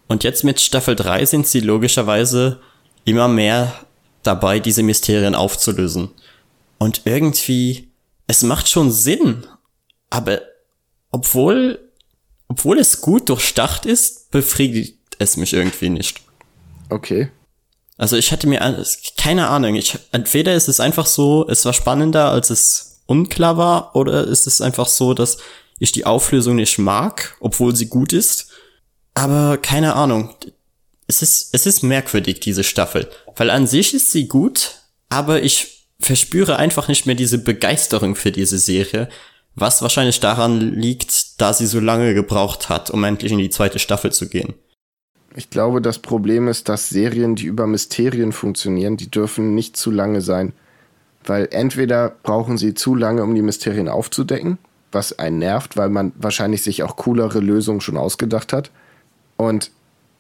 [0.08, 2.60] Und jetzt mit Staffel 3 sind sie logischerweise
[3.06, 3.74] immer mehr
[4.24, 6.12] dabei, diese Mysterien aufzulösen.
[6.78, 7.90] Und irgendwie,
[8.28, 9.46] es macht schon Sinn,
[10.16, 10.42] aber
[11.12, 11.80] obwohl,
[12.48, 16.22] obwohl es gut durchdacht ist, befriedigt es mich irgendwie nicht.
[16.90, 17.30] Okay.
[17.98, 19.76] Also ich hatte mir alles- keine Ahnung.
[19.76, 24.48] Ich, entweder ist es einfach so, es war spannender, als es unklar war, oder ist
[24.48, 25.38] es einfach so, dass
[25.80, 28.50] ich die Auflösung nicht mag, obwohl sie gut ist.
[29.14, 30.36] Aber keine Ahnung.
[31.08, 33.10] Es ist, es ist merkwürdig, diese Staffel.
[33.36, 34.72] Weil an sich ist sie gut,
[35.10, 39.08] aber ich verspüre einfach nicht mehr diese Begeisterung für diese Serie,
[39.56, 43.80] was wahrscheinlich daran liegt, da sie so lange gebraucht hat, um endlich in die zweite
[43.80, 44.54] Staffel zu gehen.
[45.36, 49.92] Ich glaube, das Problem ist, dass Serien, die über Mysterien funktionieren, die dürfen nicht zu
[49.92, 50.54] lange sein.
[51.26, 54.58] Weil entweder brauchen sie zu lange, um die Mysterien aufzudecken,
[54.92, 58.72] was einen nervt, weil man wahrscheinlich sich auch coolere Lösungen schon ausgedacht hat.
[59.36, 59.72] Und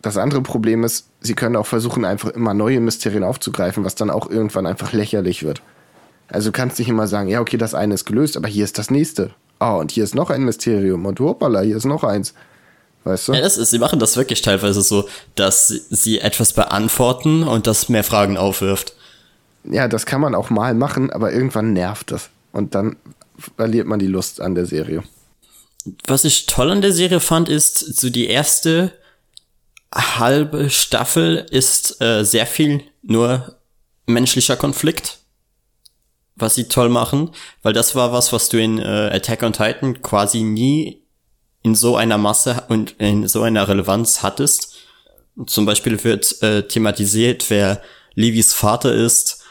[0.01, 4.09] das andere Problem ist, sie können auch versuchen, einfach immer neue Mysterien aufzugreifen, was dann
[4.09, 5.61] auch irgendwann einfach lächerlich wird.
[6.27, 8.77] Also du kannst nicht immer sagen, ja, okay, das eine ist gelöst, aber hier ist
[8.77, 9.31] das nächste.
[9.59, 12.33] Oh, und hier ist noch ein Mysterium und hoppala, hier ist noch eins.
[13.03, 13.33] Weißt du?
[13.33, 17.67] Ja, das ist, sie machen das wirklich teilweise so, dass sie- sie etwas beantworten und
[17.67, 18.95] das mehr Fragen aufwirft.
[19.63, 22.29] Ja, das kann man auch mal machen, aber irgendwann nervt das.
[22.51, 22.95] Und dann
[23.57, 25.03] verliert man die Lust an der Serie.
[26.07, 28.91] Was ich toll an der Serie fand, ist, so die erste
[29.93, 33.55] halbe Staffel ist äh, sehr viel nur
[34.07, 35.19] menschlicher Konflikt.
[36.35, 37.31] Was sie toll machen,
[37.61, 41.01] weil das war was, was du in äh, Attack on Titan quasi nie
[41.63, 44.75] in so einer Masse und in so einer Relevanz hattest.
[45.47, 47.81] Zum Beispiel wird äh, thematisiert, wer
[48.13, 49.43] Levis Vater ist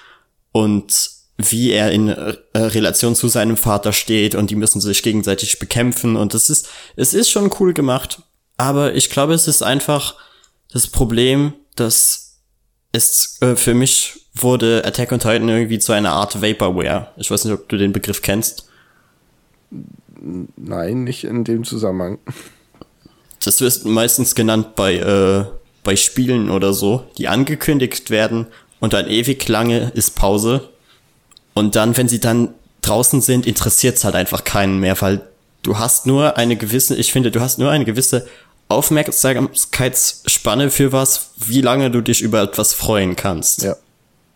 [0.53, 5.59] und wie er in äh, Relation zu seinem Vater steht und die müssen sich gegenseitig
[5.59, 8.23] bekämpfen und das ist, es ist schon cool gemacht,
[8.57, 10.15] aber ich glaube, es ist einfach
[10.73, 12.41] das Problem, dass
[12.93, 17.09] es äh, für mich wurde Attack on Titan irgendwie zu einer Art Vaporware.
[17.17, 18.69] Ich weiß nicht, ob du den Begriff kennst.
[20.57, 22.19] Nein, nicht in dem Zusammenhang.
[23.45, 25.45] Das wird meistens genannt bei, äh,
[25.83, 28.47] bei Spielen oder so, die angekündigt werden
[28.81, 30.69] und dann ewig lange ist Pause.
[31.53, 32.49] Und dann, wenn sie dann
[32.81, 35.21] draußen sind, interessiert es halt einfach keinen mehr, weil
[35.63, 38.27] du hast nur eine gewisse, ich finde, du hast nur eine gewisse
[38.69, 43.63] Aufmerksamkeitsspanne für was, wie lange du dich über etwas freuen kannst.
[43.63, 43.77] Ja.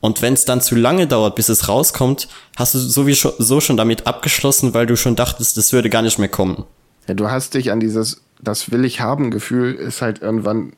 [0.01, 4.07] Und wenn es dann zu lange dauert, bis es rauskommt, hast du sowieso schon damit
[4.07, 6.65] abgeschlossen, weil du schon dachtest, das würde gar nicht mehr kommen.
[7.09, 10.75] Ja, du hast dich an dieses, das will ich haben Gefühl, ist halt irgendwann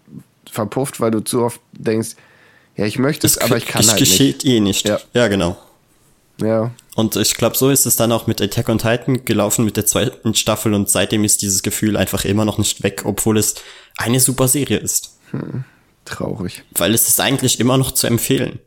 [0.50, 2.10] verpufft, weil du zu oft denkst,
[2.76, 4.88] ja, ich möchte es, aber ich kann es halt geschieht eh nicht.
[4.88, 4.98] Ja.
[5.12, 5.58] ja genau.
[6.40, 9.76] Ja, Und ich glaube, so ist es dann auch mit Attack on Titan gelaufen mit
[9.76, 13.56] der zweiten Staffel und seitdem ist dieses Gefühl einfach immer noch nicht weg, obwohl es
[13.98, 15.18] eine super Serie ist.
[16.06, 16.62] traurig.
[16.70, 18.58] Weil es ist eigentlich immer noch zu empfehlen.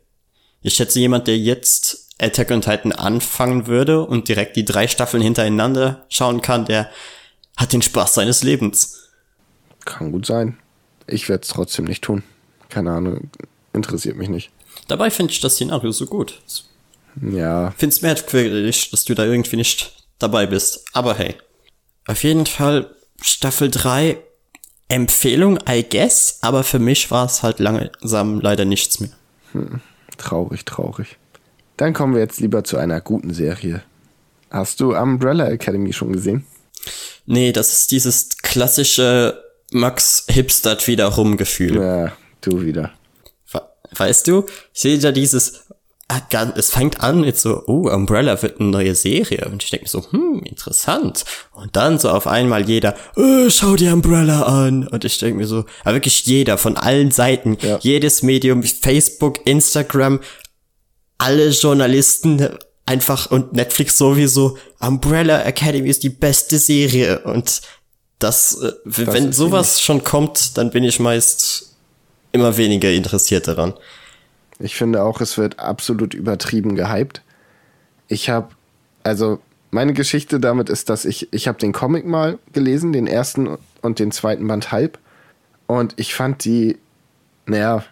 [0.64, 5.22] Ich schätze, jemand, der jetzt Attack on Titan anfangen würde und direkt die drei Staffeln
[5.22, 6.90] hintereinander schauen kann, der
[7.54, 9.10] hat den Spaß seines Lebens.
[9.84, 10.56] Kann gut sein.
[11.06, 12.22] Ich werde es trotzdem nicht tun.
[12.70, 13.30] Keine Ahnung,
[13.74, 14.50] interessiert mich nicht.
[14.88, 16.40] Dabei finde ich das Szenario so gut.
[17.20, 20.86] Ja, Find's merkwürdig, dass du da irgendwie nicht dabei bist.
[20.94, 21.36] Aber hey.
[22.06, 24.16] Auf jeden Fall Staffel 3
[24.88, 29.10] Empfehlung, I guess, aber für mich war es halt langsam leider nichts mehr.
[30.16, 31.18] Traurig, traurig.
[31.76, 33.82] Dann kommen wir jetzt lieber zu einer guten Serie.
[34.50, 36.46] Hast du Umbrella Academy schon gesehen?
[37.26, 39.42] Nee, das ist dieses klassische
[39.72, 41.76] Max Hipstert wiederum Gefühl.
[41.80, 42.12] Ja,
[42.42, 42.92] du wieder.
[43.50, 43.62] We-
[43.96, 45.64] Weißt du, ich sehe da dieses
[46.56, 49.48] es fängt an mit so, oh, Umbrella wird eine neue Serie.
[49.50, 51.24] Und ich denke mir so, hm, interessant.
[51.52, 54.86] Und dann so auf einmal jeder, oh, schau dir Umbrella an.
[54.86, 57.78] Und ich denke mir so, aber wirklich jeder von allen Seiten, ja.
[57.80, 60.20] jedes Medium, Facebook, Instagram,
[61.18, 62.48] alle Journalisten
[62.86, 67.20] einfach und Netflix sowieso, Umbrella Academy ist die beste Serie.
[67.20, 67.62] Und
[68.18, 71.76] das, äh, das wenn sowas schon kommt, dann bin ich meist
[72.32, 73.74] immer weniger interessiert daran.
[74.58, 77.22] Ich finde auch, es wird absolut übertrieben gehypt.
[78.08, 78.48] Ich habe,
[79.02, 79.40] also
[79.70, 83.98] meine Geschichte damit ist, dass ich, ich habe den Comic mal gelesen, den ersten und
[83.98, 84.98] den zweiten Band halb.
[85.66, 86.78] Und ich fand die,
[87.46, 87.84] naja,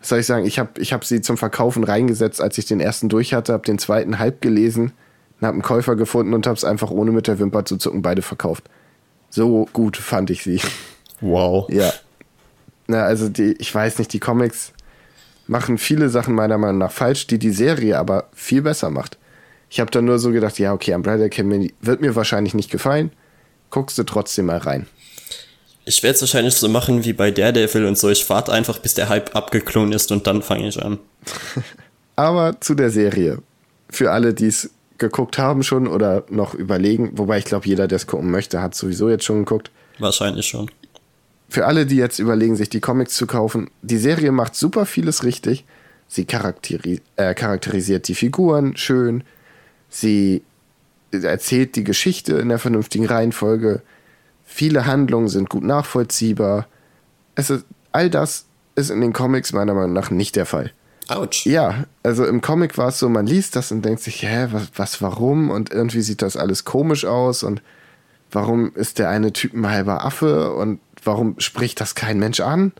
[0.00, 2.80] was soll ich sagen, ich habe ich hab sie zum Verkaufen reingesetzt, als ich den
[2.80, 4.92] ersten durch hatte, habe den zweiten halb gelesen,
[5.42, 8.22] habe einen Käufer gefunden und habe es einfach ohne mit der Wimper zu zucken beide
[8.22, 8.64] verkauft.
[9.28, 10.60] So gut fand ich sie.
[11.20, 11.68] Wow.
[11.70, 11.92] Ja.
[12.86, 14.72] Na, also die, ich weiß nicht, die Comics
[15.46, 19.18] machen viele Sachen meiner Meinung nach falsch, die die Serie aber viel besser macht.
[19.70, 23.10] Ich habe dann nur so gedacht, ja, okay, Umbrella Academy wird mir wahrscheinlich nicht gefallen.
[23.70, 24.86] Guckst du trotzdem mal rein.
[25.84, 28.08] Ich werde es wahrscheinlich so machen wie bei Daredevil und so.
[28.10, 30.98] Ich warte einfach, bis der Hype abgeklungen ist und dann fange ich an.
[32.16, 33.38] aber zu der Serie.
[33.88, 37.96] Für alle, die es geguckt haben schon oder noch überlegen, wobei ich glaube, jeder, der
[37.96, 39.70] es gucken möchte, hat sowieso jetzt schon geguckt.
[39.98, 40.70] Wahrscheinlich schon
[41.48, 45.24] für alle, die jetzt überlegen, sich die Comics zu kaufen, die Serie macht super vieles
[45.24, 45.64] richtig.
[46.08, 49.24] Sie charakteri äh, charakterisiert die Figuren schön.
[49.88, 50.42] Sie
[51.10, 53.82] erzählt die Geschichte in der vernünftigen Reihenfolge.
[54.44, 56.66] Viele Handlungen sind gut nachvollziehbar.
[57.34, 60.72] Es ist, all das ist in den Comics meiner Meinung nach nicht der Fall.
[61.08, 61.46] Autsch.
[61.46, 64.70] Ja, also im Comic war es so, man liest das und denkt sich, hä, was,
[64.74, 65.50] was, warum?
[65.50, 67.62] Und irgendwie sieht das alles komisch aus und
[68.32, 72.72] warum ist der eine Typ ein halber Affe und warum spricht das kein Mensch an?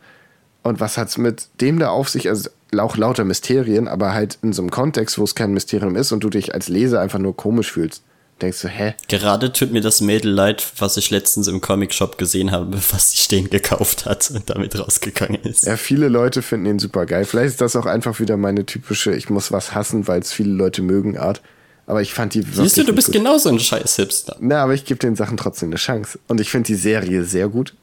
[0.63, 2.27] Und was hat es mit dem da auf sich?
[2.29, 6.11] Also auch lauter Mysterien, aber halt in so einem Kontext, wo es kein Mysterium ist
[6.11, 8.03] und du dich als Leser einfach nur komisch fühlst.
[8.41, 8.93] Denkst du, hä?
[9.07, 13.27] Gerade tut mir das Mädel leid, was ich letztens im Comic-Shop gesehen habe, was sich
[13.27, 15.65] den gekauft hat und damit rausgegangen ist.
[15.65, 17.25] Ja, viele Leute finden ihn super geil.
[17.25, 20.51] Vielleicht ist das auch einfach wieder meine typische, ich muss was hassen, weil es viele
[20.51, 21.41] Leute mögen Art.
[21.87, 22.41] Aber ich fand die.
[22.41, 23.15] Siehst du, du bist gut.
[23.15, 24.35] genauso ein scheiß Hipster.
[24.41, 26.19] Na, aber ich gebe den Sachen trotzdem eine Chance.
[26.27, 27.73] Und ich finde die Serie sehr gut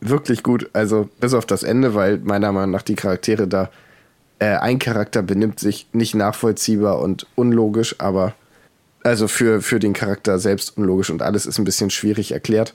[0.00, 0.70] wirklich gut.
[0.72, 3.70] Also bis auf das Ende, weil meiner Meinung nach die Charaktere da,
[4.38, 8.34] äh, ein Charakter benimmt sich nicht nachvollziehbar und unlogisch, aber
[9.02, 12.74] also für, für den Charakter selbst unlogisch und alles ist ein bisschen schwierig erklärt.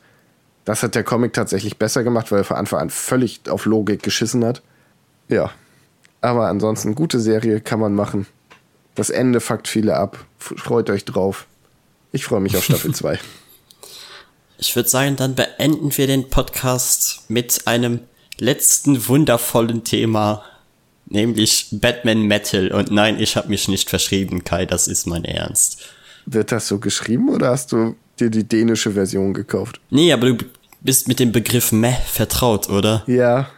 [0.65, 4.03] Das hat der Comic tatsächlich besser gemacht, weil er von Anfang an völlig auf Logik
[4.03, 4.61] geschissen hat.
[5.27, 5.51] Ja.
[6.21, 8.27] Aber ansonsten, gute Serie kann man machen.
[8.93, 10.19] Das Ende fuckt viele ab.
[10.37, 11.47] Freut euch drauf.
[12.11, 13.19] Ich freue mich auf Staffel 2.
[14.63, 18.01] Ich würde sagen, dann beenden wir den Podcast mit einem
[18.37, 20.43] letzten wundervollen Thema,
[21.07, 22.71] nämlich Batman Metal.
[22.71, 25.81] Und nein, ich habe mich nicht verschrieben, Kai, das ist mein Ernst.
[26.27, 29.81] Wird das so geschrieben oder hast du dir die dänische Version gekauft?
[29.89, 30.45] Nee, aber du
[30.81, 33.03] bist mit dem Begriff Meh vertraut, oder?
[33.07, 33.49] Ja.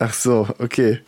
[0.00, 0.98] Ach so, okay.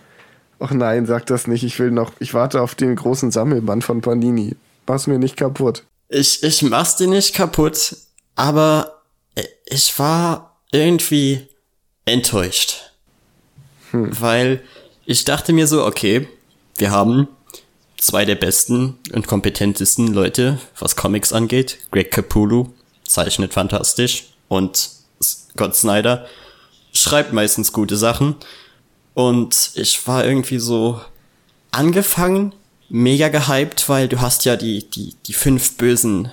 [0.61, 1.65] Ach nein, sag das nicht.
[1.65, 4.55] Ich will noch, ich warte auf den großen Sammelband von Panini.
[4.87, 5.83] Mach's mir nicht kaputt.
[6.09, 7.97] Ich, ich mach's dir nicht kaputt,
[8.37, 8.94] aber
[9.67, 11.47] ich war irgendwie
[12.05, 12.91] enttäuscht.
[13.91, 14.21] Hm.
[14.21, 14.63] Weil
[15.07, 16.29] ich dachte mir so, okay,
[16.79, 17.29] wir haben
[17.99, 21.79] zwei der besten und kompetentesten Leute, was Comics angeht.
[21.91, 22.73] Greg Capullo
[23.07, 24.91] zeichnet fantastisch und
[25.23, 26.27] Scott Snyder
[26.93, 28.37] schreibt meistens gute Sachen.
[29.15, 31.01] Und ich war irgendwie so
[31.71, 32.55] angefangen,
[32.89, 36.31] mega gehypt, weil du hast ja die, die, die fünf bösen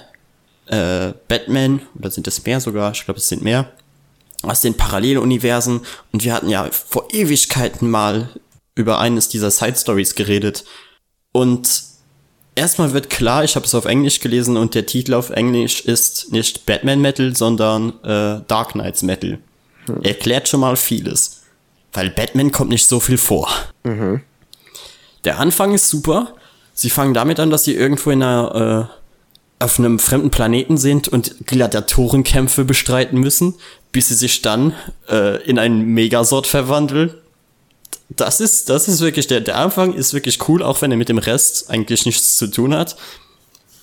[0.71, 3.71] äh, Batman, oder sind es mehr sogar, ich glaube es sind mehr,
[4.41, 5.81] aus den Paralleluniversen
[6.11, 8.29] und wir hatten ja vor Ewigkeiten mal
[8.73, 10.63] über eines dieser Side Stories geredet
[11.31, 11.83] und
[12.55, 16.31] erstmal wird klar, ich habe es auf Englisch gelesen und der Titel auf Englisch ist
[16.31, 19.39] nicht Batman Metal, sondern äh, Dark Knights Metal.
[19.85, 20.01] Hm.
[20.03, 21.43] Erklärt schon mal vieles,
[21.93, 23.49] weil Batman kommt nicht so viel vor.
[23.83, 24.21] Mhm.
[25.23, 26.33] Der Anfang ist super.
[26.73, 29.00] Sie fangen damit an, dass sie irgendwo in einer äh,
[29.61, 33.55] auf einem fremden Planeten sind und Gladiatorenkämpfe bestreiten müssen,
[33.91, 34.73] bis sie sich dann
[35.09, 37.13] äh, in einen Megasort verwandeln.
[38.09, 41.09] Das ist, das ist wirklich, der, der Anfang ist wirklich cool, auch wenn er mit
[41.09, 42.97] dem Rest eigentlich nichts zu tun hat.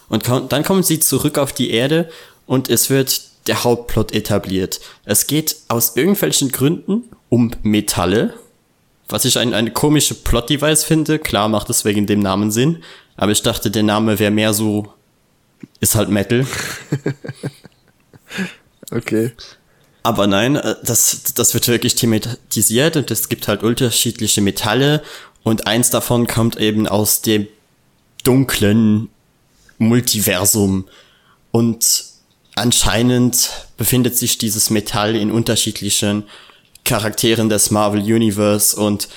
[0.08, 2.10] Und dann kommen sie zurück auf die Erde
[2.46, 4.80] und es wird der Hauptplot etabliert.
[5.04, 8.34] Es geht aus irgendwelchen Gründen um Metalle,
[9.08, 11.18] was ich ein, eine komische Plot-Device finde.
[11.18, 12.82] Klar macht es wegen dem Namen Sinn,
[13.16, 14.92] aber ich dachte, der Name wäre mehr so
[15.80, 16.46] ist halt Metal.
[18.90, 19.32] okay.
[20.02, 25.02] Aber nein, äh, das, das wird wirklich thematisiert und es gibt halt unterschiedliche Metalle
[25.42, 27.46] und eins davon kommt eben aus dem
[28.24, 29.08] dunklen
[29.78, 30.88] Multiversum
[31.52, 32.04] und
[32.56, 36.24] anscheinend befindet sich dieses Metall in unterschiedlichen
[36.84, 39.08] Charakteren des Marvel Universe und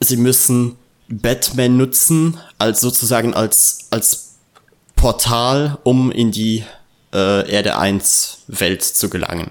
[0.00, 0.76] sie müssen
[1.08, 4.23] Batman nutzen als sozusagen als als
[5.04, 6.64] Portal, um in die
[7.12, 9.50] äh, Erde 1 Welt zu gelangen.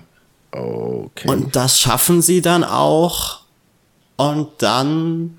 [0.52, 1.30] Okay.
[1.30, 3.42] Und das schaffen sie dann auch.
[4.16, 5.38] Und dann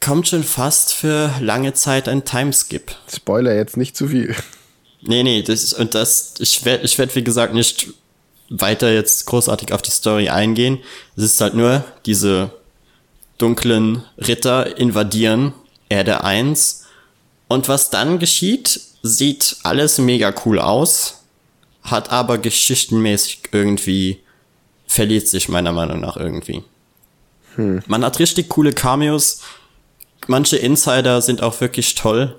[0.00, 2.92] kommt schon fast für lange Zeit ein Timeskip.
[3.14, 4.34] Spoiler jetzt nicht zu viel.
[5.02, 7.88] Nee, nee, das, und das, ich werde, ich werd, wie gesagt, nicht
[8.48, 10.78] weiter jetzt großartig auf die Story eingehen.
[11.14, 12.52] Es ist halt nur, diese
[13.36, 15.52] dunklen Ritter invadieren
[15.90, 16.86] Erde 1.
[17.48, 21.24] Und was dann geschieht, sieht alles mega cool aus,
[21.82, 24.20] hat aber geschichtenmäßig irgendwie,
[24.86, 26.62] verliert sich meiner Meinung nach irgendwie.
[27.56, 27.82] Hm.
[27.86, 29.40] Man hat richtig coole Cameos.
[30.26, 32.38] Manche Insider sind auch wirklich toll.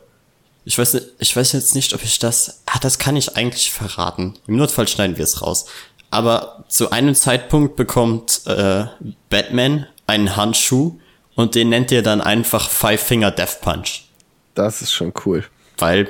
[0.66, 4.36] Ich weiß, ich weiß jetzt nicht, ob ich das, ah, das kann ich eigentlich verraten.
[4.48, 5.66] Im Notfall schneiden wir es raus.
[6.10, 8.86] Aber zu einem Zeitpunkt bekommt äh,
[9.30, 11.00] Batman einen Handschuh
[11.36, 14.06] und den nennt ihr dann einfach Five Finger Death Punch.
[14.54, 15.44] Das ist schon cool.
[15.78, 16.08] Weil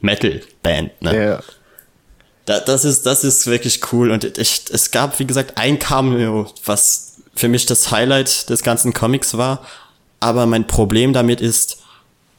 [0.00, 1.26] Metal Band, ne?
[1.28, 1.40] Ja.
[2.44, 6.46] Da, das ist, das ist wirklich cool und ich, es gab, wie gesagt, ein Cameo,
[6.64, 9.66] was für mich das Highlight des ganzen Comics war.
[10.20, 11.78] Aber mein Problem damit ist,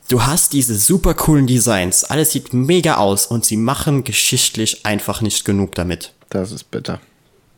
[0.09, 5.21] du hast diese super coolen Designs, alles sieht mega aus und sie machen geschichtlich einfach
[5.21, 6.13] nicht genug damit.
[6.29, 6.99] Das ist bitter.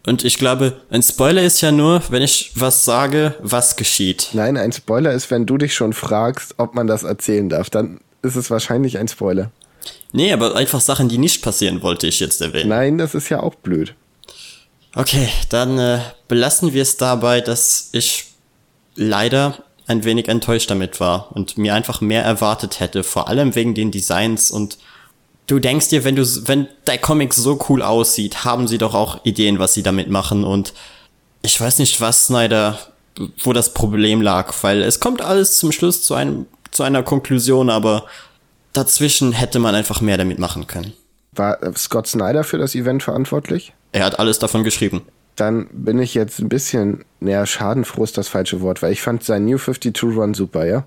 [0.05, 4.29] Und ich glaube, ein Spoiler ist ja nur, wenn ich was sage, was geschieht.
[4.33, 7.69] Nein, ein Spoiler ist, wenn du dich schon fragst, ob man das erzählen darf.
[7.69, 9.51] Dann ist es wahrscheinlich ein Spoiler.
[10.11, 12.69] Nee, aber einfach Sachen, die nicht passieren, wollte ich jetzt erwähnen.
[12.69, 13.93] Nein, das ist ja auch blöd.
[14.95, 18.25] Okay, dann äh, belassen wir es dabei, dass ich
[18.95, 23.73] leider ein wenig enttäuscht damit war und mir einfach mehr erwartet hätte, vor allem wegen
[23.73, 24.77] den Designs und
[25.47, 29.25] du denkst dir, wenn du, wenn der Comic so cool aussieht, haben sie doch auch
[29.25, 30.73] Ideen, was sie damit machen und
[31.41, 32.77] ich weiß nicht, was Snyder,
[33.41, 37.69] wo das Problem lag, weil es kommt alles zum Schluss zu einem, zu einer Konklusion,
[37.69, 38.05] aber
[38.73, 40.93] dazwischen hätte man einfach mehr damit machen können.
[41.31, 43.73] War Scott Snyder für das Event verantwortlich?
[43.91, 45.03] Er hat alles davon geschrieben.
[45.35, 49.23] Dann bin ich jetzt ein bisschen, naja, schadenfroh ist das falsche Wort, weil ich fand
[49.23, 50.83] sein New 52 Run super, ja.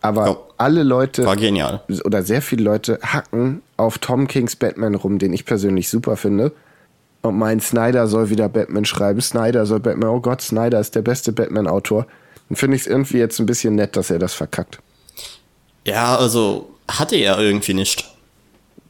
[0.00, 1.82] Aber oh, alle Leute war genial.
[2.04, 6.52] oder sehr viele Leute hacken auf Tom Kings Batman rum, den ich persönlich super finde.
[7.22, 9.20] Und meinen Snyder soll wieder Batman schreiben.
[9.20, 10.10] Snyder soll Batman.
[10.10, 12.06] Oh Gott, Snyder ist der beste Batman-Autor.
[12.48, 14.78] Dann finde ich es irgendwie jetzt ein bisschen nett, dass er das verkackt.
[15.84, 18.04] Ja, also hatte er irgendwie nicht.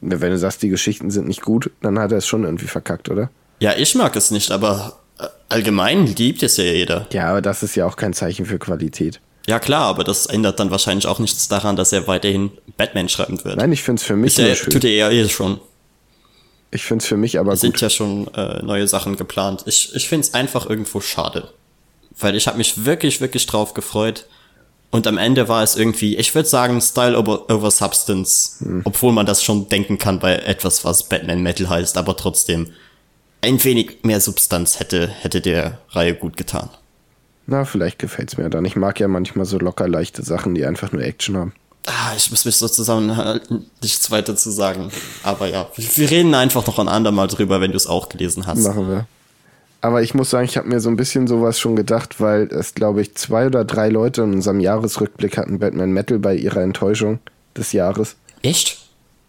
[0.01, 3.09] Wenn du sagst, die Geschichten sind nicht gut, dann hat er es schon irgendwie verkackt,
[3.09, 3.31] oder?
[3.61, 7.07] Ja, ich mag es nicht, aber äh, allgemein liebt es ja jeder.
[7.13, 9.21] Ja, aber das ist ja auch kein Zeichen für Qualität.
[9.49, 13.43] Ja, klar, aber das ändert dann wahrscheinlich auch nichts daran, dass er weiterhin Batman schreiben
[13.45, 13.57] wird.
[13.57, 14.73] Nein, ich finde es für mich ist schön.
[14.73, 15.61] Tut er ja eh schon.
[16.73, 17.79] Ich finde es für mich aber es gut.
[17.79, 19.63] sind ja schon äh, neue Sachen geplant.
[19.67, 21.53] Ich, ich finde es einfach irgendwo schade.
[22.19, 24.27] Weil ich habe mich wirklich, wirklich drauf gefreut.
[24.91, 28.57] Und am Ende war es irgendwie, ich würde sagen, Style over, over Substance.
[28.61, 28.83] Hm.
[28.85, 32.73] Obwohl man das schon denken kann bei etwas, was Batman Metal heißt, aber trotzdem
[33.43, 36.71] ein wenig mehr Substanz hätte, hätte der Reihe gut getan.
[37.47, 38.65] Na, vielleicht gefällt es mir dann.
[38.65, 41.53] Ich mag ja manchmal so locker leichte Sachen, die einfach nur Action haben.
[41.87, 44.91] Ah, ich muss mich so zusammenhalten, nichts weiter zu sagen.
[45.23, 48.65] Aber ja, wir reden einfach noch ein andermal drüber, wenn du es auch gelesen hast.
[48.65, 49.07] Machen wir.
[49.81, 52.75] Aber ich muss sagen, ich habe mir so ein bisschen sowas schon gedacht, weil es,
[52.75, 57.21] glaube ich, zwei oder drei Leute in unserem Jahresrückblick hatten Batman Metal bei ihrer Enttäuschung
[57.57, 58.17] des Jahres.
[58.43, 58.79] Echt?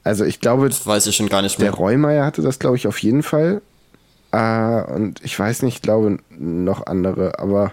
[0.03, 1.69] Also ich glaube, das weiß ich schon gar nicht mehr.
[1.71, 3.61] Der Reumeier hatte das, glaube ich, auf jeden Fall.
[4.33, 7.71] Uh, und ich weiß nicht, ich glaube noch andere, aber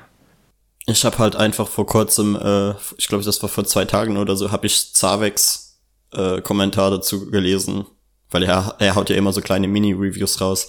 [0.87, 4.37] ich habe halt einfach vor kurzem, äh, ich glaube, das war vor zwei Tagen oder
[4.37, 5.79] so, habe ich Zaveks
[6.13, 7.87] äh, Kommentar dazu gelesen,
[8.31, 10.69] weil er, er haut ja immer so kleine Mini-Reviews raus.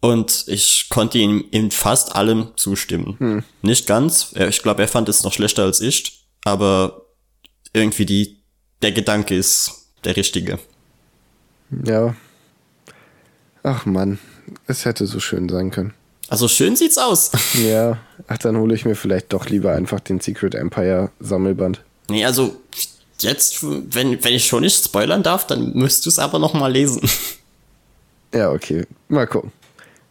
[0.00, 3.16] Und ich konnte ihm in fast allem zustimmen.
[3.18, 3.44] Hm.
[3.62, 4.32] Nicht ganz.
[4.36, 7.02] Ich glaube, er fand es noch schlechter als ich, aber
[7.72, 8.36] irgendwie die,
[8.82, 9.72] der Gedanke ist
[10.04, 10.58] der richtige.
[11.84, 12.14] Ja.
[13.62, 14.18] Ach man,
[14.66, 15.94] es hätte so schön sein können.
[16.28, 17.32] Also schön sieht's aus.
[17.54, 17.98] Ja,
[18.28, 21.82] ach, dann hole ich mir vielleicht doch lieber einfach den Secret Empire Sammelband.
[22.08, 22.56] Nee, also
[23.20, 26.70] jetzt, wenn, wenn ich schon nicht spoilern darf, dann müsst du es aber noch mal
[26.72, 27.08] lesen.
[28.34, 28.86] Ja, okay.
[29.08, 29.52] Mal gucken.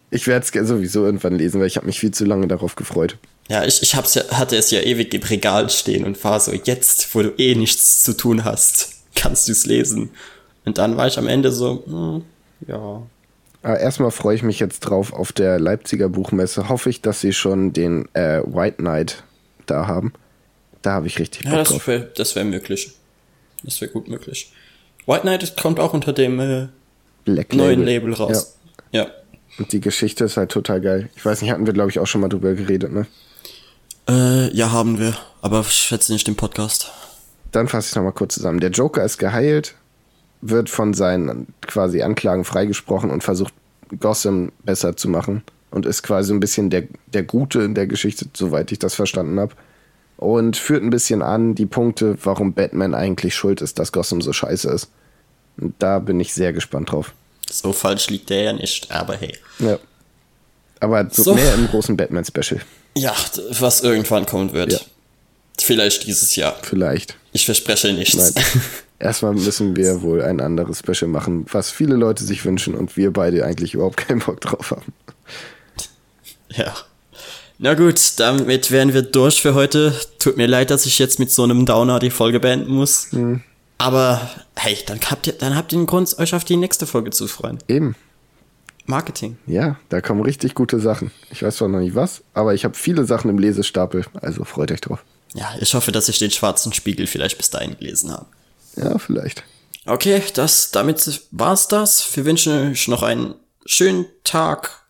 [0.10, 3.18] Ich werde es sowieso irgendwann lesen, weil ich habe mich viel zu lange darauf gefreut.
[3.50, 6.54] Ja, ich, ich hab's ja, hatte es ja ewig im Regal stehen und war so,
[6.54, 10.10] jetzt, wo du eh nichts zu tun hast, kannst du es lesen.
[10.66, 12.24] Und dann war ich am Ende so, hm,
[12.68, 13.02] ja,
[13.64, 16.70] aber erstmal freue ich mich jetzt drauf auf der Leipziger Buchmesse.
[16.70, 19.24] Hoffe ich, dass sie schon den äh, White Knight
[19.66, 20.14] da haben.
[20.82, 21.88] Da habe ich richtig Bock ja, das drauf.
[21.88, 22.94] Wär, das wäre möglich.
[23.64, 24.54] Das wäre gut möglich.
[25.06, 26.68] White Knight kommt auch unter dem äh,
[27.26, 28.56] Black neuen Label raus.
[28.92, 29.04] Ja.
[29.04, 29.12] ja.
[29.58, 31.10] Und die Geschichte ist halt total geil.
[31.16, 33.08] Ich weiß nicht, hatten wir, glaube ich, auch schon mal drüber geredet, ne?
[34.08, 35.18] Äh, ja, haben wir.
[35.42, 36.92] Aber ich schätze nicht im Podcast.
[37.52, 38.60] Dann fasse ich nochmal kurz zusammen.
[38.60, 39.76] Der Joker ist geheilt,
[40.42, 43.54] wird von seinen quasi Anklagen freigesprochen und versucht,
[44.00, 45.44] Gotham besser zu machen.
[45.72, 49.40] Und ist quasi ein bisschen der, der Gute in der Geschichte, soweit ich das verstanden
[49.40, 49.54] habe.
[50.16, 54.34] Und führt ein bisschen an die Punkte, warum Batman eigentlich schuld ist, dass Gotham so
[54.34, 54.90] scheiße ist.
[55.60, 57.14] Und da bin ich sehr gespannt drauf.
[57.52, 59.38] So falsch liegt der ja nicht, aber hey.
[59.60, 59.80] Ja.
[60.80, 61.34] Aber so, so.
[61.36, 62.62] mehr im großen Batman-Special.
[62.96, 63.16] Ja,
[63.60, 64.74] was irgendwann kommen wird.
[64.74, 64.80] Ja.
[65.60, 66.56] Vielleicht dieses Jahr.
[66.62, 67.16] Vielleicht.
[67.32, 68.16] Ich verspreche nichts.
[68.16, 68.44] Nein.
[69.00, 73.12] Erstmal müssen wir wohl ein anderes Special machen, was viele Leute sich wünschen und wir
[73.14, 74.94] beide eigentlich überhaupt keinen Bock drauf haben.
[76.50, 76.76] Ja.
[77.60, 79.94] Na gut, damit wären wir durch für heute.
[80.20, 83.12] Tut mir leid, dass ich jetzt mit so einem Downer die Folge beenden muss.
[83.12, 83.44] Mhm.
[83.78, 87.12] Aber hey, dann habt ihr, dann habt ihr einen Grund, euch auf die nächste Folge
[87.12, 87.60] zu freuen.
[87.68, 87.96] Eben.
[88.86, 89.38] Marketing.
[89.46, 91.12] Ja, da kommen richtig gute Sachen.
[91.30, 94.72] Ich weiß zwar noch nicht was, aber ich habe viele Sachen im Lesestapel, also freut
[94.72, 95.04] euch drauf.
[95.34, 98.28] Ja, ich hoffe, dass ich den schwarzen Spiegel vielleicht bis dahin gelesen habe.
[98.78, 99.44] Ja, vielleicht.
[99.86, 102.16] Okay, das, damit war's das.
[102.16, 103.36] Wir wünschen euch noch einen
[103.66, 104.88] schönen Tag,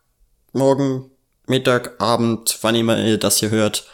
[0.52, 1.10] morgen,
[1.46, 3.86] Mittag, Abend, wann immer ihr das hier hört.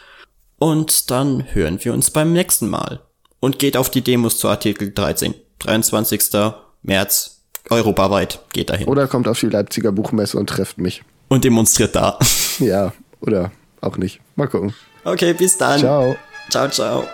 [0.57, 3.01] Und dann hören wir uns beim nächsten Mal.
[3.39, 5.35] Und geht auf die Demos zu Artikel 13.
[5.59, 6.21] 23.
[6.83, 8.87] März, europaweit, geht dahin.
[8.87, 11.03] Oder kommt auf die Leipziger Buchmesse und trefft mich.
[11.27, 12.19] Und demonstriert da.
[12.59, 13.51] Ja, oder
[13.81, 14.19] auch nicht.
[14.35, 14.73] Mal gucken.
[15.03, 15.79] Okay, bis dann.
[15.79, 16.15] Ciao.
[16.49, 17.05] Ciao, ciao.